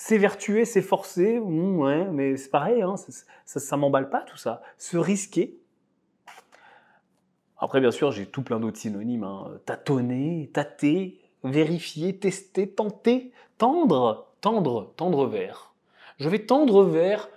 s'évertuer, 0.00 0.64
s'efforcer, 0.64 1.38
ouais, 1.38 2.06
mais 2.06 2.38
c'est 2.38 2.48
pareil, 2.48 2.80
hein, 2.80 2.94
ça, 3.44 3.76
ne 3.76 3.80
m'emballe 3.82 4.08
pas 4.08 4.22
tout 4.22 4.38
ça. 4.38 4.62
Se 4.78 4.96
risquer. 4.96 5.58
Après, 7.58 7.82
bien 7.82 7.90
sûr, 7.90 8.10
j'ai 8.10 8.24
tout 8.24 8.40
plein 8.40 8.58
d'autres 8.58 8.78
synonymes. 8.78 9.24
Hein. 9.24 9.60
Tâtonner, 9.66 10.48
tâter, 10.54 11.20
vérifier, 11.44 12.16
tester, 12.16 12.70
tenter, 12.70 13.32
tendre, 13.58 14.28
tendre, 14.40 14.90
tendre 14.96 15.26
vers. 15.26 15.74
Je 16.18 16.30
vais 16.30 16.46
tendre 16.46 16.84
vers 16.84 17.28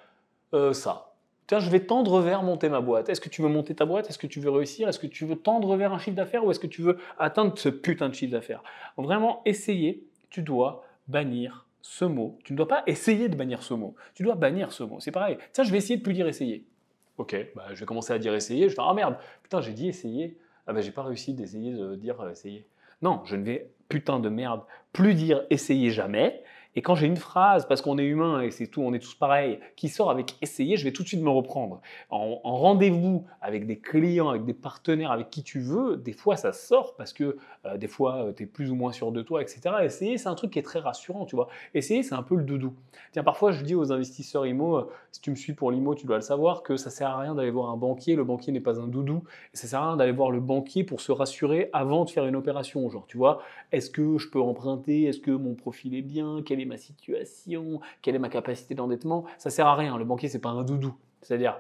euh, 0.54 0.72
ça. 0.72 1.16
Tiens, 1.48 1.60
je 1.60 1.70
vais 1.70 1.82
tendre 1.82 2.22
vers 2.22 2.44
monter 2.44 2.70
ma 2.70 2.80
boîte. 2.80 3.10
Est-ce 3.10 3.20
que 3.20 3.28
tu 3.28 3.42
veux 3.42 3.50
monter 3.50 3.76
ta 3.76 3.84
boîte? 3.84 4.10
Est-ce 4.10 4.18
que 4.18 4.28
tu 4.28 4.40
veux 4.40 4.52
réussir? 4.52 4.88
Est-ce 4.88 5.00
que 5.00 5.08
tu 5.08 5.26
veux 5.26 5.36
tendre 5.36 5.76
vers 5.76 5.92
un 5.92 6.00
chiffre 6.00 6.16
d'affaires 6.16 6.46
ou 6.46 6.52
est-ce 6.52 6.62
que 6.62 6.68
tu 6.68 6.82
veux 6.82 6.98
atteindre 7.20 7.58
ce 7.58 7.68
putain 7.68 8.08
de 8.08 8.16
chiffre 8.16 8.32
d'affaires? 8.32 8.64
Vraiment, 8.96 9.42
essayer, 9.44 10.08
tu 10.30 10.44
dois 10.44 10.86
bannir 11.10 11.66
ce 11.84 12.06
mot. 12.06 12.40
Tu 12.44 12.54
ne 12.54 12.58
dois 12.58 12.68
pas 12.68 12.82
essayer 12.88 13.30
de 13.30 13.36
bannir 13.36 13.62
ce 13.62 13.76
mot. 13.76 13.94
Tu 14.16 14.24
dois 14.24 14.36
bannir 14.36 14.72
ce 14.72 14.84
mot. 14.84 15.00
C'est 15.00 15.12
pareil. 15.12 15.38
Tiens, 15.52 15.64
je 15.64 15.72
vais 15.72 15.78
essayer 15.78 15.98
de 15.98 16.02
plus 16.02 16.14
dire 16.14 16.28
essayer. 16.28 16.66
Ok, 17.18 17.36
bah, 17.56 17.68
je 17.74 17.80
vais 17.82 17.86
commencer 17.86 18.14
à 18.14 18.18
dire 18.18 18.34
essayer. 18.34 18.64
Je 18.64 18.70
vais 18.70 18.76
faire 18.76 18.88
ah 18.88 18.94
merde, 18.94 19.18
putain, 19.44 19.62
j'ai 19.62 19.74
dit 19.74 19.88
essayer. 19.90 20.38
Ah 20.66 20.74
ben, 20.74 20.82
j'ai 20.82 20.92
pas 20.92 21.04
réussi 21.04 21.34
d'essayer 21.34 21.74
de 21.74 21.96
dire 21.96 22.20
euh, 22.22 22.32
essayer. 22.32 22.66
Non, 23.02 23.22
je 23.26 23.36
ne 23.36 23.44
vais 23.44 23.70
putain 23.90 24.20
de 24.20 24.30
merde 24.30 24.62
plus 24.94 25.14
dire 25.14 25.44
essayer 25.50 25.92
jamais. 25.92 26.43
Et 26.76 26.82
quand 26.82 26.96
j'ai 26.96 27.08
une 27.08 27.18
phrase, 27.18 27.68
parce 27.68 27.82
qu'on 27.82 27.98
est 27.98 28.06
humain 28.06 28.42
et 28.42 28.52
c'est 28.52 28.68
tout, 28.68 28.82
on 28.82 28.94
est 28.94 29.00
tous 29.00 29.14
pareils, 29.14 29.60
qui 29.76 29.90
sort 29.90 30.10
avec 30.10 30.36
essayer, 30.42 30.78
je 30.78 30.84
vais 30.84 30.92
tout 30.92 31.04
de 31.04 31.08
suite 31.08 31.22
me 31.22 31.30
reprendre. 31.30 31.82
En, 32.10 32.40
rendez-vous 32.44 33.26
avec 33.42 33.68
des 33.68 33.78
clients, 33.78 34.30
avec 34.30 34.46
des 34.46 34.54
partenaires, 34.54 35.12
avec 35.12 35.30
qui 35.30 35.44
tu 35.44 35.60
veux, 35.60 35.98
des 35.98 36.14
fois 36.14 36.36
ça 36.36 36.52
sort 36.54 36.96
parce 36.96 37.14
que 37.14 37.38
euh, 37.66 37.78
des 37.78 37.88
fois 37.88 38.26
euh, 38.26 38.34
tu 38.36 38.44
es 38.44 38.46
plus 38.46 38.72
ou 38.72 38.76
moins 38.76 38.92
sûr 38.92 39.12
de 39.12 39.22
toi, 39.22 39.42
etc. 39.42 39.62
Essayer, 39.84 40.18
c'est 40.18 40.30
un 40.30 40.36
truc 40.36 40.52
qui 40.52 40.60
est 40.60 40.64
très 40.64 40.80
rassurant, 40.80 41.26
tu 41.26 41.36
vois. 41.36 41.48
Essayer, 41.74 42.04
c'est 42.04 42.16
un 42.16 42.24
peu 42.24 42.36
le 42.36 42.44
doudou. 42.44 42.74
Tiens, 43.12 43.24
parfois 43.24 43.52
je 43.52 43.64
dis 43.64 43.76
aux 43.76 43.92
investisseurs 43.92 44.46
IMO, 44.46 44.78
euh, 44.78 44.90
si 45.12 45.22
tu 45.22 45.30
me 45.30 45.36
suis 45.36 45.54
pour 45.54 45.72
l'IMO, 45.72 45.94
tu 45.96 46.08
dois 46.08 46.18
le 46.18 46.22
savoir, 46.22 46.64
que 46.64 46.78
ça 46.78 46.90
sert 46.90 47.10
à 47.10 47.20
rien 47.20 47.36
d'aller 47.36 47.52
voir 47.52 47.70
un 47.70 47.78
banquier, 47.78 48.16
le 48.16 48.24
banquier 48.24 48.52
n'est 48.52 48.60
pas 48.60 48.80
un 48.80 48.88
doudou, 48.88 49.24
et 49.54 49.58
ça 49.58 49.68
sert 49.68 49.82
à 49.82 49.88
rien 49.90 49.98
d'aller 49.98 50.12
voir 50.12 50.32
le 50.32 50.40
banquier 50.40 50.84
pour 50.84 51.02
se 51.02 51.12
rassurer 51.12 51.70
avant 51.74 52.06
de 52.06 52.10
faire 52.10 52.26
une 52.26 52.36
opération. 52.36 52.90
Genre, 52.90 53.06
tu 53.08 53.18
vois, 53.18 53.42
est-ce 53.72 53.90
que 53.90 54.18
je 54.18 54.30
peux 54.30 54.42
emprunter, 54.42 55.04
est-ce 55.04 55.20
que 55.20 55.32
mon 55.32 55.54
profil 55.54 55.96
est 55.96 56.02
bien, 56.02 56.42
quel 56.46 56.60
ma 56.66 56.78
situation, 56.78 57.80
quelle 58.02 58.16
est 58.16 58.20
ma 58.20 58.30
capacité 58.30 58.76
d'endettement, 58.76 59.26
ça 59.38 59.50
sert 59.50 59.68
à 59.68 59.76
rien. 59.76 59.98
Le 59.98 60.06
banquier, 60.06 60.30
c'est 60.30 60.40
pas 60.40 60.50
un 60.50 60.64
doudou. 60.64 60.96
C'est-à-dire, 61.22 61.58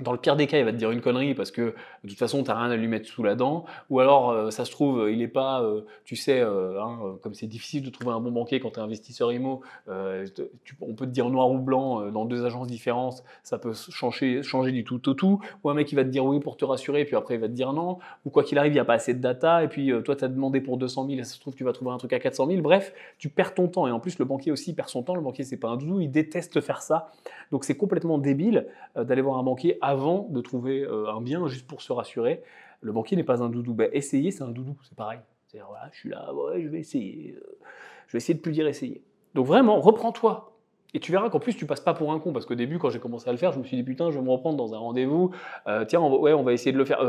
dans 0.00 0.12
le 0.12 0.18
pire 0.18 0.36
des 0.36 0.46
cas, 0.46 0.58
il 0.58 0.64
va 0.64 0.72
te 0.72 0.76
dire 0.76 0.90
une 0.90 1.02
connerie 1.02 1.34
parce 1.34 1.50
que 1.50 1.74
de 2.04 2.08
toute 2.08 2.18
façon, 2.18 2.42
tu 2.42 2.50
n'as 2.50 2.56
rien 2.56 2.70
à 2.70 2.76
lui 2.76 2.88
mettre 2.88 3.06
sous 3.06 3.22
la 3.22 3.34
dent. 3.34 3.66
Ou 3.90 4.00
alors, 4.00 4.30
euh, 4.30 4.50
ça 4.50 4.64
se 4.64 4.70
trouve, 4.70 5.10
il 5.10 5.18
n'est 5.18 5.28
pas, 5.28 5.62
euh, 5.62 5.82
tu 6.04 6.16
sais, 6.16 6.40
euh, 6.40 6.80
hein, 6.80 7.16
comme 7.22 7.34
c'est 7.34 7.46
difficile 7.46 7.82
de 7.82 7.90
trouver 7.90 8.14
un 8.14 8.20
bon 8.20 8.32
banquier 8.32 8.58
quand 8.58 8.70
tu 8.70 8.80
es 8.80 8.82
investisseur 8.82 9.32
IMO, 9.32 9.60
on 9.88 10.94
peut 10.94 11.06
te 11.06 11.10
dire 11.10 11.28
noir 11.28 11.50
ou 11.50 11.58
blanc 11.58 12.10
dans 12.10 12.24
deux 12.24 12.44
agences 12.44 12.68
différentes, 12.68 13.22
ça 13.42 13.58
peut 13.58 13.72
changer, 13.74 14.42
changer 14.42 14.72
du 14.72 14.84
tout 14.84 15.08
au 15.08 15.14
tout. 15.14 15.40
Ou 15.62 15.70
un 15.70 15.74
mec 15.74 15.86
qui 15.86 15.94
va 15.94 16.04
te 16.04 16.08
dire 16.08 16.24
oui 16.24 16.40
pour 16.40 16.56
te 16.56 16.64
rassurer, 16.64 17.04
puis 17.04 17.16
après 17.16 17.34
il 17.34 17.40
va 17.40 17.48
te 17.48 17.52
dire 17.52 17.72
non. 17.72 17.98
Ou 18.24 18.30
quoi 18.30 18.44
qu'il 18.44 18.58
arrive, 18.58 18.72
il 18.72 18.76
n'y 18.76 18.80
a 18.80 18.84
pas 18.84 18.94
assez 18.94 19.12
de 19.12 19.20
data, 19.20 19.62
et 19.62 19.68
puis 19.68 19.92
toi, 20.04 20.16
tu 20.16 20.24
as 20.24 20.28
demandé 20.28 20.60
pour 20.60 20.78
200 20.78 21.06
000, 21.06 21.20
et 21.20 21.24
ça 21.24 21.34
se 21.34 21.40
trouve, 21.40 21.54
tu 21.54 21.64
vas 21.64 21.72
trouver 21.72 21.90
un 21.90 21.98
truc 21.98 22.12
à 22.14 22.18
400 22.18 22.46
000. 22.46 22.62
Bref, 22.62 22.94
tu 23.18 23.28
perds 23.28 23.54
ton 23.54 23.68
temps. 23.68 23.86
Et 23.86 23.90
en 23.90 24.00
plus, 24.00 24.18
le 24.18 24.24
banquier 24.24 24.52
aussi 24.52 24.74
perd 24.74 24.88
son 24.88 25.02
temps. 25.02 25.14
Le 25.14 25.20
banquier, 25.20 25.44
c'est 25.44 25.58
pas 25.58 25.68
un 25.68 25.76
doudou, 25.76 26.00
il 26.00 26.10
déteste 26.10 26.60
faire 26.60 26.80
ça. 26.80 27.10
Donc 27.50 27.64
c'est 27.64 27.76
complètement 27.76 28.16
débile 28.16 28.66
d'aller 28.96 29.22
voir 29.22 29.38
un 29.38 29.42
banquier 29.42 29.78
avant 29.82 30.28
de 30.30 30.40
trouver 30.40 30.82
euh, 30.82 31.12
un 31.12 31.20
bien 31.20 31.46
juste 31.48 31.66
pour 31.66 31.82
se 31.82 31.92
rassurer. 31.92 32.42
Le 32.80 32.92
banquier 32.92 33.16
n'est 33.16 33.24
pas 33.24 33.42
un 33.42 33.48
doudou. 33.48 33.74
Ben, 33.74 33.90
essayer, 33.92 34.30
c'est 34.30 34.42
un 34.42 34.48
doudou, 34.48 34.76
c'est 34.82 34.96
pareil. 34.96 35.18
C'est-à-dire, 35.46 35.66
voilà, 35.68 35.90
je 35.92 35.98
suis 35.98 36.08
là, 36.08 36.32
je 36.56 36.68
vais 36.68 36.78
essayer. 36.78 37.36
Euh, 37.36 37.58
je 38.06 38.12
vais 38.12 38.18
essayer 38.18 38.34
de 38.34 38.40
plus 38.40 38.52
dire 38.52 38.66
essayer. 38.66 39.02
Donc 39.34 39.46
vraiment, 39.46 39.80
reprends-toi. 39.80 40.56
Et 40.94 41.00
tu 41.00 41.10
verras 41.10 41.30
qu'en 41.30 41.40
plus, 41.40 41.54
tu 41.54 41.64
passes 41.64 41.80
pas 41.80 41.94
pour 41.94 42.12
un 42.12 42.18
con. 42.18 42.32
Parce 42.32 42.44
qu'au 42.44 42.54
début, 42.54 42.78
quand 42.78 42.90
j'ai 42.90 42.98
commencé 42.98 43.28
à 43.28 43.32
le 43.32 43.38
faire, 43.38 43.52
je 43.52 43.58
me 43.58 43.64
suis 43.64 43.76
dit, 43.76 43.82
putain, 43.82 44.10
je 44.10 44.18
vais 44.18 44.24
me 44.24 44.30
reprendre 44.30 44.56
dans 44.58 44.74
un 44.74 44.78
rendez-vous. 44.78 45.30
Euh, 45.66 45.84
tiens, 45.86 46.00
on 46.00 46.10
va, 46.10 46.16
ouais, 46.16 46.32
on 46.34 46.42
va 46.42 46.52
essayer 46.52 46.72
de 46.72 46.78
le 46.78 46.84
faire. 46.84 47.00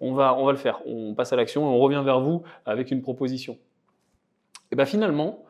on, 0.00 0.12
va, 0.12 0.34
on 0.34 0.44
va 0.44 0.52
le 0.52 0.58
faire. 0.58 0.80
On 0.86 1.14
passe 1.14 1.32
à 1.32 1.36
l'action 1.36 1.62
et 1.62 1.66
on 1.66 1.78
revient 1.78 2.02
vers 2.04 2.20
vous 2.20 2.42
avec 2.66 2.90
une 2.90 3.00
proposition. 3.00 3.56
Et 4.70 4.76
bien 4.76 4.86
finalement, 4.86 5.44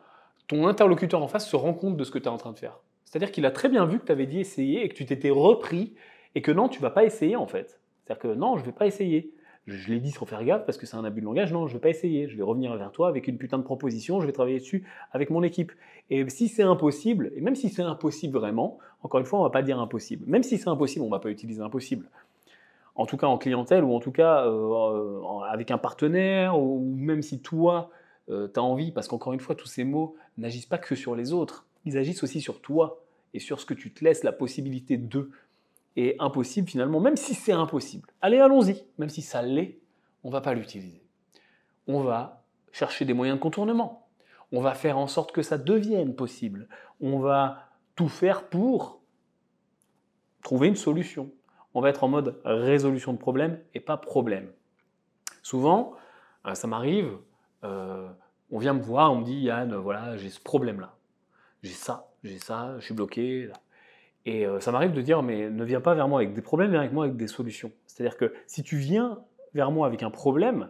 ton 0.47 0.67
interlocuteur 0.67 1.21
en 1.21 1.27
face 1.27 1.49
se 1.49 1.55
rend 1.55 1.73
compte 1.73 1.97
de 1.97 2.03
ce 2.03 2.11
que 2.11 2.19
tu 2.19 2.25
es 2.25 2.29
en 2.29 2.37
train 2.37 2.51
de 2.51 2.59
faire. 2.59 2.79
C'est-à-dire 3.05 3.31
qu'il 3.31 3.45
a 3.47 3.51
très 3.51 3.69
bien 3.69 3.85
vu 3.85 3.99
que 3.99 4.05
tu 4.05 4.11
avais 4.11 4.27
dit 4.27 4.39
essayer 4.39 4.83
et 4.83 4.89
que 4.89 4.93
tu 4.93 5.05
t'étais 5.05 5.31
repris 5.31 5.95
et 6.35 6.41
que 6.41 6.51
non, 6.51 6.69
tu 6.69 6.81
vas 6.81 6.89
pas 6.89 7.03
essayer 7.03 7.35
en 7.35 7.47
fait. 7.47 7.79
C'est-à-dire 8.03 8.21
que 8.21 8.27
non, 8.35 8.57
je 8.57 8.65
vais 8.65 8.71
pas 8.71 8.87
essayer. 8.87 9.33
Je, 9.67 9.89
l'ai 9.89 9.99
dit 9.99 10.11
sans 10.11 10.25
faire 10.25 10.43
gaffe 10.43 10.65
parce 10.65 10.77
que 10.77 10.85
c'est 10.85 10.97
un 10.97 11.03
abus 11.03 11.21
de 11.21 11.25
langage. 11.25 11.53
Non, 11.53 11.67
je 11.67 11.73
vais 11.73 11.79
pas 11.79 11.89
essayer. 11.89 12.27
Je 12.27 12.35
vais 12.35 12.43
revenir 12.43 12.75
vers 12.75 12.91
toi 12.91 13.07
avec 13.07 13.27
une 13.27 13.37
putain 13.37 13.57
de 13.57 13.63
proposition. 13.63 14.19
Je 14.19 14.25
vais 14.25 14.31
travailler 14.31 14.59
dessus 14.59 14.83
avec 15.11 15.29
mon 15.29 15.43
équipe. 15.43 15.71
Et 16.09 16.27
si 16.29 16.47
c'est 16.47 16.63
impossible, 16.63 17.31
et 17.35 17.41
même 17.41 17.55
si 17.55 17.69
c'est 17.69 17.83
impossible 17.83 18.37
vraiment, 18.37 18.79
encore 19.03 19.19
une 19.19 19.25
fois, 19.25 19.39
on 19.39 19.43
va 19.43 19.51
pas 19.51 19.61
dire 19.61 19.79
impossible. 19.79 20.25
Même 20.27 20.43
si 20.43 20.57
c'est 20.57 20.69
impossible, 20.69 21.05
on 21.05 21.09
va 21.09 21.19
pas 21.19 21.29
utiliser 21.29 21.61
impossible. 21.61 22.09
En 22.95 23.05
tout 23.05 23.15
cas 23.15 23.27
en 23.27 23.37
clientèle 23.37 23.83
ou 23.83 23.93
en 23.93 23.99
tout 23.99 24.11
cas 24.11 24.45
euh, 24.45 25.21
avec 25.49 25.71
un 25.71 25.77
partenaire 25.77 26.59
ou 26.59 26.79
même 26.95 27.21
si 27.21 27.39
toi 27.39 27.91
euh, 28.29 28.47
tu 28.51 28.59
as 28.59 28.63
envie, 28.63 28.91
parce 28.91 29.07
qu'encore 29.07 29.33
une 29.33 29.39
fois, 29.39 29.55
tous 29.55 29.67
ces 29.67 29.83
mots 29.83 30.15
n'agissent 30.37 30.65
pas 30.65 30.77
que 30.77 30.95
sur 30.95 31.15
les 31.15 31.31
autres, 31.31 31.65
ils 31.85 31.97
agissent 31.97 32.23
aussi 32.23 32.41
sur 32.41 32.59
toi 32.59 33.03
et 33.33 33.39
sur 33.39 33.59
ce 33.59 33.65
que 33.65 33.73
tu 33.73 33.93
te 33.93 34.03
laisses 34.03 34.23
la 34.23 34.31
possibilité 34.31 34.97
de 34.97 35.29
impossible 36.19 36.69
finalement, 36.69 36.99
même 36.99 37.15
si 37.15 37.33
c'est 37.33 37.51
impossible. 37.51 38.09
Allez, 38.21 38.39
allons-y, 38.39 38.85
même 38.97 39.09
si 39.09 39.21
ça 39.21 39.41
l'est, 39.41 39.79
on 40.23 40.29
va 40.29 40.41
pas 40.41 40.53
l'utiliser. 40.53 41.03
On 41.87 42.01
va 42.01 42.43
chercher 42.71 43.05
des 43.05 43.13
moyens 43.13 43.37
de 43.37 43.41
contournement. 43.41 44.07
On 44.51 44.61
va 44.61 44.73
faire 44.73 44.97
en 44.97 45.07
sorte 45.07 45.31
que 45.31 45.41
ça 45.41 45.57
devienne 45.57 46.15
possible. 46.15 46.67
On 47.01 47.19
va 47.19 47.69
tout 47.95 48.09
faire 48.09 48.49
pour 48.49 49.01
trouver 50.43 50.67
une 50.67 50.75
solution. 50.75 51.31
On 51.73 51.81
va 51.81 51.89
être 51.89 52.03
en 52.03 52.07
mode 52.07 52.39
résolution 52.45 53.13
de 53.13 53.17
problème 53.17 53.59
et 53.73 53.79
pas 53.79 53.97
problème. 53.97 54.51
Souvent, 55.43 55.93
euh, 56.45 56.55
ça 56.55 56.67
m'arrive, 56.67 57.17
euh, 57.63 58.09
on 58.51 58.57
vient 58.57 58.73
me 58.73 58.81
voir, 58.81 59.11
on 59.11 59.17
me 59.17 59.23
dit 59.23 59.39
Yann, 59.41 59.75
voilà, 59.75 60.17
j'ai 60.17 60.29
ce 60.29 60.39
problème-là. 60.39 60.95
J'ai 61.61 61.73
ça, 61.73 62.09
j'ai 62.23 62.39
ça, 62.39 62.75
je 62.79 62.85
suis 62.85 62.93
bloqué. 62.93 63.47
Là. 63.47 63.53
Et 64.25 64.45
euh, 64.45 64.59
ça 64.59 64.71
m'arrive 64.71 64.91
de 64.91 65.01
dire, 65.01 65.23
mais 65.23 65.49
ne 65.49 65.63
viens 65.63 65.81
pas 65.81 65.95
vers 65.95 66.07
moi 66.07 66.19
avec 66.19 66.33
des 66.33 66.41
problèmes, 66.41 66.71
viens 66.71 66.81
avec 66.81 66.93
moi 66.93 67.05
avec 67.05 67.17
des 67.17 67.27
solutions. 67.27 67.71
C'est-à-dire 67.85 68.17
que 68.17 68.33
si 68.47 68.63
tu 68.63 68.77
viens 68.77 69.19
vers 69.53 69.71
moi 69.71 69.87
avec 69.87 70.03
un 70.03 70.11
problème, 70.11 70.69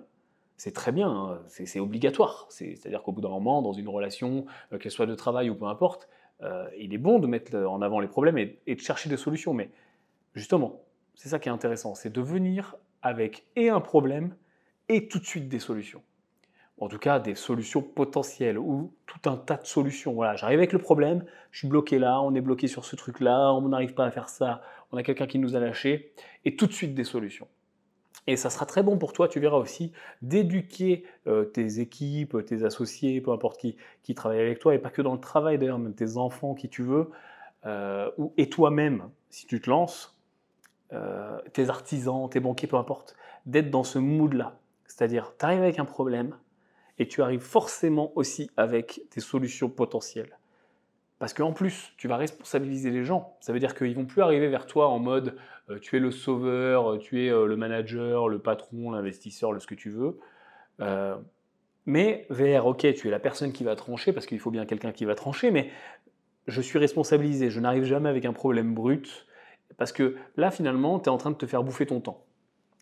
c'est 0.58 0.74
très 0.74 0.92
bien, 0.92 1.10
hein, 1.10 1.42
c'est 1.48 1.80
obligatoire. 1.80 2.46
C'est-à-dire 2.50 3.02
qu'au 3.02 3.12
bout 3.12 3.22
d'un 3.22 3.30
moment, 3.30 3.62
dans 3.62 3.74
une 3.74 3.90
relation, 3.90 4.46
euh, 4.74 4.78
qu'elle 4.78 4.92
soit 4.92 5.06
de 5.06 5.16
travail 5.16 5.50
ou 5.50 5.56
peu 5.56 5.66
importe, 5.66 6.10
euh, 6.42 6.70
il 6.78 6.94
est 6.94 6.98
bon 7.00 7.20
de 7.20 7.28
mettre 7.28 7.56
en 7.58 7.82
avant 7.82 8.00
les 8.00 8.08
problèmes 8.08 8.38
et, 8.38 8.60
et 8.68 8.76
de 8.76 8.80
chercher 8.80 9.10
des 9.10 9.18
solutions. 9.18 9.54
Mais 9.54 9.70
justement, 10.36 10.82
c'est 11.16 11.30
ça 11.30 11.40
qui 11.40 11.50
est 11.50 11.52
intéressant, 11.52 11.96
c'est 11.96 12.14
de 12.14 12.22
venir 12.22 12.76
avec 13.02 13.46
et 13.56 13.70
un 13.70 13.82
problème 13.82 14.36
et 14.90 15.08
tout 15.08 15.20
de 15.20 15.26
suite 15.26 15.50
des 15.50 15.60
solutions. 15.60 16.02
En 16.80 16.88
tout 16.88 16.98
cas, 16.98 17.20
des 17.20 17.36
solutions 17.36 17.82
potentielles 17.82 18.58
ou 18.58 18.94
tout 19.06 19.30
un 19.30 19.36
tas 19.36 19.58
de 19.58 19.66
solutions. 19.66 20.14
Voilà, 20.14 20.36
j'arrive 20.36 20.60
avec 20.60 20.72
le 20.72 20.80
problème, 20.80 21.26
je 21.52 21.60
suis 21.60 21.68
bloqué 21.68 22.00
là, 22.00 22.22
on 22.22 22.34
est 22.36 22.42
bloqué 22.42 22.68
sur 22.68 22.86
ce 22.86 22.96
truc-là, 22.96 23.54
on 23.54 23.68
n'arrive 23.68 23.94
pas 23.94 24.06
à 24.06 24.12
faire 24.12 24.30
ça, 24.30 24.62
on 24.92 24.98
a 24.98 25.04
quelqu'un 25.04 25.28
qui 25.28 25.40
nous 25.40 25.56
a 25.56 25.60
lâché, 25.60 26.14
et 26.46 26.56
tout 26.56 26.68
de 26.68 26.72
suite 26.72 26.96
des 26.96 27.04
solutions. 27.04 27.48
Et 28.28 28.38
ça 28.38 28.50
sera 28.50 28.66
très 28.66 28.84
bon 28.84 28.98
pour 28.98 29.12
toi, 29.12 29.28
tu 29.28 29.40
verras 29.40 29.58
aussi, 29.58 29.92
d'éduquer 30.22 31.04
euh, 31.28 31.46
tes 31.46 31.80
équipes, 31.80 32.46
tes 32.46 32.64
associés, 32.64 33.22
peu 33.22 33.32
importe 33.32 33.60
qui, 33.60 33.76
qui 34.04 34.16
travaille 34.16 34.40
avec 34.40 34.60
toi, 34.60 34.74
et 34.74 34.80
pas 34.80 34.90
que 34.90 35.02
dans 35.02 35.14
le 35.14 35.20
travail 35.20 35.58
d'ailleurs, 35.58 35.80
même 35.80 35.96
tes 35.96 36.18
enfants, 36.18 36.54
qui 36.54 36.70
tu 36.70 36.84
veux, 36.84 37.10
euh, 37.66 38.10
et 38.38 38.50
toi-même, 38.50 39.10
si 39.30 39.48
tu 39.48 39.60
te 39.60 39.70
lances, 39.70 40.18
euh, 40.94 41.40
tes 41.54 41.70
artisans, 41.70 42.30
tes 42.30 42.40
banquiers, 42.40 42.68
peu 42.68 42.78
importe, 42.78 43.16
d'être 43.46 43.70
dans 43.70 43.84
ce 43.84 44.00
mood-là. 44.00 44.58
C'est-à-dire, 44.86 45.34
tu 45.38 45.46
arrives 45.46 45.62
avec 45.62 45.80
un 45.80 45.86
problème 45.86 46.36
et 47.00 47.08
tu 47.08 47.22
arrives 47.22 47.42
forcément 47.42 48.12
aussi 48.16 48.52
avec 48.58 49.02
des 49.16 49.22
solutions 49.22 49.70
potentielles. 49.70 50.38
Parce 51.18 51.34
qu'en 51.34 51.52
plus, 51.52 51.94
tu 51.98 52.08
vas 52.08 52.18
responsabiliser 52.18 52.92
les 52.92 53.04
gens. 53.04 53.36
Ça 53.42 53.52
veut 53.52 53.60
dire 53.60 53.76
qu'ils 53.76 53.96
vont 53.96 54.06
plus 54.06 54.22
arriver 54.22 54.48
vers 54.48 54.66
toi 54.66 54.88
en 54.88 55.00
mode 55.00 55.36
euh, 55.70 55.80
tu 55.80 55.98
es 55.98 56.00
le 56.00 56.12
sauveur, 56.12 56.98
tu 57.00 57.26
es 57.26 57.30
le 57.30 57.56
manager, 57.56 58.30
le 58.30 58.40
patron, 58.40 58.92
l'investisseur, 58.92 59.52
le 59.52 59.60
ce 59.60 59.68
que 59.68 59.76
tu 59.76 59.90
veux. 59.90 60.20
mais 61.86 62.26
vers, 62.30 62.68
ok, 62.68 62.94
tu 62.94 63.08
es 63.08 63.12
la 63.12 63.20
personne 63.20 63.52
qui 63.52 63.64
va 63.64 63.76
trancher, 63.76 64.14
parce 64.14 64.26
qu'il 64.26 64.40
faut 64.40 64.52
bien 64.52 64.66
quelqu'un 64.66 64.92
qui 64.92 65.06
va 65.06 65.16
trancher, 65.16 65.52
mais 65.52 65.72
je 66.48 66.62
suis 66.62 66.80
responsabilisé, 66.80 67.50
je 67.50 67.60
n'arrive 67.60 67.84
jamais 67.84 68.10
avec 68.10 68.26
un 68.26 68.34
problème 68.34 68.74
brut, 68.74 69.28
parce 69.78 69.92
que 69.92 70.16
là, 70.36 70.52
finalement, 70.52 71.00
tu 71.00 71.06
es 71.06 71.10
en 71.10 71.18
train 71.18 71.32
de 71.32 71.36
te 71.36 71.46
faire 71.46 71.64
bouffer 71.64 71.86
ton 71.86 72.02
temps. 72.02 72.26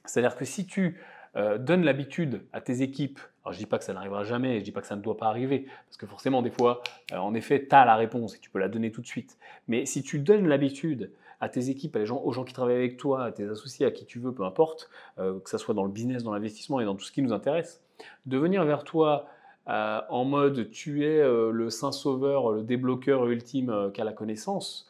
C'est-à-dire 0.05 0.35
que 0.35 0.45
si 0.45 0.65
tu 0.65 0.99
euh, 1.35 1.57
donnes 1.57 1.83
l'habitude 1.83 2.43
à 2.53 2.61
tes 2.61 2.81
équipes, 2.81 3.19
alors 3.43 3.53
je 3.53 3.57
ne 3.57 3.63
dis 3.63 3.69
pas 3.69 3.77
que 3.77 3.83
ça 3.83 3.93
n'arrivera 3.93 4.23
jamais, 4.23 4.55
je 4.55 4.59
ne 4.59 4.63
dis 4.63 4.71
pas 4.71 4.81
que 4.81 4.87
ça 4.87 4.95
ne 4.95 5.01
doit 5.01 5.17
pas 5.17 5.27
arriver, 5.27 5.67
parce 5.85 5.97
que 5.97 6.05
forcément, 6.05 6.41
des 6.41 6.49
fois, 6.49 6.81
euh, 7.11 7.17
en 7.17 7.33
effet, 7.33 7.65
tu 7.67 7.75
as 7.75 7.85
la 7.85 7.95
réponse 7.95 8.35
et 8.35 8.39
tu 8.39 8.49
peux 8.49 8.59
la 8.59 8.69
donner 8.69 8.91
tout 8.91 9.01
de 9.01 9.07
suite. 9.07 9.37
Mais 9.67 9.85
si 9.85 10.03
tu 10.03 10.19
donnes 10.19 10.47
l'habitude 10.47 11.11
à 11.39 11.49
tes 11.49 11.69
équipes, 11.69 11.95
à 11.95 11.99
les 11.99 12.05
gens, 12.05 12.21
aux 12.23 12.31
gens 12.31 12.43
qui 12.43 12.53
travaillent 12.53 12.77
avec 12.77 12.97
toi, 12.97 13.25
à 13.25 13.31
tes 13.31 13.47
associés, 13.47 13.85
à 13.85 13.91
qui 13.91 14.05
tu 14.05 14.19
veux, 14.19 14.31
peu 14.31 14.43
importe, 14.43 14.89
euh, 15.19 15.39
que 15.39 15.49
ce 15.49 15.57
soit 15.57 15.75
dans 15.75 15.83
le 15.83 15.91
business, 15.91 16.23
dans 16.23 16.33
l'investissement 16.33 16.79
et 16.79 16.85
dans 16.85 16.95
tout 16.95 17.05
ce 17.05 17.11
qui 17.11 17.21
nous 17.21 17.33
intéresse, 17.33 17.83
de 18.25 18.37
venir 18.37 18.63
vers 18.65 18.83
toi 18.83 19.27
en 19.69 20.23
mode 20.23 20.71
tu 20.71 21.03
es 21.05 21.21
le 21.21 21.69
saint 21.69 21.91
sauveur, 21.91 22.51
le 22.53 22.63
débloqueur 22.63 23.25
ultime 23.27 23.91
qu'a 23.93 24.05
la 24.05 24.13
connaissance, 24.13 24.89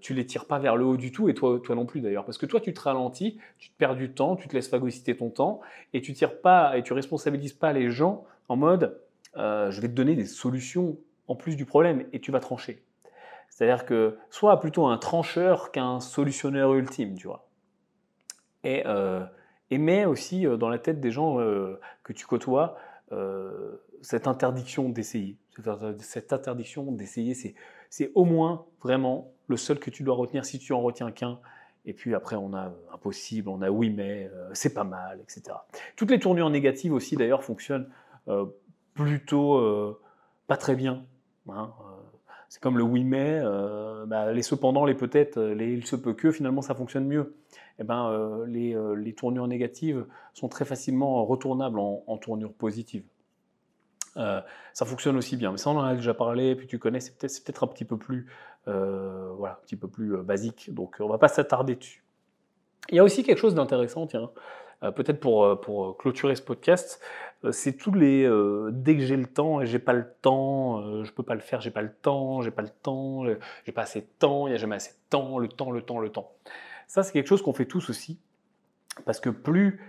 tu 0.00 0.14
les 0.14 0.26
tires 0.26 0.46
pas 0.46 0.58
vers 0.58 0.76
le 0.76 0.84
haut 0.84 0.96
du 0.96 1.12
tout, 1.12 1.28
et 1.28 1.34
toi, 1.34 1.60
non 1.70 1.86
plus 1.86 2.00
d'ailleurs, 2.00 2.24
parce 2.24 2.38
que 2.38 2.46
toi 2.46 2.60
tu 2.60 2.72
te 2.72 2.80
ralentis, 2.80 3.38
tu 3.58 3.70
te 3.70 3.76
perds 3.76 3.96
du 3.96 4.12
temps, 4.12 4.36
tu 4.36 4.48
te 4.48 4.54
laisses 4.54 4.68
phagocyter 4.68 5.16
ton 5.16 5.30
temps, 5.30 5.60
et 5.92 6.00
tu 6.00 6.12
tires 6.12 6.40
pas 6.40 6.76
et 6.76 6.82
tu 6.82 6.92
responsabilises 6.92 7.52
pas 7.52 7.72
les 7.72 7.90
gens 7.90 8.24
en 8.48 8.56
mode 8.56 9.00
je 9.34 9.80
vais 9.80 9.88
te 9.88 9.92
donner 9.92 10.14
des 10.14 10.26
solutions 10.26 10.96
en 11.28 11.34
plus 11.34 11.56
du 11.56 11.64
problème, 11.64 12.04
et 12.12 12.20
tu 12.20 12.32
vas 12.32 12.40
trancher. 12.40 12.82
C'est-à-dire 13.48 13.84
que 13.84 14.16
sois 14.30 14.60
plutôt 14.60 14.86
un 14.86 14.98
trancheur 14.98 15.72
qu'un 15.72 16.00
solutionneur 16.00 16.74
ultime, 16.74 17.16
tu 17.16 17.26
vois. 17.26 17.48
Et, 18.64 18.84
et 19.70 19.78
mets 19.78 20.04
aussi 20.04 20.44
dans 20.58 20.68
la 20.68 20.78
tête 20.78 21.00
des 21.00 21.10
gens 21.10 21.38
que 22.02 22.12
tu 22.12 22.26
côtoies 22.26 22.76
euh, 23.12 23.82
cette 24.02 24.28
interdiction 24.28 24.88
d'essayer. 24.88 25.36
Cette 25.98 26.32
interdiction 26.32 26.90
d'essayer, 26.92 27.34
c'est 27.34 27.54
au 28.14 28.24
moins 28.24 28.66
vraiment 28.82 29.32
le 29.48 29.56
seul 29.56 29.78
que 29.78 29.90
tu 29.90 30.02
dois 30.02 30.14
retenir 30.14 30.44
si 30.44 30.58
tu 30.58 30.72
en 30.72 30.80
retiens 30.80 31.10
qu'un. 31.10 31.38
Et 31.86 31.92
puis 31.92 32.14
après, 32.14 32.36
on 32.36 32.52
a 32.54 32.72
impossible, 32.92 33.48
on 33.48 33.62
a 33.62 33.70
oui, 33.70 33.90
mais 33.90 34.30
euh, 34.32 34.50
c'est 34.52 34.74
pas 34.74 34.84
mal, 34.84 35.18
etc. 35.20 35.56
Toutes 35.96 36.10
les 36.10 36.18
tournures 36.18 36.50
négatives 36.50 36.92
aussi, 36.92 37.16
d'ailleurs, 37.16 37.42
fonctionnent 37.42 37.88
euh, 38.28 38.46
plutôt 38.94 39.98
pas 40.46 40.56
très 40.56 40.74
bien. 40.74 41.04
Hein, 41.48 41.72
c'est 42.48 42.60
comme 42.60 42.76
le 42.76 42.84
oui, 42.84 43.02
mais, 43.04 43.40
bah, 44.06 44.32
les 44.32 44.42
cependant, 44.42 44.84
les 44.84 44.94
peut-être, 44.94 45.40
les 45.40 45.72
il 45.72 45.86
se 45.86 45.96
peut 45.96 46.12
que, 46.12 46.30
finalement, 46.32 46.62
ça 46.62 46.74
fonctionne 46.74 47.06
mieux. 47.06 47.34
Eh 47.80 47.84
ben, 47.84 48.10
euh, 48.10 48.46
euh, 48.46 48.94
les, 48.94 49.14
tournures 49.14 49.48
négatives 49.48 50.04
sont 50.34 50.48
très 50.48 50.66
facilement 50.66 51.24
retournables 51.24 51.78
en, 51.78 52.04
en 52.06 52.18
tournures 52.18 52.52
positives. 52.52 53.04
Euh, 54.16 54.40
ça 54.72 54.84
fonctionne 54.84 55.16
aussi 55.16 55.36
bien, 55.36 55.52
mais 55.52 55.58
ça 55.58 55.70
on 55.70 55.76
en 55.76 55.84
a 55.84 55.94
déjà 55.94 56.14
parlé, 56.14 56.56
puis 56.56 56.66
tu 56.66 56.78
connais, 56.78 57.00
c'est 57.00 57.16
peut-être 57.16 57.64
un 57.64 57.66
petit 57.66 57.84
peu 57.84 57.96
plus, 57.96 58.26
voilà, 58.66 59.54
un 59.54 59.64
petit 59.64 59.76
peu 59.76 59.88
plus 59.88 60.16
basique, 60.18 60.72
donc 60.74 60.96
on 61.00 61.08
va 61.08 61.18
pas 61.18 61.28
s'attarder 61.28 61.76
dessus. 61.76 62.02
Il 62.88 62.96
y 62.96 62.98
a 62.98 63.04
aussi 63.04 63.22
quelque 63.22 63.38
chose 63.38 63.54
d'intéressant, 63.54 64.06
tiens, 64.06 64.30
peut-être 64.80 65.20
pour, 65.20 65.60
pour 65.60 65.96
clôturer 65.96 66.34
ce 66.34 66.42
podcast, 66.42 67.00
c'est 67.52 67.76
tous 67.76 67.92
les 67.92 68.28
dès 68.72 68.96
que 68.96 69.02
j'ai 69.02 69.16
le 69.16 69.26
temps 69.26 69.60
et 69.60 69.66
j'ai 69.66 69.78
pas 69.78 69.92
le 69.92 70.06
temps, 70.22 71.04
je 71.04 71.12
peux 71.12 71.22
pas 71.22 71.34
le 71.34 71.40
faire, 71.40 71.60
j'ai 71.60 71.70
pas 71.70 71.82
le 71.82 71.92
temps, 71.92 72.42
j'ai 72.42 72.50
pas 72.50 72.62
le 72.62 72.70
temps, 72.82 73.24
j'ai 73.64 73.72
pas 73.72 73.82
assez 73.82 74.00
de 74.00 74.08
temps, 74.18 74.48
il 74.48 74.50
y 74.50 74.54
a 74.54 74.58
jamais 74.58 74.76
assez 74.76 74.92
de 74.92 75.08
temps, 75.08 75.38
le 75.38 75.48
temps, 75.48 75.70
le 75.70 75.82
temps, 75.82 76.00
le 76.00 76.08
temps. 76.10 76.32
Ça, 76.88 77.04
c'est 77.04 77.12
quelque 77.12 77.28
chose 77.28 77.42
qu'on 77.42 77.52
fait 77.52 77.66
tous 77.66 77.90
aussi. 77.90 78.18
Parce 79.04 79.20
que 79.20 79.30
plus 79.30 79.80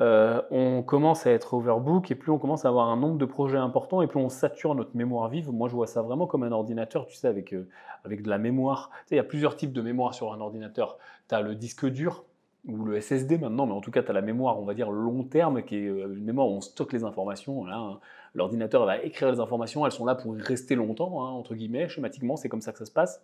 euh, 0.00 0.40
on 0.50 0.82
commence 0.82 1.26
à 1.26 1.30
être 1.30 1.54
overbook 1.54 2.10
et 2.10 2.14
plus 2.14 2.32
on 2.32 2.38
commence 2.38 2.64
à 2.64 2.68
avoir 2.68 2.88
un 2.88 2.96
nombre 2.96 3.18
de 3.18 3.24
projets 3.24 3.58
importants 3.58 4.02
et 4.02 4.06
plus 4.06 4.18
on 4.18 4.28
sature 4.28 4.74
notre 4.74 4.96
mémoire 4.96 5.28
vive. 5.28 5.50
Moi, 5.50 5.68
je 5.68 5.74
vois 5.74 5.86
ça 5.86 6.02
vraiment 6.02 6.26
comme 6.26 6.42
un 6.42 6.52
ordinateur, 6.52 7.06
tu 7.06 7.14
sais, 7.14 7.28
avec, 7.28 7.52
euh, 7.52 7.68
avec 8.04 8.22
de 8.22 8.30
la 8.30 8.38
mémoire. 8.38 8.90
Tu 8.92 8.96
sais, 8.96 9.14
il 9.14 9.18
y 9.18 9.20
a 9.20 9.24
plusieurs 9.24 9.56
types 9.56 9.72
de 9.72 9.82
mémoire 9.82 10.14
sur 10.14 10.32
un 10.32 10.40
ordinateur. 10.40 10.98
Tu 11.28 11.34
as 11.34 11.42
le 11.42 11.54
disque 11.54 11.86
dur 11.86 12.24
ou 12.66 12.84
le 12.84 13.00
SSD 13.00 13.38
maintenant, 13.38 13.66
mais 13.66 13.72
en 13.72 13.80
tout 13.80 13.90
cas, 13.90 14.02
tu 14.02 14.10
as 14.10 14.14
la 14.14 14.22
mémoire, 14.22 14.58
on 14.58 14.64
va 14.64 14.74
dire, 14.74 14.90
long 14.90 15.24
terme, 15.24 15.62
qui 15.62 15.76
est 15.76 15.88
euh, 15.88 16.14
une 16.14 16.24
mémoire 16.24 16.48
où 16.48 16.52
on 16.52 16.60
stocke 16.60 16.92
les 16.92 17.04
informations. 17.04 17.66
Hein. 17.68 17.98
L'ordinateur 18.34 18.86
va 18.86 18.98
écrire 19.02 19.30
les 19.30 19.40
informations, 19.40 19.84
elles 19.84 19.92
sont 19.92 20.06
là 20.06 20.14
pour 20.14 20.34
rester 20.34 20.74
longtemps, 20.74 21.24
hein, 21.24 21.30
entre 21.30 21.54
guillemets, 21.54 21.88
schématiquement, 21.88 22.36
c'est 22.36 22.48
comme 22.48 22.62
ça 22.62 22.72
que 22.72 22.78
ça 22.78 22.86
se 22.86 22.92
passe. 22.92 23.22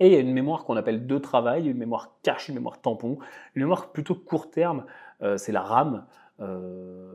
Et 0.00 0.06
il 0.06 0.12
y 0.12 0.16
a 0.16 0.20
une 0.20 0.32
mémoire 0.32 0.64
qu'on 0.64 0.76
appelle 0.76 1.06
de 1.06 1.18
travail, 1.18 1.68
une 1.68 1.76
mémoire 1.76 2.16
cache, 2.22 2.48
une 2.48 2.56
mémoire 2.56 2.80
tampon, 2.80 3.18
une 3.54 3.62
mémoire 3.62 3.92
plutôt 3.92 4.14
court 4.14 4.50
terme, 4.50 4.84
euh, 5.22 5.36
c'est 5.36 5.52
la 5.52 5.62
RAM 5.62 6.04
euh, 6.40 7.12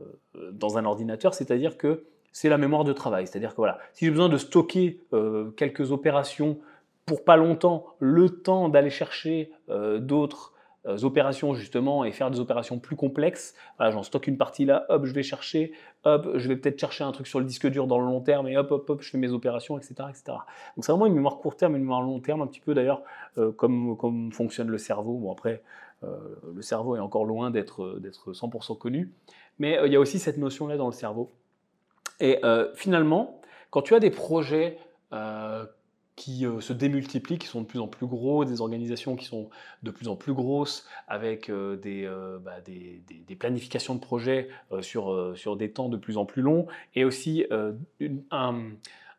dans 0.52 0.78
un 0.78 0.84
ordinateur, 0.84 1.34
c'est-à-dire 1.34 1.76
que 1.76 2.04
c'est 2.32 2.48
la 2.48 2.58
mémoire 2.58 2.84
de 2.84 2.92
travail. 2.92 3.26
C'est-à-dire 3.26 3.50
que 3.50 3.56
voilà, 3.56 3.78
si 3.92 4.04
j'ai 4.04 4.10
besoin 4.10 4.28
de 4.28 4.38
stocker 4.38 5.00
euh, 5.12 5.50
quelques 5.50 5.92
opérations 5.92 6.58
pour 7.04 7.24
pas 7.24 7.36
longtemps, 7.36 7.86
le 7.98 8.28
temps 8.28 8.68
d'aller 8.68 8.90
chercher 8.90 9.50
d'autres 9.98 10.52
opérations 11.02 11.54
justement 11.54 12.04
et 12.04 12.12
faire 12.12 12.30
des 12.30 12.40
opérations 12.40 12.78
plus 12.78 12.96
complexes. 12.96 13.54
j'en 13.78 14.02
stocke 14.02 14.26
une 14.26 14.36
partie 14.36 14.64
là, 14.64 14.86
hop, 14.88 15.04
je 15.04 15.12
vais 15.12 15.22
chercher, 15.22 15.72
hop, 16.04 16.28
je 16.34 16.48
vais 16.48 16.56
peut-être 16.56 16.78
chercher 16.78 17.04
un 17.04 17.12
truc 17.12 17.26
sur 17.26 17.38
le 17.38 17.44
disque 17.44 17.66
dur 17.68 17.86
dans 17.86 17.98
le 17.98 18.06
long 18.06 18.20
terme 18.20 18.48
et 18.48 18.56
hop, 18.56 18.70
hop, 18.70 18.88
hop, 18.90 19.02
je 19.02 19.10
fais 19.10 19.18
mes 19.18 19.32
opérations, 19.32 19.78
etc. 19.78 19.94
etc. 20.08 20.22
Donc 20.76 20.84
c'est 20.84 20.92
vraiment 20.92 21.06
une 21.06 21.14
mémoire 21.14 21.38
court 21.38 21.56
terme, 21.56 21.74
une 21.74 21.82
mémoire 21.82 22.02
long 22.02 22.20
terme, 22.20 22.42
un 22.42 22.46
petit 22.46 22.60
peu 22.60 22.74
d'ailleurs 22.74 23.02
euh, 23.36 23.52
comme, 23.52 23.96
comme 23.96 24.32
fonctionne 24.32 24.68
le 24.68 24.78
cerveau. 24.78 25.14
Bon 25.14 25.32
après, 25.32 25.62
euh, 26.04 26.16
le 26.54 26.62
cerveau 26.62 26.96
est 26.96 27.00
encore 27.00 27.24
loin 27.24 27.50
d'être 27.50 28.00
100% 28.00 28.78
connu, 28.78 29.12
mais 29.58 29.78
il 29.84 29.92
y 29.92 29.96
a 29.96 30.00
aussi 30.00 30.18
cette 30.18 30.38
notion-là 30.38 30.76
dans 30.76 30.86
le 30.86 30.92
cerveau. 30.92 31.32
Et 32.20 32.40
finalement, 32.74 33.40
quand 33.70 33.82
tu 33.82 33.94
as 33.94 34.00
des 34.00 34.10
projets 34.10 34.76
qui 36.18 36.44
euh, 36.44 36.60
se 36.60 36.72
démultiplient, 36.72 37.38
qui 37.38 37.46
sont 37.46 37.62
de 37.62 37.66
plus 37.66 37.78
en 37.78 37.86
plus 37.86 38.06
gros, 38.06 38.44
des 38.44 38.60
organisations 38.60 39.14
qui 39.14 39.24
sont 39.24 39.48
de 39.84 39.90
plus 39.92 40.08
en 40.08 40.16
plus 40.16 40.34
grosses, 40.34 40.84
avec 41.06 41.48
euh, 41.48 41.80
euh, 41.86 42.38
bah, 42.40 42.60
des, 42.60 43.36
planifications 43.36 43.94
de 43.94 44.00
projets 44.00 44.48
sur, 44.80 45.32
sur 45.36 45.56
des 45.56 45.70
temps 45.70 45.88
de 45.88 45.96
plus 45.96 46.16
en 46.16 46.26
plus 46.26 46.42
longs, 46.42 46.66
et 46.96 47.04
aussi 47.04 47.46
un, 48.32 48.54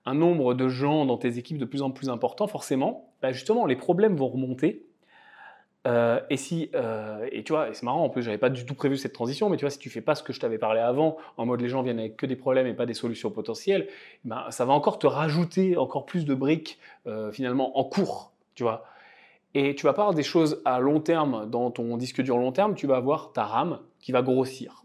un, 0.06 0.14
nombre 0.14 0.54
de 0.54 0.68
gens 0.68 1.06
dans 1.06 1.18
tes 1.18 1.38
équipes 1.38 1.58
de 1.58 1.66
plus 1.66 1.82
en 1.82 1.90
plus 1.90 2.10
important, 2.10 2.48
forcément, 2.48 3.14
bah, 3.22 3.32
justement, 3.32 3.66
les 3.66 3.78
problèmes 3.78 4.18
vont 4.18 4.28
remonter, 4.28 4.86
euh, 5.88 6.20
et 6.30 6.38
si, 6.38 6.70
euh, 6.76 7.28
et 7.32 7.44
tu 7.44 7.54
vois, 7.54 7.74
c'est 7.74 7.84
marrant, 7.84 8.04
en 8.04 8.10
plus, 8.10 8.22
j'avais 8.22 8.38
pas 8.38 8.50
du 8.50 8.66
tout 8.66 8.74
prévu 8.74 8.98
cette 8.98 9.14
transition, 9.14 9.50
mais 9.50 9.58
tu 9.58 9.64
vois, 9.64 9.70
si 9.70 9.80
tu 9.80 9.90
fais 9.90 10.02
pas 10.02 10.16
ce 10.16 10.24
que 10.24 10.34
je 10.34 10.40
t'avais 10.40 10.58
parlé 10.58 10.82
avant, 10.82 11.18
en 11.38 11.46
mode 11.46 11.62
les 11.62 11.70
gens 11.70 11.82
viennent 11.82 12.00
avec 12.00 12.18
que 12.18 12.26
des 12.26 12.36
problèmes 12.36 12.68
et 12.68 12.74
pas 12.74 12.86
des 12.86 12.94
solutions 12.94 13.32
potentielles, 13.32 13.88
ben, 14.26 14.46
ça 14.50 14.66
va 14.66 14.74
encore 14.74 15.00
te 15.00 15.08
rajouter 15.08 15.78
encore 15.78 16.06
plus 16.06 16.26
de 16.26 16.36
briques 16.36 16.80
euh, 17.08 17.32
finalement 17.32 17.80
en 17.80 17.86
cours, 17.86 18.32
tu 18.56 18.64
vois. 18.64 18.84
Et 19.56 19.74
tu 19.74 19.86
vas 19.86 19.94
pas 19.94 20.04
avoir 20.04 20.16
des 20.16 20.24
choses 20.24 20.62
à 20.66 20.80
long 20.80 21.00
terme 21.00 21.50
dans 21.50 21.72
ton 21.72 21.98
disque 21.98 22.22
dur 22.22 22.38
long 22.38 22.52
terme, 22.52 22.76
tu 22.76 22.86
vas 22.86 22.98
avoir 22.98 23.32
ta 23.32 23.46
RAM 23.46 23.80
qui 24.00 24.12
va 24.12 24.22
grossir 24.22 24.79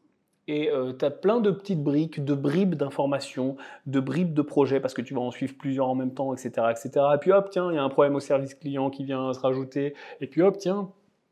et 0.47 0.71
euh, 0.71 0.93
tu 0.93 1.05
as 1.05 1.11
plein 1.11 1.41
de 1.41 1.51
petites 1.51 1.83
briques, 1.83 2.25
de 2.25 2.35
bribes 2.35 2.75
d'informations, 2.75 3.57
de 3.87 4.01
bribes 4.01 4.35
de 4.35 4.43
projets, 4.43 4.81
parce 4.81 4.95
que 4.95 5.03
tu 5.03 5.15
vas 5.15 5.21
en 5.21 5.31
suivre 5.31 5.55
plusieurs 5.57 5.89
en 5.89 5.95
même 5.95 6.13
temps, 6.13 6.35
etc. 6.35 6.69
etc. 6.71 7.07
Et 7.15 7.19
puis 7.19 7.33
hop, 7.33 7.49
tiens, 7.51 7.71
il 7.71 7.77
y 7.77 7.79
a 7.79 7.83
un 7.83 7.89
problème 7.89 8.15
au 8.15 8.21
service 8.21 8.55
client 8.55 8.91
qui 8.91 9.05
vient 9.05 9.33
se 9.33 9.41
rajouter, 9.41 9.95
et 10.21 10.27
puis 10.27 10.43
hop, 10.43 10.59
tiens, 10.59 10.91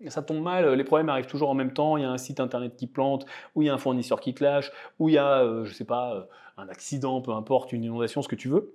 ça 0.08 0.22
tombe 0.22 0.42
mal, 0.42 0.72
les 0.72 0.84
problèmes 0.84 1.08
arrivent 1.08 1.26
toujours 1.26 1.50
en 1.50 1.54
même 1.54 1.72
temps, 1.72 1.96
il 1.96 2.02
y 2.02 2.06
a 2.06 2.10
un 2.10 2.18
site 2.18 2.40
internet 2.40 2.76
qui 2.76 2.86
plante, 2.86 3.26
ou 3.54 3.62
il 3.62 3.66
y 3.66 3.68
a 3.68 3.74
un 3.74 3.78
fournisseur 3.78 4.20
qui 4.20 4.34
clash, 4.34 4.72
ou 4.98 5.08
il 5.08 5.14
y 5.14 5.18
a, 5.18 5.42
euh, 5.42 5.64
je 5.64 5.72
sais 5.72 5.84
pas, 5.84 6.14
euh, 6.14 6.22
un 6.56 6.68
accident, 6.68 7.20
peu 7.20 7.32
importe, 7.32 7.72
une 7.72 7.84
inondation, 7.84 8.22
ce 8.22 8.28
que 8.28 8.34
tu 8.36 8.48
veux. 8.48 8.74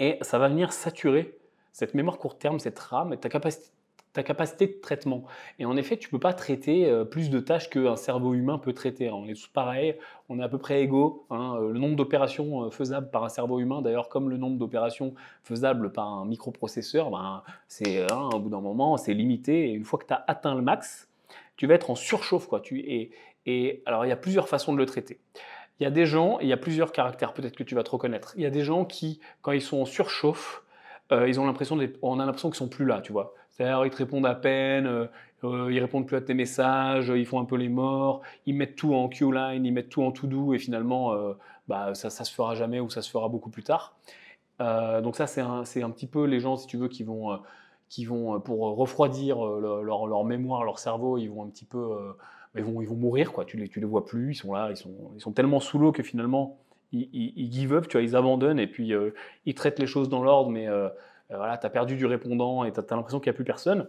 Et 0.00 0.18
ça 0.22 0.38
va 0.38 0.48
venir 0.48 0.72
saturer 0.72 1.38
cette 1.72 1.94
mémoire 1.94 2.18
court 2.18 2.38
terme, 2.38 2.58
cette 2.58 2.78
RAM, 2.78 3.16
ta 3.16 3.28
capacité 3.28 3.70
ta 4.14 4.22
capacité 4.22 4.68
de 4.68 4.80
traitement. 4.80 5.24
Et 5.58 5.66
en 5.66 5.76
effet, 5.76 5.96
tu 5.98 6.06
ne 6.06 6.10
peux 6.12 6.20
pas 6.20 6.32
traiter 6.32 6.86
euh, 6.86 7.04
plus 7.04 7.30
de 7.30 7.40
tâches 7.40 7.68
qu'un 7.68 7.96
cerveau 7.96 8.32
humain 8.32 8.58
peut 8.58 8.72
traiter. 8.72 9.10
On 9.10 9.26
est 9.26 9.34
tous 9.34 9.48
pareils, 9.48 9.96
on 10.28 10.38
est 10.38 10.42
à 10.42 10.48
peu 10.48 10.56
près 10.56 10.82
égaux. 10.82 11.26
Hein. 11.30 11.56
Euh, 11.60 11.72
le 11.72 11.80
nombre 11.80 11.96
d'opérations 11.96 12.62
euh, 12.62 12.70
faisables 12.70 13.10
par 13.10 13.24
un 13.24 13.28
cerveau 13.28 13.58
humain, 13.58 13.82
d'ailleurs, 13.82 14.08
comme 14.08 14.30
le 14.30 14.36
nombre 14.36 14.56
d'opérations 14.56 15.14
faisables 15.42 15.90
par 15.92 16.08
un 16.08 16.24
microprocesseur, 16.26 17.10
ben, 17.10 17.42
c'est 17.66 18.10
hein, 18.10 18.30
au 18.32 18.38
bout 18.38 18.50
d'un 18.50 18.60
moment, 18.60 18.96
c'est 18.96 19.14
limité. 19.14 19.70
Et 19.70 19.72
une 19.72 19.84
fois 19.84 19.98
que 19.98 20.06
tu 20.06 20.14
as 20.14 20.24
atteint 20.28 20.54
le 20.54 20.62
max, 20.62 21.10
tu 21.56 21.66
vas 21.66 21.74
être 21.74 21.90
en 21.90 21.96
surchauffe. 21.96 22.46
Quoi. 22.46 22.60
Tu, 22.60 22.78
et, 22.80 23.10
et 23.46 23.82
alors, 23.84 24.06
il 24.06 24.10
y 24.10 24.12
a 24.12 24.16
plusieurs 24.16 24.48
façons 24.48 24.72
de 24.72 24.78
le 24.78 24.86
traiter. 24.86 25.18
Il 25.80 25.82
y 25.82 25.86
a 25.86 25.90
des 25.90 26.06
gens, 26.06 26.38
il 26.38 26.46
y 26.46 26.52
a 26.52 26.56
plusieurs 26.56 26.92
caractères, 26.92 27.34
peut-être 27.34 27.56
que 27.56 27.64
tu 27.64 27.74
vas 27.74 27.82
te 27.82 27.90
reconnaître. 27.90 28.32
Il 28.36 28.44
y 28.44 28.46
a 28.46 28.50
des 28.50 28.62
gens 28.62 28.84
qui, 28.84 29.18
quand 29.42 29.50
ils 29.50 29.60
sont 29.60 29.78
en 29.78 29.86
surchauffe, 29.86 30.62
ils 31.10 31.38
ont 31.38 31.46
l'impression 31.46 31.78
on 32.02 32.18
a 32.18 32.26
l'impression 32.26 32.48
qu'ils 32.48 32.56
sont 32.56 32.68
plus 32.68 32.86
là, 32.86 33.00
tu 33.00 33.12
vois. 33.12 33.34
C'est-à-dire, 33.54 33.86
ils 33.86 33.90
te 33.90 33.96
répondent 33.96 34.26
à 34.26 34.34
peine, 34.34 34.86
euh, 34.86 35.06
euh, 35.44 35.72
ils 35.72 35.78
répondent 35.78 36.06
plus 36.06 36.16
à 36.16 36.20
tes 36.20 36.34
messages, 36.34 37.12
ils 37.14 37.24
font 37.24 37.38
un 37.38 37.44
peu 37.44 37.56
les 37.56 37.68
morts, 37.68 38.20
ils 38.46 38.54
mettent 38.54 38.74
tout 38.74 38.94
en 38.94 39.08
Q-line, 39.08 39.64
ils 39.64 39.72
mettent 39.72 39.90
tout 39.90 40.02
en 40.02 40.10
to-do, 40.10 40.54
et 40.54 40.58
finalement, 40.58 41.12
euh, 41.12 41.34
bah, 41.68 41.94
ça, 41.94 42.10
ça 42.10 42.24
se 42.24 42.34
fera 42.34 42.56
jamais 42.56 42.80
ou 42.80 42.90
ça 42.90 43.00
se 43.00 43.10
fera 43.10 43.28
beaucoup 43.28 43.50
plus 43.50 43.62
tard. 43.62 43.96
donc 44.58 45.16
ça, 45.16 45.28
c'est 45.28 45.40
un, 45.40 45.60
un, 45.60 45.90
petit 45.90 46.08
peu 46.08 46.24
les 46.24 46.40
gens, 46.40 46.56
si 46.56 46.66
tu 46.66 46.76
veux, 46.76 46.88
qui 46.88 47.04
vont, 47.04 47.38
qui 47.88 48.04
vont 48.04 48.40
pour 48.40 48.76
refroidir 48.76 49.44
leur, 49.44 50.24
mémoire, 50.24 50.64
leur 50.64 50.80
cerveau, 50.80 51.16
ils 51.18 51.28
vont 51.28 51.44
un 51.44 51.48
petit 51.48 51.64
peu, 51.64 51.96
ils, 52.56 52.64
vont, 52.64 52.82
ils 52.82 52.88
vont 52.88 52.96
mourir, 52.96 53.32
quoi. 53.32 53.44
Tu 53.44 53.56
les, 53.56 53.68
tu 53.68 53.78
les 53.78 53.86
vois 53.86 54.04
plus, 54.04 54.32
ils 54.32 54.36
sont 54.36 54.52
là, 54.52 54.68
ils 54.70 54.76
sont, 54.76 55.12
ils 55.14 55.20
sont 55.20 55.32
tellement 55.32 55.60
sous 55.60 55.78
l'eau 55.78 55.92
que 55.92 56.02
finalement, 56.02 56.58
ils, 56.90 57.08
ils, 57.12 57.52
give 57.52 57.72
up, 57.72 57.86
tu 57.86 57.98
vois, 57.98 58.02
ils 58.02 58.16
abandonnent, 58.16 58.58
et 58.58 58.66
puis 58.66 58.92
ils 59.46 59.54
traitent 59.54 59.78
les 59.78 59.86
choses 59.86 60.08
dans 60.08 60.24
l'ordre, 60.24 60.50
mais 60.50 60.66
euh, 61.34 61.36
voilà, 61.36 61.58
tu 61.58 61.66
as 61.66 61.70
perdu 61.70 61.96
du 61.96 62.06
répondant 62.06 62.64
et 62.64 62.72
tu 62.72 62.80
as, 62.80 62.96
l'impression 62.96 63.20
qu'il 63.20 63.30
n'y 63.30 63.34
a 63.34 63.36
plus 63.36 63.44
personne. 63.44 63.88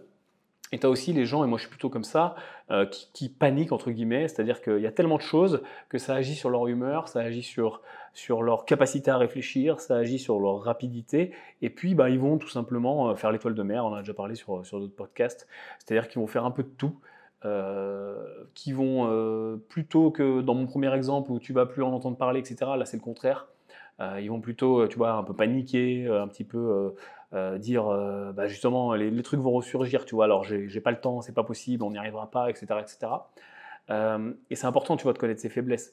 Et 0.72 0.80
tu 0.80 0.86
as 0.86 0.90
aussi 0.90 1.12
les 1.12 1.26
gens, 1.26 1.44
et 1.44 1.46
moi 1.46 1.58
je 1.58 1.62
suis 1.62 1.70
plutôt 1.70 1.90
comme 1.90 2.02
ça, 2.02 2.34
euh, 2.72 2.86
qui, 2.86 3.28
paniquent, 3.28 3.70
entre 3.70 3.92
guillemets, 3.92 4.26
c'est-à-dire 4.26 4.60
qu'il 4.60 4.80
y 4.80 4.86
a 4.86 4.90
tellement 4.90 5.16
de 5.16 5.22
choses 5.22 5.62
que 5.88 5.96
ça 5.96 6.14
agit 6.14 6.34
sur 6.34 6.50
leur 6.50 6.66
humeur, 6.66 7.06
ça 7.06 7.20
agit 7.20 7.44
sur, 7.44 7.82
sur 8.14 8.42
leur 8.42 8.64
capacité 8.64 9.12
à 9.12 9.16
réfléchir, 9.16 9.78
ça 9.78 9.94
agit 9.94 10.18
sur 10.18 10.40
leur 10.40 10.60
rapidité, 10.62 11.32
et 11.62 11.70
puis 11.70 11.94
bah, 11.94 12.10
ils 12.10 12.18
vont 12.18 12.36
tout 12.36 12.48
simplement 12.48 13.10
euh, 13.10 13.14
faire 13.14 13.30
l'étoile 13.30 13.54
de 13.54 13.62
mer, 13.62 13.84
on 13.84 13.90
en 13.90 13.94
a 13.94 14.00
déjà 14.00 14.14
parlé 14.14 14.34
sur, 14.34 14.66
sur 14.66 14.80
d'autres 14.80 14.96
podcasts, 14.96 15.46
c'est-à-dire 15.78 16.08
qu'ils 16.08 16.20
vont 16.20 16.26
faire 16.26 16.44
un 16.44 16.50
peu 16.50 16.64
de 16.64 16.72
tout, 16.76 16.98
qui 18.54 18.72
vont 18.72 19.60
plutôt 19.68 20.10
que 20.10 20.40
dans 20.40 20.54
mon 20.54 20.66
premier 20.66 20.92
exemple 20.92 21.30
où 21.30 21.38
tu 21.38 21.52
vas 21.52 21.64
plus 21.64 21.84
en 21.84 21.92
entendre 21.92 22.16
parler, 22.16 22.40
etc., 22.40 22.56
là 22.76 22.84
c'est 22.84 22.96
le 22.96 23.04
contraire, 23.04 23.46
ils 24.00 24.28
vont 24.28 24.40
plutôt, 24.40 24.88
tu 24.88 24.98
vois, 24.98 25.12
un 25.12 25.22
peu 25.22 25.32
paniquer, 25.32 26.08
un 26.08 26.26
petit 26.26 26.42
peu 26.42 26.96
euh, 27.32 27.58
dire 27.58 27.88
euh, 27.88 28.32
bah, 28.32 28.46
justement 28.46 28.94
les, 28.94 29.22
trucs 29.22 29.40
vont 29.40 29.50
ressurgir, 29.50 30.04
tu 30.04 30.14
vois, 30.14 30.26
alors 30.26 30.44
j'ai 30.44 30.80
pas 30.80 30.92
le 30.92 31.00
temps, 31.00 31.20
c'est 31.22 31.34
pas 31.34 31.42
possible, 31.42 31.82
on 31.82 31.90
n'y 31.90 31.98
arrivera 31.98 32.30
pas, 32.30 32.48
etc. 32.50 32.66
etc. 32.80 33.12
Euh, 33.90 34.32
et 34.48 34.54
c'est 34.54 34.66
important, 34.66 34.96
tu 34.96 35.02
vois, 35.02 35.12
de 35.12 35.18
connaître 35.18 35.40
ses 35.40 35.48
faiblesses. 35.48 35.92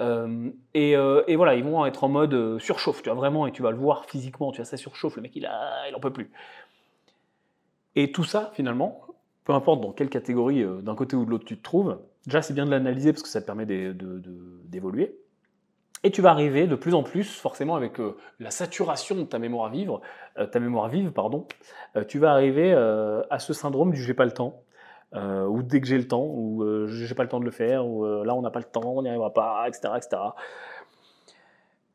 Et, 0.00 0.96
voilà, 1.36 1.54
ils 1.54 1.62
vont 1.62 1.84
être 1.86 2.04
en 2.04 2.08
mode 2.08 2.58
surchauffe, 2.58 3.02
tu 3.02 3.10
vois, 3.10 3.16
vraiment, 3.16 3.46
et 3.46 3.52
tu 3.52 3.62
vas 3.62 3.70
le 3.70 3.76
voir 3.76 4.06
physiquement, 4.06 4.50
tu 4.50 4.56
vois, 4.56 4.64
ça 4.64 4.76
surchauffe, 4.76 5.16
le 5.16 5.22
mec 5.22 5.36
il, 5.36 5.46
a, 5.46 5.88
il 5.88 5.94
en 5.94 6.00
peut 6.00 6.12
plus. 6.12 6.30
Et 7.94 8.10
tout 8.10 8.24
ça, 8.24 8.50
finalement, 8.54 9.02
peu 9.44 9.52
importe 9.52 9.82
dans 9.82 9.92
quelle 9.92 10.08
catégorie 10.08 10.64
d'un 10.82 10.94
côté 10.94 11.16
ou 11.16 11.24
de 11.26 11.30
l'autre 11.30 11.44
tu 11.44 11.58
te 11.58 11.62
trouves, 11.62 12.00
déjà 12.26 12.40
c'est 12.40 12.54
bien 12.54 12.64
de 12.64 12.70
l'analyser 12.70 13.12
parce 13.12 13.22
que 13.22 13.28
ça 13.28 13.42
te 13.42 13.46
permet 13.46 13.66
d'évoluer. 13.66 15.18
Et 16.04 16.10
tu 16.10 16.20
vas 16.20 16.30
arriver 16.30 16.66
de 16.66 16.74
plus 16.74 16.94
en 16.94 17.02
plus, 17.02 17.36
forcément 17.38 17.76
avec 17.76 18.00
euh, 18.00 18.16
la 18.40 18.50
saturation 18.50 19.14
de 19.14 19.22
ta 19.22 19.38
mémoire 19.38 19.70
vive, 19.70 19.92
euh, 20.36 20.46
ta 20.46 20.58
mémoire 20.58 20.90
pardon, 21.14 21.46
euh, 21.96 22.04
tu 22.04 22.18
vas 22.18 22.32
arriver 22.32 22.72
à 22.72 23.38
ce 23.38 23.52
syndrome 23.52 23.92
du 23.92 24.02
j'ai 24.02 24.14
pas 24.14 24.24
le 24.24 24.32
temps, 24.32 24.62
ou 25.14 25.62
dès 25.62 25.80
que 25.80 25.86
j'ai 25.86 25.98
le 25.98 26.08
temps, 26.08 26.24
ou 26.24 26.64
j'ai 26.88 27.14
pas 27.14 27.22
le 27.22 27.28
temps 27.28 27.40
de 27.40 27.44
le 27.44 27.50
faire, 27.50 27.86
ou 27.86 28.04
là 28.24 28.34
on 28.34 28.42
n'a 28.42 28.50
pas 28.50 28.60
le 28.60 28.64
temps, 28.64 28.82
on 28.84 29.02
n'y 29.02 29.08
arrivera 29.08 29.32
pas, 29.32 29.64
etc., 29.68 29.92
etc. 29.96 30.22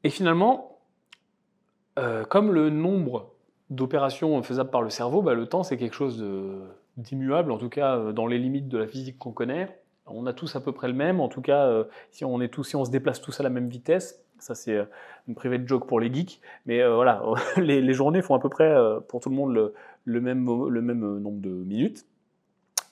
Et 0.04 0.10
finalement, 0.10 0.78
comme 2.30 2.54
le 2.54 2.70
nombre 2.70 3.32
d'opérations 3.70 4.42
faisables 4.44 4.70
par 4.70 4.84
le 4.84 4.90
cerveau, 4.90 5.22
bah, 5.22 5.34
le 5.34 5.48
temps 5.48 5.64
c'est 5.64 5.78
quelque 5.78 5.96
chose 5.96 6.24
d'immuable, 6.96 7.52
en 7.52 7.58
tout 7.58 7.70
cas 7.70 8.12
dans 8.14 8.28
les 8.28 8.38
limites 8.38 8.68
de 8.68 8.78
la 8.78 8.88
physique 8.88 9.18
qu'on 9.18 9.32
connaît 9.32 9.68
on 10.10 10.26
a 10.26 10.34
tous 10.34 10.56
à 10.56 10.62
peu 10.62 10.72
près 10.72 10.88
le 10.88 10.94
même. 10.94 11.20
En 11.20 11.28
tout 11.28 11.42
cas, 11.42 11.66
euh, 11.68 11.84
si 12.12 12.26
on 12.26 12.42
est 12.42 12.48
tous, 12.48 12.64
si 12.64 12.76
on 12.76 12.86
se 12.86 12.92
déplace 12.92 13.22
tous 13.22 13.40
à 13.40 13.44
la 13.44 13.50
même 13.50 13.70
vitesse, 13.70 14.24
ça 14.40 14.56
c'est 14.56 14.76
euh, 14.76 14.86
une 15.28 15.36
private 15.36 15.68
joke 15.68 15.88
pour 15.88 16.00
les 16.00 16.14
geeks. 16.14 16.42
Mais 16.66 16.82
euh, 16.82 16.96
voilà, 16.96 17.24
les, 17.58 17.94
journées 17.94 18.22
font 18.22 18.36
à 18.36 18.40
peu 18.40 18.50
près 18.50 18.76
pour 19.08 19.20
tout 19.22 19.30
le 19.30 19.36
monde 19.36 19.74
le, 20.06 20.22
même, 20.22 20.46
le 20.70 20.82
même 20.82 21.20
nombre 21.20 21.42
de 21.42 21.50
minutes. 21.50 22.06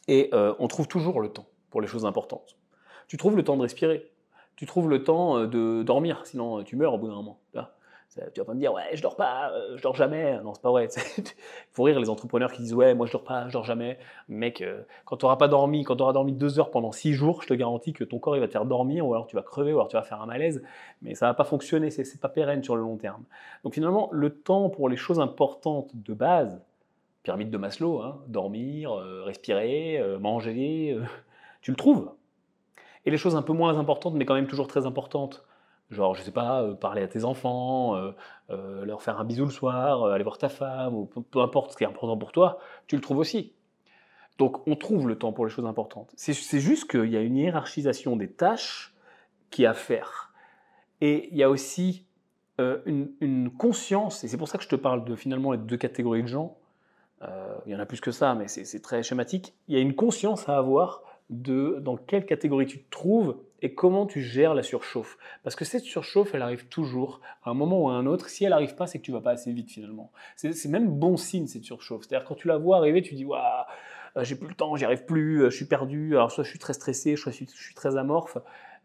Et 0.07 0.30
on 0.34 0.68
trouve 0.68 0.88
toujours 0.88 1.20
le 1.20 1.30
temps 1.30 1.47
pour 1.72 1.82
les 1.82 1.88
choses 1.88 2.05
importantes. 2.05 2.57
Tu 3.07 3.18
trouves 3.18 3.36
le 3.36 3.43
temps 3.43 3.57
de 3.57 3.63
respirer. 3.63 4.11
Tu 4.55 4.66
trouves 4.66 4.89
le 4.89 5.03
temps 5.03 5.45
de 5.45 5.84
dormir, 5.84 6.22
sinon 6.26 6.63
tu 6.63 6.76
meurs 6.76 6.93
au 6.93 6.97
bout 6.97 7.07
d'un 7.07 7.16
moment. 7.16 7.39
Tu 8.34 8.39
vas 8.39 8.45
pas 8.45 8.53
me 8.53 8.60
dire, 8.60 8.74
ouais, 8.74 8.84
je 8.93 9.01
dors 9.01 9.18
pas, 9.18 9.51
euh, 9.51 9.76
je 9.76 9.84
dors 9.84 9.95
jamais. 9.95 10.39
Non, 10.41 10.53
c'est 10.53 10.62
pas 10.62 10.72
vrai. 10.72 10.88
Il 11.18 11.24
faut 11.74 11.84
rire 11.84 11.99
les 11.99 12.10
entrepreneurs 12.10 12.53
qui 12.53 12.62
disent, 12.62 12.74
ouais, 12.74 12.93
moi 12.93 13.08
je 13.08 13.12
dors 13.12 13.26
pas, 13.26 13.47
je 13.49 13.53
dors 13.53 13.66
jamais. 13.66 13.99
Mec, 14.30 14.62
euh, 14.62 14.84
quand 15.03 15.18
tu 15.18 15.26
n'auras 15.26 15.36
pas 15.36 15.49
dormi, 15.49 15.84
quand 15.84 15.97
tu 15.97 16.01
auras 16.01 16.14
dormi 16.14 16.32
deux 16.32 16.58
heures 16.58 16.72
pendant 16.72 16.93
six 16.93 17.14
jours, 17.14 17.41
je 17.41 17.47
te 17.47 17.53
garantis 17.53 17.91
que 17.91 18.06
ton 18.06 18.18
corps 18.20 18.38
il 18.38 18.39
va 18.39 18.47
te 18.47 18.53
faire 18.53 18.66
dormir, 18.66 19.06
ou 19.06 19.14
alors 19.14 19.28
tu 19.28 19.36
vas 19.36 19.41
crever, 19.41 19.74
ou 19.74 19.78
alors 19.78 19.89
tu 19.89 19.97
vas 19.97 20.03
faire 20.03 20.22
un 20.22 20.28
malaise. 20.28 20.64
Mais 21.01 21.14
ça 21.14 21.26
va 21.26 21.34
pas 21.34 21.43
fonctionner, 21.43 21.91
c'est 21.91 22.20
pas 22.22 22.30
pérenne 22.30 22.64
sur 22.64 22.78
le 22.78 22.84
long 22.84 22.95
terme. 22.95 23.24
Donc 23.66 23.74
finalement, 23.74 24.08
le 24.14 24.30
temps 24.30 24.70
pour 24.70 24.88
les 24.88 24.97
choses 24.97 25.20
importantes 25.20 25.91
de 25.93 26.14
base, 26.14 26.62
pyramide 27.24 27.49
de 27.49 27.58
Maslow, 27.58 28.01
hein, 28.01 28.22
dormir, 28.28 28.93
euh, 28.93 29.24
respirer, 29.24 30.01
manger, 30.22 30.97
tu 31.62 31.72
le 31.72 31.78
trouves. 31.78 32.12
Et 33.06 33.12
les 33.12 33.18
choses 33.18 33.36
un 33.36 33.41
peu 33.41 33.53
moins 33.53 33.78
importantes, 33.78 34.14
mais 34.14 34.26
quand 34.26 34.36
même 34.36 34.47
toujours 34.47 34.68
très 34.68 34.86
importantes, 34.86 35.45
Genre, 35.92 36.16
je 36.16 36.24
sais 36.24 36.32
pas, 36.32 36.64
euh, 36.64 36.74
parler 36.74 37.04
à 37.04 37.08
tes 37.08 37.26
enfants, 37.26 37.96
euh, 37.96 38.12
euh, 38.50 38.86
leur 38.86 39.04
faire 39.04 39.20
un 39.20 39.24
bisou 39.24 39.46
le 39.46 39.52
soir, 39.52 40.06
aller 40.06 40.24
voir 40.24 40.38
ta 40.38 40.50
femme, 40.50 40.96
ou 40.96 41.06
peu, 41.06 41.40
importe 41.42 41.72
ce 41.72 41.78
qui 41.78 41.84
est 41.84 41.88
important 41.88 42.18
pour 42.18 42.32
toi, 42.32 42.58
tu 42.88 42.96
le 42.96 43.02
trouves 43.02 43.20
aussi. 43.20 43.54
Donc, 44.40 44.68
on 44.68 44.76
trouve 44.76 45.08
le 45.08 45.18
temps 45.18 45.32
pour 45.32 45.46
les 45.46 45.52
choses 45.52 45.66
importantes. 45.66 46.12
C'est 46.18 46.60
juste 46.60 46.90
qu'il 46.90 47.06
y 47.06 47.18
a 47.18 47.22
une 47.22 47.38
hiérarchisation 47.38 48.16
des 48.16 48.30
tâches 48.30 48.94
qui 49.52 49.64
est 49.64 49.68
à 49.68 49.74
faire. 49.74 50.34
Et 51.02 51.30
il 51.32 51.38
y 51.38 51.44
a 51.44 51.50
aussi 51.50 52.06
une, 52.58 53.12
une, 53.20 53.52
conscience, 53.52 54.24
et 54.24 54.28
c'est 54.28 54.38
pour 54.38 54.48
ça 54.48 54.58
que 54.58 54.64
je 54.64 54.70
te 54.70 54.76
parle 54.76 55.04
de 55.04 55.16
finalement 55.16 55.52
les 55.52 55.58
deux 55.58 55.78
catégories 55.78 56.24
de 56.24 56.28
gens. 56.28 56.58
il 57.66 57.72
y 57.72 57.76
en 57.76 57.80
a 57.80 57.86
plus 57.86 58.02
que 58.02 58.12
ça, 58.12 58.34
mais 58.34 58.48
c'est 58.48 58.82
très 58.82 59.04
schématique. 59.04 59.54
Il 59.68 59.76
y 59.76 59.78
a 59.78 59.82
une 59.82 59.96
conscience 59.96 60.50
à 60.50 60.58
avoir 60.58 61.04
de 61.30 61.80
dans 61.82 61.98
quelle 61.98 62.26
catégorie 62.26 62.66
tu 62.66 62.80
te 62.80 62.90
trouves 62.90 63.38
et 63.66 63.74
comment 63.74 64.05
tu 64.05 64.22
gères 64.22 64.53
la 64.53 64.61
surchauffe. 64.61 65.18
Parce 65.41 65.55
que 65.55 65.66
cette 65.66 65.82
surchauffe, 65.82 66.36
elle 66.36 66.43
arrive 66.43 66.68
toujours, 66.68 67.20
à 67.43 67.49
un 67.49 67.55
moment 67.55 67.82
ou 67.82 67.89
à 67.89 67.93
un 67.93 68.05
autre. 68.05 68.30
Si 68.30 68.43
elle 68.43 68.51
n'arrive 68.51 68.76
pas, 68.76 68.86
c'est 68.86 68.99
que 68.99 69.03
tu 69.03 69.11
vas 69.11 69.22
pas 69.22 69.32
assez 69.32 69.51
vite 69.51 69.72
finalement. 69.72 70.11
C'est 70.36 70.68
même 70.68 70.88
bon 70.88 71.18
signe 71.18 71.47
cette 71.47 71.63
surchauffe. 71.63 72.03
C'est-à-dire 72.03 72.28
quand 72.28 72.36
tu 72.36 72.47
la 72.47 72.57
vois 72.57 72.78
arriver, 72.78 73.01
tu 73.01 73.16
dis 73.16 73.26
waouh, 73.26 73.41
euh, 74.18 74.24
j'ai 74.24 74.36
plus 74.36 74.49
le 74.49 74.53
temps, 74.53 74.76
j'y 74.76 74.86
arrive 74.86 75.05
plus, 75.05 75.41
euh, 75.41 75.49
je 75.49 75.55
suis 75.55 75.66
perdu. 75.66 76.16
Alors 76.16 76.32
soit 76.32 76.43
je 76.43 76.49
suis 76.51 76.59
très 76.59 76.74
stressé, 76.74 77.16
soit 77.16 77.32
je 77.32 77.43
suis, 77.45 77.74
très 77.74 77.97
amorphe. 77.97 78.38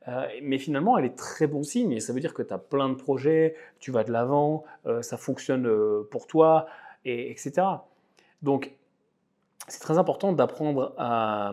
Euh, 0.08 0.26
mais 0.42 0.56
finalement, 0.56 0.96
elle 0.96 1.04
est 1.04 1.14
très 1.16 1.46
bon 1.46 1.62
signe 1.62 1.92
et 1.92 2.00
ça 2.00 2.14
veut 2.14 2.20
dire 2.20 2.32
que 2.32 2.42
tu 2.42 2.54
as 2.54 2.58
plein 2.58 2.88
de 2.88 2.94
projets, 2.94 3.56
tu 3.80 3.90
vas 3.90 4.02
de 4.02 4.10
l'avant, 4.10 4.64
ça 5.02 5.18
fonctionne 5.18 5.70
pour 6.10 6.26
toi, 6.26 6.68
et, 7.04 7.30
etc. 7.30 7.52
Donc, 8.40 8.72
c'est 9.68 9.80
très 9.80 9.98
important 9.98 10.32
d'apprendre 10.32 10.94
à 10.96 11.52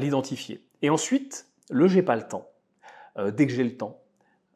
l'identifier. 0.00 0.62
Et 0.80 0.88
ensuite, 0.88 1.51
le 1.70 1.88
j'ai 1.88 2.02
pas 2.02 2.16
le 2.16 2.22
temps. 2.22 2.48
Euh, 3.18 3.30
dès 3.30 3.46
que 3.46 3.52
j'ai 3.52 3.64
le 3.64 3.76
temps, 3.76 4.00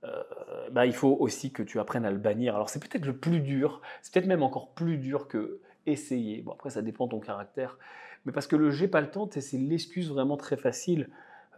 euh, 0.05 0.23
bah, 0.71 0.87
il 0.87 0.95
faut 0.95 1.17
aussi 1.21 1.53
que 1.53 1.63
tu 1.63 1.79
apprennes 1.79 2.05
à 2.05 2.11
le 2.11 2.19
bannir. 2.19 2.55
Alors 2.55 2.71
c'est 2.71 2.81
peut-être 2.81 3.05
le 3.05 3.17
plus 3.17 3.41
dur, 3.41 3.81
c'est 4.03 4.13
peut-être 4.13 4.27
même 4.27 4.43
encore 4.43 4.71
plus 4.71 4.99
dur 4.99 5.29
que 5.29 5.61
essayer. 5.85 6.43
Bon 6.43 6.53
après 6.53 6.71
ça 6.71 6.83
dépend 6.83 7.07
de 7.07 7.11
ton 7.11 7.21
caractère, 7.21 7.79
mais 8.25 8.33
parce 8.33 8.47
que 8.47 8.57
le 8.57 8.71
j'ai 8.71 8.89
pas 8.89 9.01
le 9.01 9.11
temps, 9.11 9.29
c'est 9.31 9.59
l'excuse 9.59 10.11
vraiment 10.11 10.37
très 10.37 10.57
facile. 10.57 11.11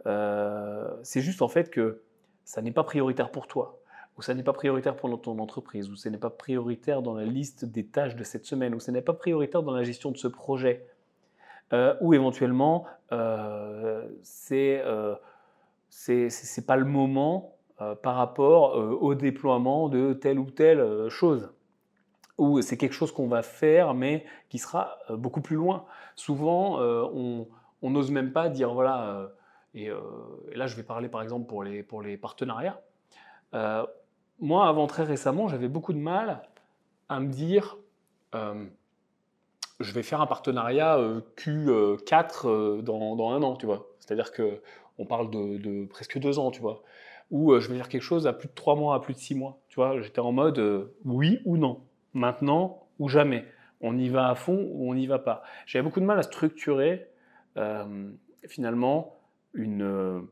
Euh, 0.05 0.89
c'est 1.03 1.21
juste 1.21 1.41
en 1.41 1.47
fait 1.47 1.69
que 1.69 2.01
ça 2.43 2.61
n'est 2.61 2.71
pas 2.71 2.83
prioritaire 2.83 3.31
pour 3.31 3.47
toi, 3.47 3.79
ou 4.17 4.21
ça 4.21 4.33
n'est 4.33 4.43
pas 4.43 4.53
prioritaire 4.53 4.95
pour 4.95 5.21
ton 5.21 5.39
entreprise, 5.39 5.89
ou 5.89 5.95
ce 5.95 6.09
n'est 6.09 6.17
pas 6.17 6.29
prioritaire 6.29 7.01
dans 7.01 7.13
la 7.13 7.25
liste 7.25 7.65
des 7.65 7.85
tâches 7.85 8.15
de 8.15 8.23
cette 8.23 8.45
semaine, 8.45 8.75
ou 8.75 8.79
ce 8.79 8.91
n'est 8.91 9.01
pas 9.01 9.13
prioritaire 9.13 9.63
dans 9.63 9.71
la 9.71 9.83
gestion 9.83 10.11
de 10.11 10.17
ce 10.17 10.27
projet. 10.27 10.85
Ou 12.01 12.15
éventuellement 12.15 12.87
c'est 14.23 14.81
c'est 15.89 16.65
pas 16.65 16.75
le 16.75 16.85
moment 16.85 17.55
par 18.01 18.15
rapport 18.15 18.75
au 18.75 19.15
déploiement 19.15 19.89
de 19.89 20.13
telle 20.13 20.39
ou 20.39 20.51
telle 20.51 21.09
chose 21.09 21.51
ou 22.37 22.61
c'est 22.61 22.77
quelque 22.77 22.93
chose 22.93 23.11
qu'on 23.11 23.27
va 23.27 23.41
faire 23.41 23.93
mais 23.93 24.25
qui 24.49 24.59
sera 24.59 24.97
beaucoup 25.09 25.41
plus 25.41 25.55
loin. 25.55 25.85
Souvent, 26.15 26.79
on 26.79 27.89
n'ose 27.89 28.11
même 28.11 28.31
pas 28.31 28.49
dire 28.49 28.73
voilà, 28.73 29.29
et, 29.73 29.89
là 30.55 30.67
je 30.67 30.75
vais 30.75 30.83
parler 30.83 31.09
par 31.09 31.21
exemple 31.21 31.47
pour 31.47 31.63
les, 31.63 32.17
partenariats. 32.17 32.81
moi, 34.39 34.67
avant 34.67 34.87
très 34.87 35.03
récemment, 35.03 35.47
j'avais 35.47 35.67
beaucoup 35.67 35.93
de 35.93 35.99
mal 35.99 36.41
à 37.09 37.19
me 37.19 37.27
dire 37.27 37.77
je 38.33 39.93
vais 39.93 40.03
faire 40.03 40.21
un 40.21 40.27
partenariat 40.27 40.97
Q4 41.37 42.81
dans, 42.81 43.31
un 43.31 43.43
an, 43.43 43.55
tu 43.55 43.65
vois. 43.65 43.87
C'est-à-dire 43.99 44.31
que 44.31 44.61
on 44.99 45.05
parle 45.05 45.31
de, 45.31 45.85
presque 45.85 46.19
deux 46.19 46.37
ans, 46.37 46.51
tu 46.51 46.61
vois. 46.61 46.83
Ou 47.31 47.59
je 47.59 47.67
vais 47.69 47.77
faire 47.77 47.89
quelque 47.89 48.03
chose 48.03 48.27
à 48.27 48.33
plus 48.33 48.47
de 48.47 48.53
trois 48.53 48.75
mois, 48.75 48.95
à 48.95 48.99
plus 48.99 49.13
de 49.13 49.19
six 49.19 49.33
mois. 49.33 49.59
Tu 49.67 49.75
vois, 49.75 50.01
j'étais 50.01 50.19
en 50.19 50.31
mode 50.31 50.91
oui 51.05 51.39
ou 51.45 51.57
non, 51.57 51.81
maintenant 52.13 52.87
ou 52.99 53.07
jamais. 53.09 53.45
On 53.81 53.97
y 53.97 54.09
va 54.09 54.29
à 54.29 54.35
fond 54.35 54.69
ou 54.71 54.91
on 54.91 54.93
n'y 54.93 55.07
va 55.07 55.19
pas. 55.19 55.41
J'avais 55.65 55.83
beaucoup 55.83 56.01
de 56.01 56.05
mal 56.05 56.19
à 56.19 56.23
structurer 56.23 57.07
finalement 58.47 59.15
une, 59.53 60.27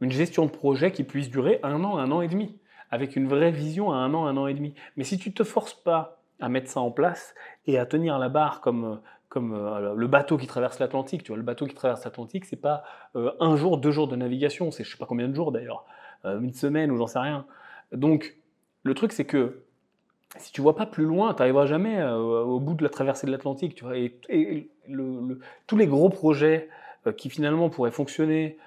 une 0.00 0.10
gestion 0.10 0.46
de 0.46 0.50
projet 0.50 0.92
qui 0.92 1.04
puisse 1.04 1.30
durer 1.30 1.60
un 1.62 1.82
an, 1.84 1.98
un 1.98 2.10
an 2.10 2.20
et 2.20 2.28
demi, 2.28 2.58
avec 2.90 3.16
une 3.16 3.26
vraie 3.26 3.50
vision 3.50 3.92
à 3.92 3.96
un 3.96 4.12
an, 4.14 4.26
un 4.26 4.36
an 4.36 4.46
et 4.46 4.54
demi. 4.54 4.74
Mais 4.96 5.04
si 5.04 5.18
tu 5.18 5.30
ne 5.30 5.34
te 5.34 5.44
forces 5.44 5.74
pas 5.74 6.20
à 6.40 6.48
mettre 6.48 6.68
ça 6.68 6.80
en 6.80 6.90
place 6.90 7.34
et 7.66 7.78
à 7.78 7.86
tenir 7.86 8.18
la 8.18 8.28
barre 8.28 8.60
comme, 8.60 9.00
comme 9.34 9.52
euh, 9.52 9.94
le 9.96 10.06
bateau 10.06 10.36
qui 10.36 10.46
traverse 10.46 10.78
l'Atlantique. 10.78 11.24
Tu 11.24 11.32
vois, 11.32 11.36
le 11.36 11.42
bateau 11.42 11.66
qui 11.66 11.74
traverse 11.74 12.04
l'Atlantique, 12.04 12.44
c'est 12.44 12.54
pas 12.54 12.84
euh, 13.16 13.32
un 13.40 13.56
jour, 13.56 13.78
deux 13.78 13.90
jours 13.90 14.06
de 14.06 14.14
navigation, 14.14 14.70
c'est 14.70 14.84
je 14.84 14.92
sais 14.92 14.96
pas 14.96 15.06
combien 15.06 15.28
de 15.28 15.34
jours 15.34 15.50
d'ailleurs, 15.50 15.84
euh, 16.24 16.40
une 16.40 16.54
semaine 16.54 16.92
ou 16.92 16.96
j'en 16.96 17.08
sais 17.08 17.18
rien. 17.18 17.44
Donc, 17.90 18.36
le 18.84 18.94
truc, 18.94 19.10
c'est 19.10 19.24
que 19.24 19.64
si 20.36 20.52
tu 20.52 20.60
vois 20.60 20.76
pas 20.76 20.86
plus 20.86 21.04
loin, 21.04 21.34
tu 21.34 21.40
n'arriveras 21.40 21.66
jamais 21.66 22.02
au 22.04 22.60
bout 22.60 22.74
de 22.74 22.84
la 22.84 22.90
traversée 22.90 23.26
de 23.26 23.32
l'Atlantique. 23.32 23.74
Tu 23.74 23.84
vois, 23.84 23.96
et, 23.96 24.68
tous 25.66 25.76
les 25.76 25.86
gros 25.86 26.10
projets 26.10 26.68
qui 27.16 27.30
finalement 27.30 27.70
pourraient 27.70 27.92
fonctionner 27.92 28.58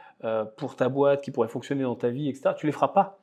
pour 0.55 0.77
ta 0.77 0.87
boîte, 0.87 1.21
qui 1.21 1.31
pourraient 1.31 1.49
fonctionner 1.49 1.83
dans 1.83 1.95
ta 1.95 2.07
vie, 2.07 2.29
etc., 2.29 2.51
tu 2.57 2.67
les 2.67 2.71
feras 2.71 2.87
pas. 2.87 3.19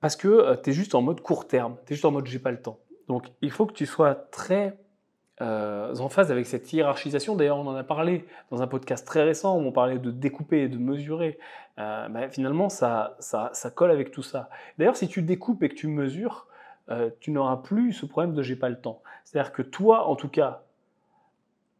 Parce 0.00 0.16
que 0.16 0.56
tu 0.64 0.70
es 0.70 0.72
juste 0.72 0.96
en 0.96 1.02
mode 1.02 1.20
court 1.20 1.46
terme, 1.46 1.76
tu 1.86 1.92
es 1.92 1.94
juste 1.94 2.04
en 2.04 2.10
mode 2.10 2.26
j'ai 2.26 2.40
pas 2.40 2.50
le 2.50 2.60
temps. 2.60 2.80
Donc 3.06 3.26
il 3.40 3.52
faut 3.52 3.66
que 3.66 3.72
tu 3.72 3.86
sois 3.86 4.16
très 4.16 4.76
euh, 5.40 5.94
en 5.96 6.08
phase 6.08 6.32
avec 6.32 6.46
cette 6.46 6.72
hiérarchisation. 6.72 7.36
D'ailleurs, 7.36 7.58
on 7.58 7.66
en 7.66 7.76
a 7.76 7.84
parlé 7.84 8.26
dans 8.50 8.62
un 8.62 8.66
podcast 8.66 9.06
très 9.06 9.22
récent 9.22 9.56
où 9.56 9.60
on 9.60 9.72
parlait 9.72 9.98
de 9.98 10.10
découper 10.10 10.62
et 10.62 10.68
de 10.68 10.78
mesurer. 10.78 11.38
Euh, 11.78 12.08
bah, 12.08 12.28
finalement, 12.28 12.68
ça, 12.68 13.16
ça, 13.20 13.50
ça, 13.52 13.70
colle 13.70 13.92
avec 13.92 14.10
tout 14.10 14.22
ça. 14.22 14.50
D'ailleurs, 14.78 14.96
si 14.96 15.06
tu 15.06 15.22
découpes 15.22 15.62
et 15.62 15.68
que 15.68 15.74
tu 15.74 15.86
mesures, 15.86 16.48
euh, 16.90 17.10
tu 17.20 17.30
n'auras 17.30 17.58
plus 17.58 17.92
ce 17.92 18.06
problème 18.06 18.34
de 18.34 18.42
j'ai 18.42 18.56
pas 18.56 18.68
le 18.68 18.80
temps. 18.80 19.02
C'est-à-dire 19.24 19.52
que 19.52 19.62
toi, 19.62 20.08
en 20.08 20.16
tout 20.16 20.28
cas, 20.28 20.62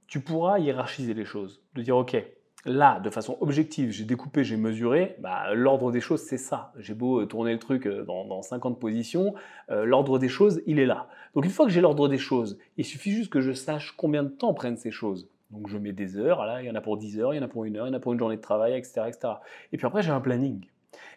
tu 0.07 0.21
pourras 0.21 0.59
hiérarchiser 0.59 1.15
les 1.15 1.25
choses. 1.25 1.61
De 1.75 1.83
dire, 1.83 1.97
OK, 1.97 2.17
là, 2.65 3.01
de 3.01 3.11
façon 3.11 3.37
objective, 3.41 3.91
j'ai 3.91 4.05
découpé, 4.05 4.45
j'ai 4.45 4.57
mesuré, 4.57 5.17
bah, 5.21 5.55
l'ordre 5.55 5.93
des 5.93 6.01
choses, 6.01 6.23
c'est 6.23 6.39
ça. 6.39 6.73
J'ai 6.79 6.95
beau 6.95 7.21
euh, 7.21 7.27
tourner 7.27 7.53
le 7.53 7.59
truc 7.59 7.87
euh, 7.87 8.05
dans, 8.05 8.43
50 8.43 8.79
positions, 8.79 9.35
euh, 9.71 9.85
l'ordre 9.85 10.19
des 10.19 10.29
choses, 10.29 10.63
il 10.67 10.79
est 10.79 10.87
là. 10.87 11.09
Donc 11.35 11.45
une 11.45 11.51
fois 11.51 11.67
que 11.67 11.73
j'ai 11.73 11.81
l'ordre 11.81 12.09
des 12.09 12.19
choses, 12.19 12.59
il 12.77 12.85
suffit 12.85 13.13
juste 13.13 13.31
que 13.31 13.41
je 13.41 13.53
sache 13.53 13.95
combien 13.97 14.23
de 14.23 14.29
temps 14.29 14.55
prennent 14.55 14.77
ces 14.77 14.91
choses. 14.91 15.29
Donc 15.51 15.69
je 15.69 15.79
mets 15.79 15.93
des 15.93 16.19
heures, 16.19 16.45
là, 16.45 16.63
il 16.63 16.67
y 16.67 16.71
en 16.71 16.75
a 16.75 16.81
pour 16.81 16.99
10 16.99 17.21
heures, 17.21 17.33
il 17.33 17.39
y 17.39 17.41
en 17.41 17.45
a 17.45 17.49
pour 17.49 17.65
une 17.65 17.77
heure, 17.77 17.87
il 17.87 17.91
y 17.91 17.95
en 17.95 17.97
a 17.97 18.01
pour 18.01 18.13
une 18.13 18.19
journée 18.19 18.37
de 18.37 18.43
travail, 18.43 18.77
etc. 18.77 19.03
etc. 19.07 19.35
Et 19.73 19.77
puis 19.77 19.87
après, 19.87 20.03
j'ai 20.03 20.11
un 20.11 20.21
planning. 20.21 20.67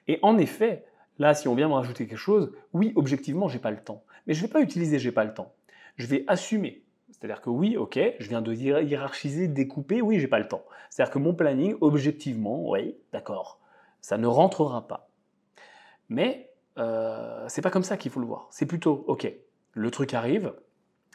Et 0.07 0.19
en 0.21 0.37
effet, 0.37 0.85
là, 1.19 1.33
si 1.33 1.47
on 1.47 1.55
vient 1.55 1.67
me 1.67 1.73
rajouter 1.73 2.07
quelque 2.07 2.17
chose, 2.17 2.53
oui, 2.73 2.93
objectivement, 2.95 3.47
j'ai 3.47 3.59
pas 3.59 3.71
le 3.71 3.77
temps. 3.77 4.03
Mais 4.25 4.33
je 4.33 4.41
ne 4.41 4.47
vais 4.47 4.53
pas 4.53 4.61
utiliser 4.61 4.99
j'ai 4.99 5.11
pas 5.11 5.25
le 5.25 5.33
temps. 5.33 5.53
Je 5.97 6.07
vais 6.07 6.23
assumer 6.27 6.83
c'est-à-dire 7.21 7.41
que 7.41 7.51
oui, 7.51 7.77
ok, 7.77 7.99
je 8.19 8.29
viens 8.29 8.41
de 8.41 8.51
hiérarchiser, 8.51 9.47
découper, 9.47 10.01
oui, 10.01 10.19
j'ai 10.19 10.27
pas 10.27 10.39
le 10.39 10.47
temps. 10.47 10.65
C'est-à-dire 10.89 11.13
que 11.13 11.19
mon 11.19 11.35
planning, 11.35 11.75
objectivement, 11.79 12.67
oui, 12.67 12.95
d'accord, 13.13 13.59
ça 14.01 14.17
ne 14.17 14.25
rentrera 14.25 14.87
pas. 14.87 15.07
Mais 16.09 16.49
euh, 16.79 17.45
c'est 17.47 17.61
pas 17.61 17.69
comme 17.69 17.83
ça 17.83 17.95
qu'il 17.95 18.09
faut 18.09 18.19
le 18.19 18.25
voir. 18.25 18.47
C'est 18.49 18.65
plutôt, 18.65 19.05
ok, 19.05 19.31
le 19.73 19.91
truc 19.91 20.15
arrive. 20.15 20.51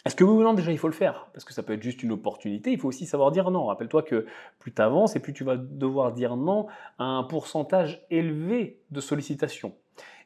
Est-ce 0.05 0.15
que 0.15 0.23
oui 0.23 0.31
ou 0.31 0.43
non 0.45 0.55
déjà 0.55 0.71
il 0.71 0.79
faut 0.79 0.87
le 0.87 0.95
faire? 0.95 1.27
Parce 1.33 1.45
que 1.45 1.53
ça 1.53 1.65
peut 1.65 1.73
être 1.73 1.83
juste 1.83 2.05
une 2.05 2.13
opportunité, 2.13 2.71
il 2.71 2.79
faut 2.79 2.87
aussi 2.87 3.05
savoir 3.05 3.33
dire 3.33 3.51
non. 3.51 3.67
Rappelle-toi 3.67 4.05
que 4.05 4.27
plus 4.61 4.73
tu 4.73 4.81
avances 4.81 5.17
et 5.17 5.21
plus 5.21 5.33
tu 5.33 5.43
vas 5.43 5.57
devoir 5.57 6.13
dire 6.13 6.37
non 6.37 6.69
à 7.01 7.05
un 7.05 7.25
pourcentage 7.25 8.07
élevé 8.11 8.81
de 8.93 9.01
sollicitations. 9.01 9.75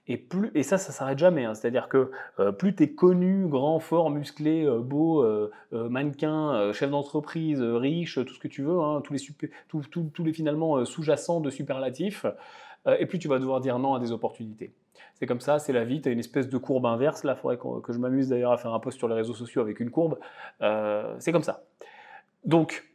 Et, 0.06 0.16
plus, 0.16 0.50
et 0.54 0.62
ça, 0.62 0.78
ça 0.78 0.92
s'arrête 0.92 1.18
jamais. 1.18 1.44
Hein. 1.44 1.54
C'est-à-dire 1.54 1.88
que 1.88 2.10
euh, 2.40 2.52
plus 2.52 2.74
tu 2.74 2.82
es 2.82 2.90
connu, 2.90 3.46
grand, 3.46 3.78
fort, 3.78 4.10
musclé, 4.10 4.64
euh, 4.64 4.80
beau, 4.80 5.22
euh, 5.22 5.50
mannequin, 5.72 6.72
chef 6.72 6.90
d'entreprise, 6.90 7.60
riche, 7.60 8.14
tout 8.14 8.34
ce 8.34 8.40
que 8.40 8.48
tu 8.48 8.62
veux, 8.62 8.80
hein, 8.80 9.02
tous, 9.04 9.12
les 9.12 10.24
les 10.24 10.32
finalement 10.32 10.84
sous-jacents 10.84 11.40
de 11.40 11.50
superlatifs, 11.50 12.26
et 12.98 13.06
plus 13.06 13.18
tu 13.18 13.28
vas 13.28 13.38
devoir 13.38 13.60
dire 13.60 13.78
non 13.78 13.94
à 13.94 14.00
des 14.00 14.10
opportunités. 14.10 14.72
C'est 15.14 15.26
comme 15.26 15.40
ça, 15.40 15.58
c'est 15.58 15.72
la 15.72 15.84
vie, 15.84 16.00
tu 16.00 16.08
as 16.08 16.12
une 16.12 16.18
espèce 16.18 16.48
de 16.48 16.58
courbe 16.58 16.86
inverse. 16.86 17.24
Là, 17.24 17.34
il 17.36 17.40
faudrait 17.40 17.58
que 17.82 17.92
je 17.92 17.98
m'amuse 17.98 18.28
d'ailleurs 18.28 18.52
à 18.52 18.56
faire 18.56 18.72
un 18.72 18.80
post 18.80 18.98
sur 18.98 19.06
les 19.06 19.14
réseaux 19.14 19.34
sociaux 19.34 19.60
avec 19.60 19.80
une 19.80 19.90
courbe. 19.90 20.18
c'est 21.18 21.32
comme 21.32 21.42
ça. 21.42 21.62
Donc, 22.44 22.90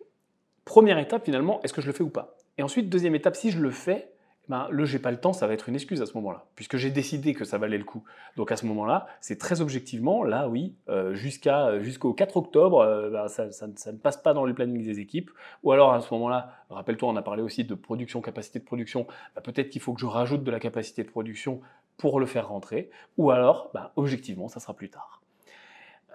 première 0.66 0.98
étape 0.98 1.24
finalement, 1.24 1.62
est-ce 1.62 1.74
que 1.74 1.82
je 1.82 1.88
le 1.88 1.94
fais 1.94 2.04
ou 2.04 2.10
pas? 2.10 2.36
Et 2.58 2.64
ensuite, 2.64 2.90
deuxième 2.90 3.16
étape, 3.16 3.36
si 3.36 3.52
je 3.52 3.60
le 3.60 3.70
fais, 3.70 4.10
ben, 4.48 4.68
le 4.70 4.86
j'ai 4.86 5.00
pas 5.00 5.12
le 5.12 5.20
temps, 5.20 5.34
ça 5.34 5.48
va 5.48 5.54
être 5.54 5.70
une 5.70 5.76
excuse 5.76 6.02
à 6.02 6.06
ce 6.06 6.14
moment-là, 6.16 6.46
puisque 6.56 6.78
j'ai 6.78 6.92
décidé 6.92 7.34
que 7.34 7.46
ça 7.46 7.58
valait 7.58 7.78
le 7.78 7.84
coup. 7.84 8.04
Donc 8.36 8.52
à 8.52 8.58
ce 8.58 8.66
moment-là, 8.68 9.08
c'est 9.20 9.40
très 9.40 9.62
objectivement, 9.62 10.24
là 10.24 10.48
oui, 10.48 10.76
euh, 10.88 11.16
jusqu'à 11.16 11.80
jusqu'au 11.80 12.14
4 12.14 12.38
octobre, 12.38 12.80
euh, 12.80 13.10
ben, 13.10 13.28
ça, 13.28 13.68
ne 13.68 13.98
passe 13.98 14.18
pas 14.18 14.34
dans 14.34 14.46
les 14.46 14.54
plannings 14.54 14.84
des 14.84 15.00
équipes. 15.00 15.32
Ou 15.64 15.72
alors 15.72 15.94
à 15.94 16.02
ce 16.02 16.14
moment-là, 16.14 16.54
rappelle-toi, 16.70 17.10
on 17.10 17.16
a 17.16 17.24
parlé 17.24 17.42
aussi 17.42 17.64
de 17.64 17.74
production, 17.74 18.22
capacité 18.22 18.60
de 18.60 18.66
production. 18.66 19.08
Ben, 19.36 19.42
peut-être 19.42 19.70
qu'il 19.70 19.82
faut 19.82 19.94
que 19.94 20.02
je 20.02 20.06
rajoute 20.06 20.44
de 20.44 20.52
la 20.52 20.60
capacité 20.60 21.04
de 21.04 21.10
production 21.10 21.62
pour 21.98 22.20
le 22.20 22.28
faire 22.28 22.50
rentrer. 22.50 22.92
Ou 23.18 23.32
alors, 23.32 23.72
objectivement, 23.96 24.48
ça 24.48 24.60
sera 24.60 24.74
plus 24.74 24.90
tard. 24.90 25.22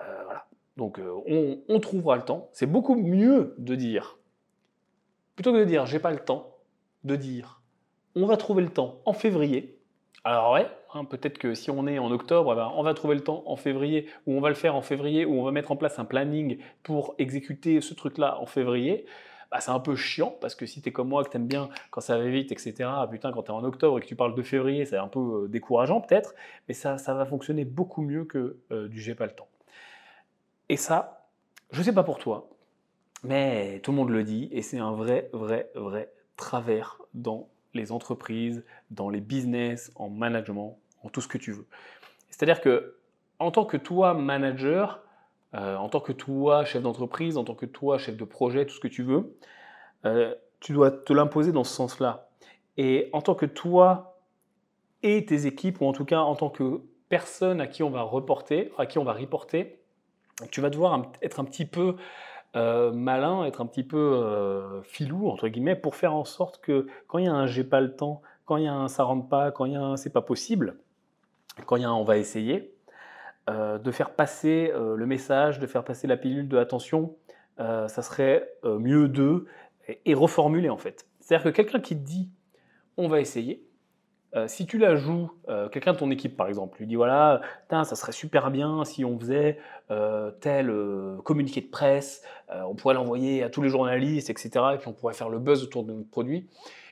Euh, 0.01 0.23
voilà. 0.25 0.47
Donc 0.77 1.01
on, 1.27 1.59
on 1.69 1.81
trouvera 1.81 2.17
le 2.17 2.23
temps. 2.23 2.49
C'est 2.53 2.67
beaucoup 2.67 2.95
mieux 2.95 3.55
de 3.59 3.75
dire, 3.75 4.19
plutôt 5.35 5.53
que 5.53 5.59
de 5.59 5.65
dire 5.65 5.85
j'ai 5.87 5.99
pas 5.99 6.13
le 6.13 6.21
temps, 6.21 6.55
de 7.05 7.17
dire 7.17 7.60
on 8.15 8.27
va 8.27 8.37
trouver 8.37 8.63
le 8.63 8.71
temps 8.71 9.01
en 9.05 9.13
février. 9.13 9.77
Alors 10.25 10.53
ouais, 10.53 10.67
hein, 10.93 11.05
peut-être 11.05 11.39
que 11.39 11.55
si 11.55 11.71
on 11.71 11.87
est 11.87 11.99
en 11.99 12.11
octobre, 12.11 12.53
eh 12.53 12.57
ben, 12.57 12.71
on 12.75 12.83
va 12.83 12.93
trouver 12.93 13.15
le 13.15 13.23
temps 13.23 13.43
en 13.47 13.57
février, 13.57 14.07
ou 14.27 14.35
on 14.35 14.41
va 14.41 14.51
le 14.51 14.55
faire 14.55 14.75
en 14.75 14.83
février, 14.83 15.25
ou 15.25 15.41
on 15.41 15.45
va 15.45 15.51
mettre 15.51 15.73
en 15.73 15.77
place 15.77 15.99
un 15.99 16.05
planning 16.05 16.59
pour 16.83 17.15
exécuter 17.19 17.81
ce 17.81 17.95
truc-là 17.95 18.39
en 18.39 18.47
février. 18.47 19.07
Bah, 19.51 19.61
c'est 19.61 19.71
un 19.71 19.81
peu 19.81 19.97
chiant, 19.97 20.37
parce 20.41 20.55
que 20.55 20.67
si 20.67 20.81
tu 20.81 20.91
es 20.91 20.93
comme 20.93 21.09
moi, 21.09 21.25
que 21.25 21.31
tu 21.31 21.37
aimes 21.37 21.49
bien 21.49 21.71
quand 21.91 22.01
ça 22.01 22.19
va 22.19 22.25
vite, 22.27 22.53
etc., 22.53 22.89
putain, 23.11 23.33
quand 23.33 23.45
tu 23.45 23.51
es 23.51 23.55
en 23.55 23.65
octobre 23.65 23.99
et 23.99 24.01
que 24.01 24.07
tu 24.07 24.15
parles 24.15 24.35
de 24.35 24.43
février, 24.43 24.85
c'est 24.85 24.97
un 24.97 25.09
peu 25.09 25.45
euh, 25.45 25.49
décourageant 25.49 26.01
peut-être, 26.01 26.35
mais 26.69 26.75
ça, 26.75 26.99
ça 26.99 27.15
va 27.15 27.25
fonctionner 27.27 27.65
beaucoup 27.65 28.03
mieux 28.03 28.25
que 28.25 28.59
euh, 28.71 28.89
du 28.89 29.01
j'ai 29.01 29.15
pas 29.15 29.27
le 29.27 29.33
temps. 29.33 29.49
Et 30.69 30.77
ça, 30.77 31.27
je 31.73 31.83
sais 31.83 31.93
pas 31.93 32.05
pour 32.05 32.19
toi, 32.19 32.49
mais 33.25 33.81
tout 33.83 33.91
le 33.91 33.97
monde 33.97 34.11
le 34.11 34.23
dit, 34.23 34.49
et 34.53 34.63
c'est 34.63 34.79
un 34.79 34.93
vrai, 34.93 35.31
vrai, 35.33 35.71
vrai 35.75 36.13
travers 36.37 37.01
dans 37.15 37.49
les 37.75 37.93
entreprises, 37.93 38.65
dans 38.91 39.09
les 39.09 39.21
business, 39.21 39.93
en 39.95 40.09
management, 40.09 40.79
en 41.03 41.09
tout 41.09 41.21
ce 41.21 41.29
que 41.29 41.39
tu 41.39 41.53
veux. 41.53 41.67
C'est-à-dire 42.31 42.61
que 42.61 42.97
en 43.39 43.51
tant 43.51 43.65
que 43.65 43.77
toi 43.77 44.15
manager, 44.15 45.03
euh, 45.55 45.77
en 45.77 45.89
tant 45.89 46.01
que 46.01 46.13
toi 46.13 46.65
chef 46.65 46.83
d'entreprise, 46.83 47.37
en 47.37 47.45
tant 47.45 47.55
que 47.55 47.67
toi 47.67 47.99
chef 47.99 48.17
de 48.17 48.25
projet, 48.25 48.67
tout 48.67 48.75
ce 48.75 48.81
que 48.81 48.89
tu 48.89 49.03
veux, 49.03 49.37
euh, 50.05 50.35
tu 50.61 50.73
dois 50.73 50.91
te 50.91 51.13
l'imposer 51.13 51.53
dans 51.53 51.65
ce 51.65 51.75
sens-là. 51.75 52.29
Et 52.77 53.09
en 53.13 53.23
tant 53.23 53.35
que 53.35 53.47
toi 53.47 54.21
et 55.03 55.25
tes 55.25 55.47
équipes, 55.47 55.81
ou 55.81 55.87
en 55.87 55.93
tout 55.93 56.05
cas 56.05 56.21
en 56.21 56.37
tant 56.37 56.51
que 56.51 56.83
personne 57.09 57.61
à 57.61 57.67
qui 57.67 57.83
on 57.83 57.91
va 57.91 58.03
reporter, 58.03 58.73
à 58.79 58.87
qui 58.87 58.99
on 58.99 59.05
va 59.05 59.15
reporter, 59.15 59.79
tu 60.51 60.61
vas 60.61 60.71
devoir 60.71 61.11
être 61.23 61.41
un 61.41 61.45
petit 61.45 61.67
peu 61.67 61.97
euh, 62.57 62.91
malin, 62.93 63.45
être 63.45 63.61
un 63.61 63.67
petit 63.67 63.85
peu 63.85 63.97
euh, 63.97 64.83
filou, 64.83 65.29
entre 65.29 65.49
guillemets, 65.49 65.77
pour 65.77 65.95
faire 65.95 66.15
en 66.15 66.25
sorte 66.25 66.61
que 66.61 66.87
quand 67.07 67.19
il 67.19 67.27
y 67.27 67.29
a 67.29 67.35
un 67.35 67.47
j'ai 67.47 67.65
pas 67.65 67.81
le 67.81 67.95
temps, 67.95 68.23
quand 68.45 68.57
il 68.57 68.65
y 68.65 68.69
a 68.69 68.75
un 68.75 68.89
ça 68.89 69.05
rentre 69.05 69.29
pas, 69.29 69.53
quand 69.53 69.67
il 69.67 69.73
y 69.73 69.77
a 69.77 69.83
un 69.83 69.97
c'est 69.97 70.13
pas 70.13 70.23
possible, 70.23 70.77
quand 71.67 71.77
il 71.77 71.83
y 71.83 71.85
a 71.85 71.89
un 71.89 71.95
on 71.95 72.05
va 72.05 72.17
essayer, 72.19 72.75
euh, 73.49 73.79
de 73.79 73.91
faire 73.91 74.11
passer 74.11 74.73
le 74.75 75.07
message, 75.07 75.59
de 75.61 75.67
faire 75.67 75.85
passer 75.85 76.07
la 76.07 76.17
pilule 76.17 76.49
de 76.49 76.59
attention, 76.59 77.17
ça 77.59 78.03
serait 78.03 78.51
mieux 78.65 79.09
de 79.09 79.47
et 80.07 80.15
reformuler 80.15 80.71
en 80.71 80.79
fait. 80.79 81.07
C'est-à-dire 81.21 81.45
que 81.53 81.57
quelqu'un 81.57 81.81
qui 81.81 81.95
dit 81.95 82.31
on 82.97 83.07
va 83.09 83.21
essayer, 83.21 83.65
euh, 84.37 84.47
si 84.47 84.65
tu 84.65 84.79
la 84.79 84.95
joues, 84.95 85.33
euh, 85.49 85.69
quelqu'un 85.69 85.93
de 85.93 85.99
ton 85.99 86.11
équipe 86.11 86.37
par 86.37 86.47
exemple, 86.47 86.79
lui 86.79 86.87
dit 86.87 86.95
voilà, 86.95 87.41
ça 87.69 87.85
serait 87.85 88.13
super 88.13 88.51
bien 88.51 88.85
si 88.85 89.05
on 89.05 89.19
faisait 89.19 89.59
euh, 89.91 90.31
tel 90.41 90.73
communiqué 91.25 91.61
de 91.61 91.67
presse, 91.67 92.23
on 92.49 92.75
pourrait 92.75 92.95
l'envoyer 92.95 93.43
à 93.43 93.51
tous 93.51 93.63
les 93.63 93.69
journalistes, 93.69 94.31
etc. 94.31 94.51
Et 94.75 94.79
puis 94.79 94.89
on 94.89 94.93
pourrait 94.93 95.15
faire 95.15 95.29
le 95.29 95.39
buzz 95.39 95.65
autour 95.65 95.85
de 95.85 95.93
notre 95.93 96.11
produit. 96.11 96.49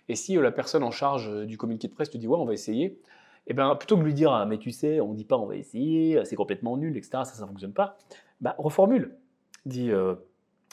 Et 0.08 0.16
si 0.16 0.34
la 0.34 0.50
personne 0.50 0.82
en 0.82 0.90
charge 0.90 1.46
du 1.46 1.56
communiqué 1.58 1.86
de 1.86 1.94
presse 1.94 2.10
te 2.10 2.18
dit 2.18 2.26
ouais, 2.26 2.38
on 2.38 2.44
va 2.44 2.54
essayer, 2.54 2.86
et 2.86 3.52
eh 3.52 3.54
bien 3.54 3.74
plutôt 3.76 3.96
que 3.96 4.00
de 4.00 4.06
lui 4.06 4.14
dire 4.14 4.32
ah, 4.32 4.44
mais 4.44 4.58
tu 4.58 4.72
sais, 4.72 5.00
on 5.00 5.12
ne 5.12 5.16
dit 5.16 5.24
pas 5.24 5.38
on 5.38 5.46
va 5.46 5.56
essayer, 5.56 6.24
c'est 6.24 6.36
complètement 6.36 6.76
nul, 6.76 6.96
etc. 6.96 7.10
Ça, 7.18 7.24
ça 7.24 7.42
ne 7.42 7.48
fonctionne 7.48 7.72
pas, 7.72 7.96
bah, 8.40 8.54
reformule. 8.58 9.16
Dis 9.64 9.90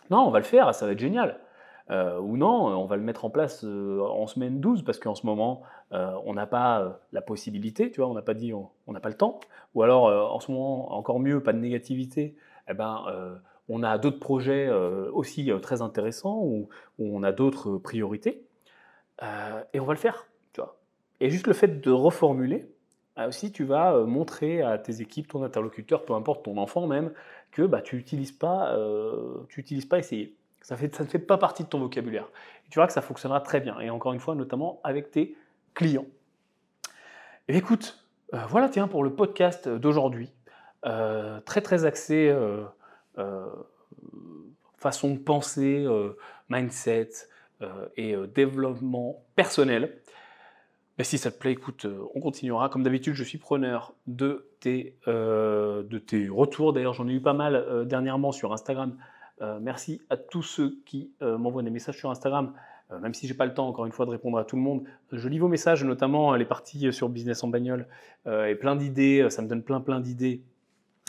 non, 0.10 0.20
on 0.20 0.32
va 0.32 0.40
le 0.40 0.46
faire, 0.46 0.74
ça 0.74 0.86
va 0.86 0.94
être 0.94 1.00
génial. 1.00 1.40
Ou 1.90 2.38
non, 2.38 2.66
on 2.68 2.86
va 2.86 2.96
le 2.96 3.04
mettre 3.04 3.24
en 3.24 3.30
place 3.30 3.64
en 3.64 4.26
semaine 4.26 4.60
12 4.60 4.84
parce 4.84 4.98
qu'en 4.98 5.16
ce 5.16 5.26
moment, 5.26 5.62
euh, 5.92 6.12
on 6.26 6.34
n'a 6.34 6.48
pas 6.48 7.00
la 7.12 7.22
possibilité, 7.22 7.92
tu 7.92 8.02
vois, 8.02 8.10
on 8.10 8.14
n'a 8.14 8.22
pas 8.22 8.34
dit 8.34 8.54
on 8.54 8.70
n'a 8.88 9.00
pas 9.00 9.10
le 9.10 9.16
temps. 9.16 9.40
Ou 9.74 9.84
alors, 9.84 10.06
en 10.34 10.40
ce 10.40 10.52
moment, 10.52 10.94
encore 10.94 11.20
mieux, 11.20 11.42
pas 11.42 11.54
de 11.54 11.60
négativité, 11.60 12.36
eh 12.70 12.74
ben, 12.74 13.06
on 13.70 13.84
a 13.84 13.98
d'autres 13.98 14.20
projets 14.20 14.70
aussi 14.70 15.52
très 15.62 15.82
intéressants 15.82 16.40
ou, 16.42 16.70
on 17.00 17.24
a 17.24 17.32
d'autres 17.32 17.78
priorités. 17.78 18.46
et 19.74 19.80
on 19.80 19.86
va 19.86 19.94
le 19.94 20.00
faire. 20.00 20.28
Tu 20.54 20.62
vois. 20.62 20.78
Et 21.20 21.30
juste 21.30 21.48
le 21.48 21.54
fait 21.54 21.82
de 21.82 21.92
reformuler, 21.92 22.68
aussi 23.18 23.52
tu 23.52 23.64
vas 23.64 24.06
montrer 24.06 24.62
à 24.62 24.78
tes 24.78 25.02
équipes, 25.02 25.28
ton 25.28 25.44
interlocuteur, 25.44 26.06
peu 26.06 26.14
importe 26.14 26.46
ton 26.46 26.58
enfant 26.58 26.88
même, 26.88 27.12
que 27.52 27.62
bah, 27.64 27.82
tu 27.82 27.98
n'utilises 27.98 28.32
pas, 28.32 28.78
tu 29.50 29.64
pas 29.90 30.00
essayer. 30.00 30.36
Ça, 30.66 30.76
ne 30.76 31.06
fait 31.06 31.20
pas 31.20 31.38
partie 31.38 31.64
de 31.64 31.70
ton 31.70 31.78
vocabulaire. 31.80 32.28
Tu 32.72 32.80
verras 32.80 32.88
que 32.88 32.94
ça 32.94 33.04
fonctionnera 33.04 33.40
très 33.40 33.60
bien. 33.60 33.80
Et 33.82 33.92
encore 33.92 34.14
une 34.14 34.20
fois, 34.20 34.34
notamment 34.34 34.80
avec 34.84 35.12
tes 35.12 35.38
clients. 35.76 36.08
Et 37.48 37.58
écoute, 37.58 38.04
voilà, 38.50 38.70
tiens, 38.70 38.88
pour 38.88 39.04
le 39.04 39.14
podcast 39.14 39.70
d'aujourd'hui. 39.70 40.32
très 40.82 41.62
très 41.62 41.86
axé 41.86 42.34
euh, 43.18 43.48
façon 44.78 45.16
de 45.16 45.18
penser, 45.18 45.84
euh, 45.88 46.16
mindset 46.50 47.10
euh, 47.64 47.88
et 47.98 48.16
développement 48.36 49.24
personnel. 49.36 49.98
Mais 50.98 51.04
si 51.04 51.18
ça 51.18 51.32
te 51.32 51.40
plaît, 51.40 51.54
écoute, 51.54 51.88
on 52.14 52.20
continuera. 52.20 52.70
Comme 52.70 52.84
d'habitude, 52.84 53.16
je 53.16 53.24
suis 53.24 53.40
preneur 53.40 53.96
de 54.06 54.48
tes, 54.60 54.96
de 55.08 55.98
tes 55.98 56.30
retours. 56.30 56.72
D'ailleurs, 56.72 56.94
j'en 56.94 57.08
ai 57.08 57.14
eu 57.14 57.22
pas 57.22 57.34
mal 57.34 57.86
dernièrement 57.86 58.32
sur 58.32 58.54
Instagram. 58.54 58.96
merci 59.60 60.02
à 60.10 60.16
tous 60.16 60.44
ceux 60.44 60.78
qui 60.86 61.12
m'envoient 61.20 61.64
des 61.64 61.70
messages 61.70 61.98
sur 61.98 62.12
Instagram. 62.12 62.54
Même 63.02 63.14
si 63.14 63.28
j'ai 63.28 63.34
pas 63.34 63.46
le 63.46 63.54
temps, 63.54 63.68
encore 63.68 63.86
une 63.86 63.92
fois, 63.92 64.06
de 64.06 64.12
répondre 64.12 64.38
à 64.38 64.46
tout 64.46 64.56
le 64.56 64.62
monde, 64.62 64.84
je 65.12 65.28
lis 65.28 65.40
vos 65.40 65.48
messages, 65.48 65.84
notamment 65.84 66.36
les 66.36 66.46
parties 66.46 66.94
sur 66.94 67.10
business 67.10 67.44
en 67.44 67.48
bagnole 67.48 67.88
et 68.28 68.56
plein 68.56 68.76
d'idées. 68.76 69.28
Ça 69.30 69.42
me 69.42 69.48
donne 69.48 69.64
plein, 69.64 69.82
plein 69.82 70.00
d'idées 70.00 70.42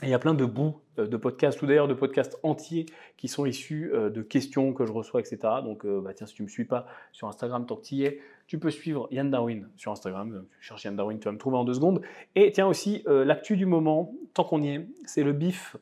il 0.02 0.10
y 0.10 0.14
a 0.14 0.18
plein 0.18 0.34
de 0.34 0.44
bouts 0.44 0.76
euh, 0.98 1.06
de 1.06 1.16
podcasts, 1.16 1.60
ou 1.62 1.66
d'ailleurs 1.66 1.88
de 1.88 1.94
podcasts 1.94 2.38
entiers 2.42 2.86
qui 3.16 3.28
sont 3.28 3.46
issus 3.46 3.90
euh, 3.94 4.10
de 4.10 4.20
questions 4.20 4.74
que 4.74 4.84
je 4.84 4.92
reçois, 4.92 5.20
etc. 5.20 5.38
Donc, 5.64 5.86
euh, 5.86 6.00
bah, 6.02 6.12
tiens, 6.12 6.26
si 6.26 6.34
tu 6.34 6.42
ne 6.42 6.46
me 6.46 6.50
suis 6.50 6.66
pas 6.66 6.86
sur 7.12 7.28
Instagram, 7.28 7.64
tant 7.66 7.76
que 7.76 7.82
tu 7.82 7.94
y 7.96 8.04
es, 8.04 8.20
tu 8.46 8.58
peux 8.58 8.70
suivre 8.70 9.08
Yann 9.10 9.30
Darwin 9.30 9.68
sur 9.76 9.92
Instagram. 9.92 10.44
Tu 10.60 10.66
cherches 10.66 10.84
Yann 10.84 10.96
Darwin, 10.96 11.18
tu 11.18 11.24
vas 11.24 11.32
me 11.32 11.38
trouver 11.38 11.56
en 11.56 11.64
deux 11.64 11.74
secondes. 11.74 12.02
Et 12.34 12.52
tiens 12.52 12.66
aussi, 12.66 13.02
l'actu 13.06 13.56
du 13.56 13.66
moment, 13.66 14.14
tant 14.34 14.44
qu'on 14.44 14.62
y 14.62 14.68
est, 14.68 14.86
c'est 15.04 15.24
le 15.24 15.32
BIF, 15.32 15.76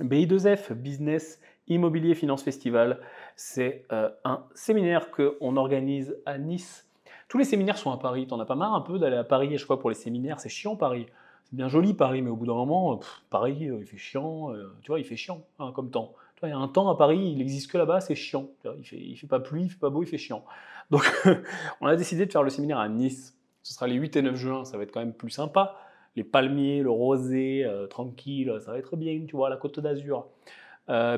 BI2F, 0.00 0.72
Business 0.72 1.38
Immobilier 1.68 2.14
Finance 2.14 2.42
Festival. 2.42 2.98
C'est 3.36 3.86
un 3.90 4.44
séminaire 4.54 5.10
qu'on 5.10 5.56
organise 5.56 6.16
à 6.26 6.38
Nice. 6.38 6.88
Tous 7.28 7.38
les 7.38 7.44
séminaires 7.44 7.78
sont 7.78 7.90
à 7.90 7.96
Paris. 7.96 8.26
T'en 8.26 8.38
as 8.40 8.44
pas 8.44 8.54
marre 8.54 8.74
un 8.74 8.80
peu 8.80 8.98
d'aller 8.98 9.16
à 9.16 9.24
Paris, 9.24 9.56
je 9.56 9.64
crois, 9.64 9.78
pour 9.78 9.90
les 9.90 9.96
séminaires? 9.96 10.38
C'est 10.38 10.48
chiant, 10.48 10.76
Paris 10.76 11.06
bien 11.52 11.68
joli 11.68 11.94
Paris, 11.94 12.22
mais 12.22 12.30
au 12.30 12.36
bout 12.36 12.46
d'un 12.46 12.54
moment, 12.54 12.98
Paris, 13.30 13.68
euh, 13.68 13.78
il 13.80 13.86
fait 13.86 13.98
chiant, 13.98 14.52
euh, 14.52 14.74
tu 14.80 14.90
vois, 14.90 14.98
il 14.98 15.04
fait 15.04 15.16
chiant 15.16 15.42
hein, 15.58 15.72
comme 15.74 15.90
temps. 15.90 16.14
il 16.42 16.48
y 16.48 16.52
a 16.52 16.58
un 16.58 16.68
temps 16.68 16.88
à 16.88 16.96
Paris, 16.96 17.18
il 17.18 17.38
n'existe 17.38 17.70
que 17.70 17.78
là-bas, 17.78 18.00
c'est 18.00 18.14
chiant. 18.14 18.48
Il 18.64 18.84
fait, 18.84 19.14
fait 19.14 19.26
pas 19.26 19.38
pluie, 19.38 19.64
il 19.64 19.68
fait 19.68 19.78
pas 19.78 19.90
beau, 19.90 20.02
il 20.02 20.06
fait 20.06 20.18
chiant. 20.18 20.44
Donc, 20.90 21.04
on 21.80 21.86
a 21.86 21.94
décidé 21.94 22.26
de 22.26 22.32
faire 22.32 22.42
le 22.42 22.50
séminaire 22.50 22.78
à 22.78 22.88
Nice. 22.88 23.36
Ce 23.62 23.74
sera 23.74 23.86
les 23.86 23.94
8 23.94 24.16
et 24.16 24.22
9 24.22 24.34
juin, 24.34 24.64
ça 24.64 24.76
va 24.76 24.82
être 24.82 24.92
quand 24.92 25.00
même 25.00 25.12
plus 25.12 25.30
sympa. 25.30 25.76
Les 26.16 26.24
palmiers, 26.24 26.82
le 26.82 26.90
rosé, 26.90 27.64
euh, 27.64 27.86
tranquille, 27.86 28.52
ça 28.60 28.72
va 28.72 28.78
être 28.78 28.96
bien, 28.96 29.24
tu 29.26 29.36
vois, 29.36 29.48
la 29.48 29.56
côte 29.56 29.78
d'Azur. 29.78 30.26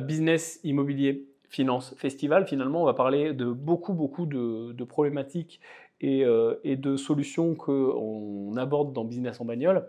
business, 0.02 0.60
immobilier, 0.62 1.26
finance, 1.54 1.94
festival. 1.96 2.46
Finalement, 2.46 2.82
on 2.82 2.84
va 2.84 2.94
parler 2.94 3.32
de 3.32 3.46
beaucoup, 3.46 3.92
beaucoup 3.92 4.26
de, 4.26 4.84
problématiques 4.84 5.60
et, 6.00 6.24
et, 6.64 6.76
de 6.76 6.96
solutions 6.96 7.54
qu'on 7.54 8.56
aborde 8.56 8.92
dans 8.92 9.04
Business 9.04 9.40
en 9.40 9.44
bagnole. 9.44 9.86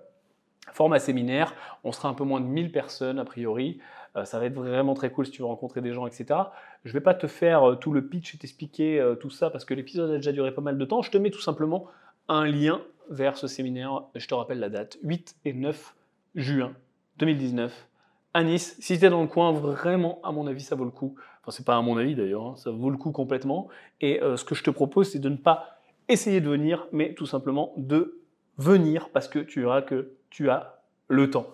Format 0.71 0.99
séminaire, 0.99 1.53
on 1.83 1.91
sera 1.91 2.09
un 2.09 2.13
peu 2.13 2.23
moins 2.23 2.41
de 2.41 2.47
1000 2.47 2.71
personnes 2.71 3.19
a 3.19 3.25
priori. 3.25 3.79
Euh, 4.15 4.25
ça 4.25 4.39
va 4.39 4.45
être 4.45 4.53
vraiment 4.53 4.93
très 4.93 5.11
cool 5.11 5.25
si 5.25 5.31
tu 5.31 5.41
veux 5.41 5.47
rencontrer 5.47 5.81
des 5.81 5.93
gens, 5.93 6.07
etc. 6.07 6.39
Je 6.83 6.89
ne 6.89 6.93
vais 6.93 7.01
pas 7.01 7.13
te 7.13 7.27
faire 7.27 7.63
euh, 7.63 7.75
tout 7.75 7.91
le 7.91 8.07
pitch 8.07 8.33
et 8.33 8.37
t'expliquer 8.37 8.99
euh, 8.99 9.15
tout 9.15 9.29
ça 9.29 9.49
parce 9.49 9.65
que 9.65 9.73
l'épisode 9.73 10.09
a 10.09 10.15
déjà 10.15 10.31
duré 10.31 10.53
pas 10.53 10.61
mal 10.61 10.77
de 10.77 10.85
temps. 10.85 11.01
Je 11.01 11.11
te 11.11 11.17
mets 11.17 11.31
tout 11.31 11.41
simplement 11.41 11.87
un 12.27 12.45
lien 12.45 12.81
vers 13.09 13.37
ce 13.37 13.47
séminaire. 13.47 14.03
Je 14.15 14.27
te 14.27 14.33
rappelle 14.33 14.59
la 14.59 14.69
date 14.69 14.97
8 15.03 15.35
et 15.45 15.53
9 15.53 15.95
juin 16.35 16.73
2019 17.17 17.87
à 18.33 18.43
Nice. 18.43 18.75
Si 18.79 18.97
tu 18.97 19.05
es 19.05 19.09
dans 19.09 19.21
le 19.21 19.27
coin, 19.27 19.51
vraiment, 19.51 20.19
à 20.23 20.31
mon 20.31 20.47
avis, 20.47 20.61
ça 20.61 20.75
vaut 20.75 20.85
le 20.85 20.91
coup. 20.91 21.15
Enfin, 21.45 21.51
c'est 21.51 21.65
pas 21.65 21.77
à 21.77 21.81
mon 21.83 21.97
avis 21.97 22.15
d'ailleurs, 22.15 22.43
hein, 22.43 22.55
ça 22.55 22.71
vaut 22.71 22.89
le 22.89 22.97
coup 22.97 23.11
complètement. 23.11 23.67
Et 24.01 24.19
ce 24.35 24.43
que 24.43 24.55
je 24.55 24.63
te 24.63 24.71
propose, 24.71 25.11
c'est 25.11 25.19
de 25.19 25.29
ne 25.29 25.37
pas 25.37 25.77
essayer 26.09 26.41
de 26.41 26.49
venir, 26.49 26.87
mais 26.91 27.13
tout 27.13 27.27
simplement 27.27 27.71
de 27.77 28.19
venir 28.57 29.09
parce 29.09 29.27
que 29.27 29.37
tu 29.37 29.61
verras 29.61 29.83
que 29.83 30.13
tu 30.31 30.49
as 30.49 30.81
le 31.07 31.29
temps. 31.29 31.47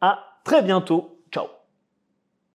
À 0.00 0.40
très 0.42 0.62
bientôt 0.62 1.15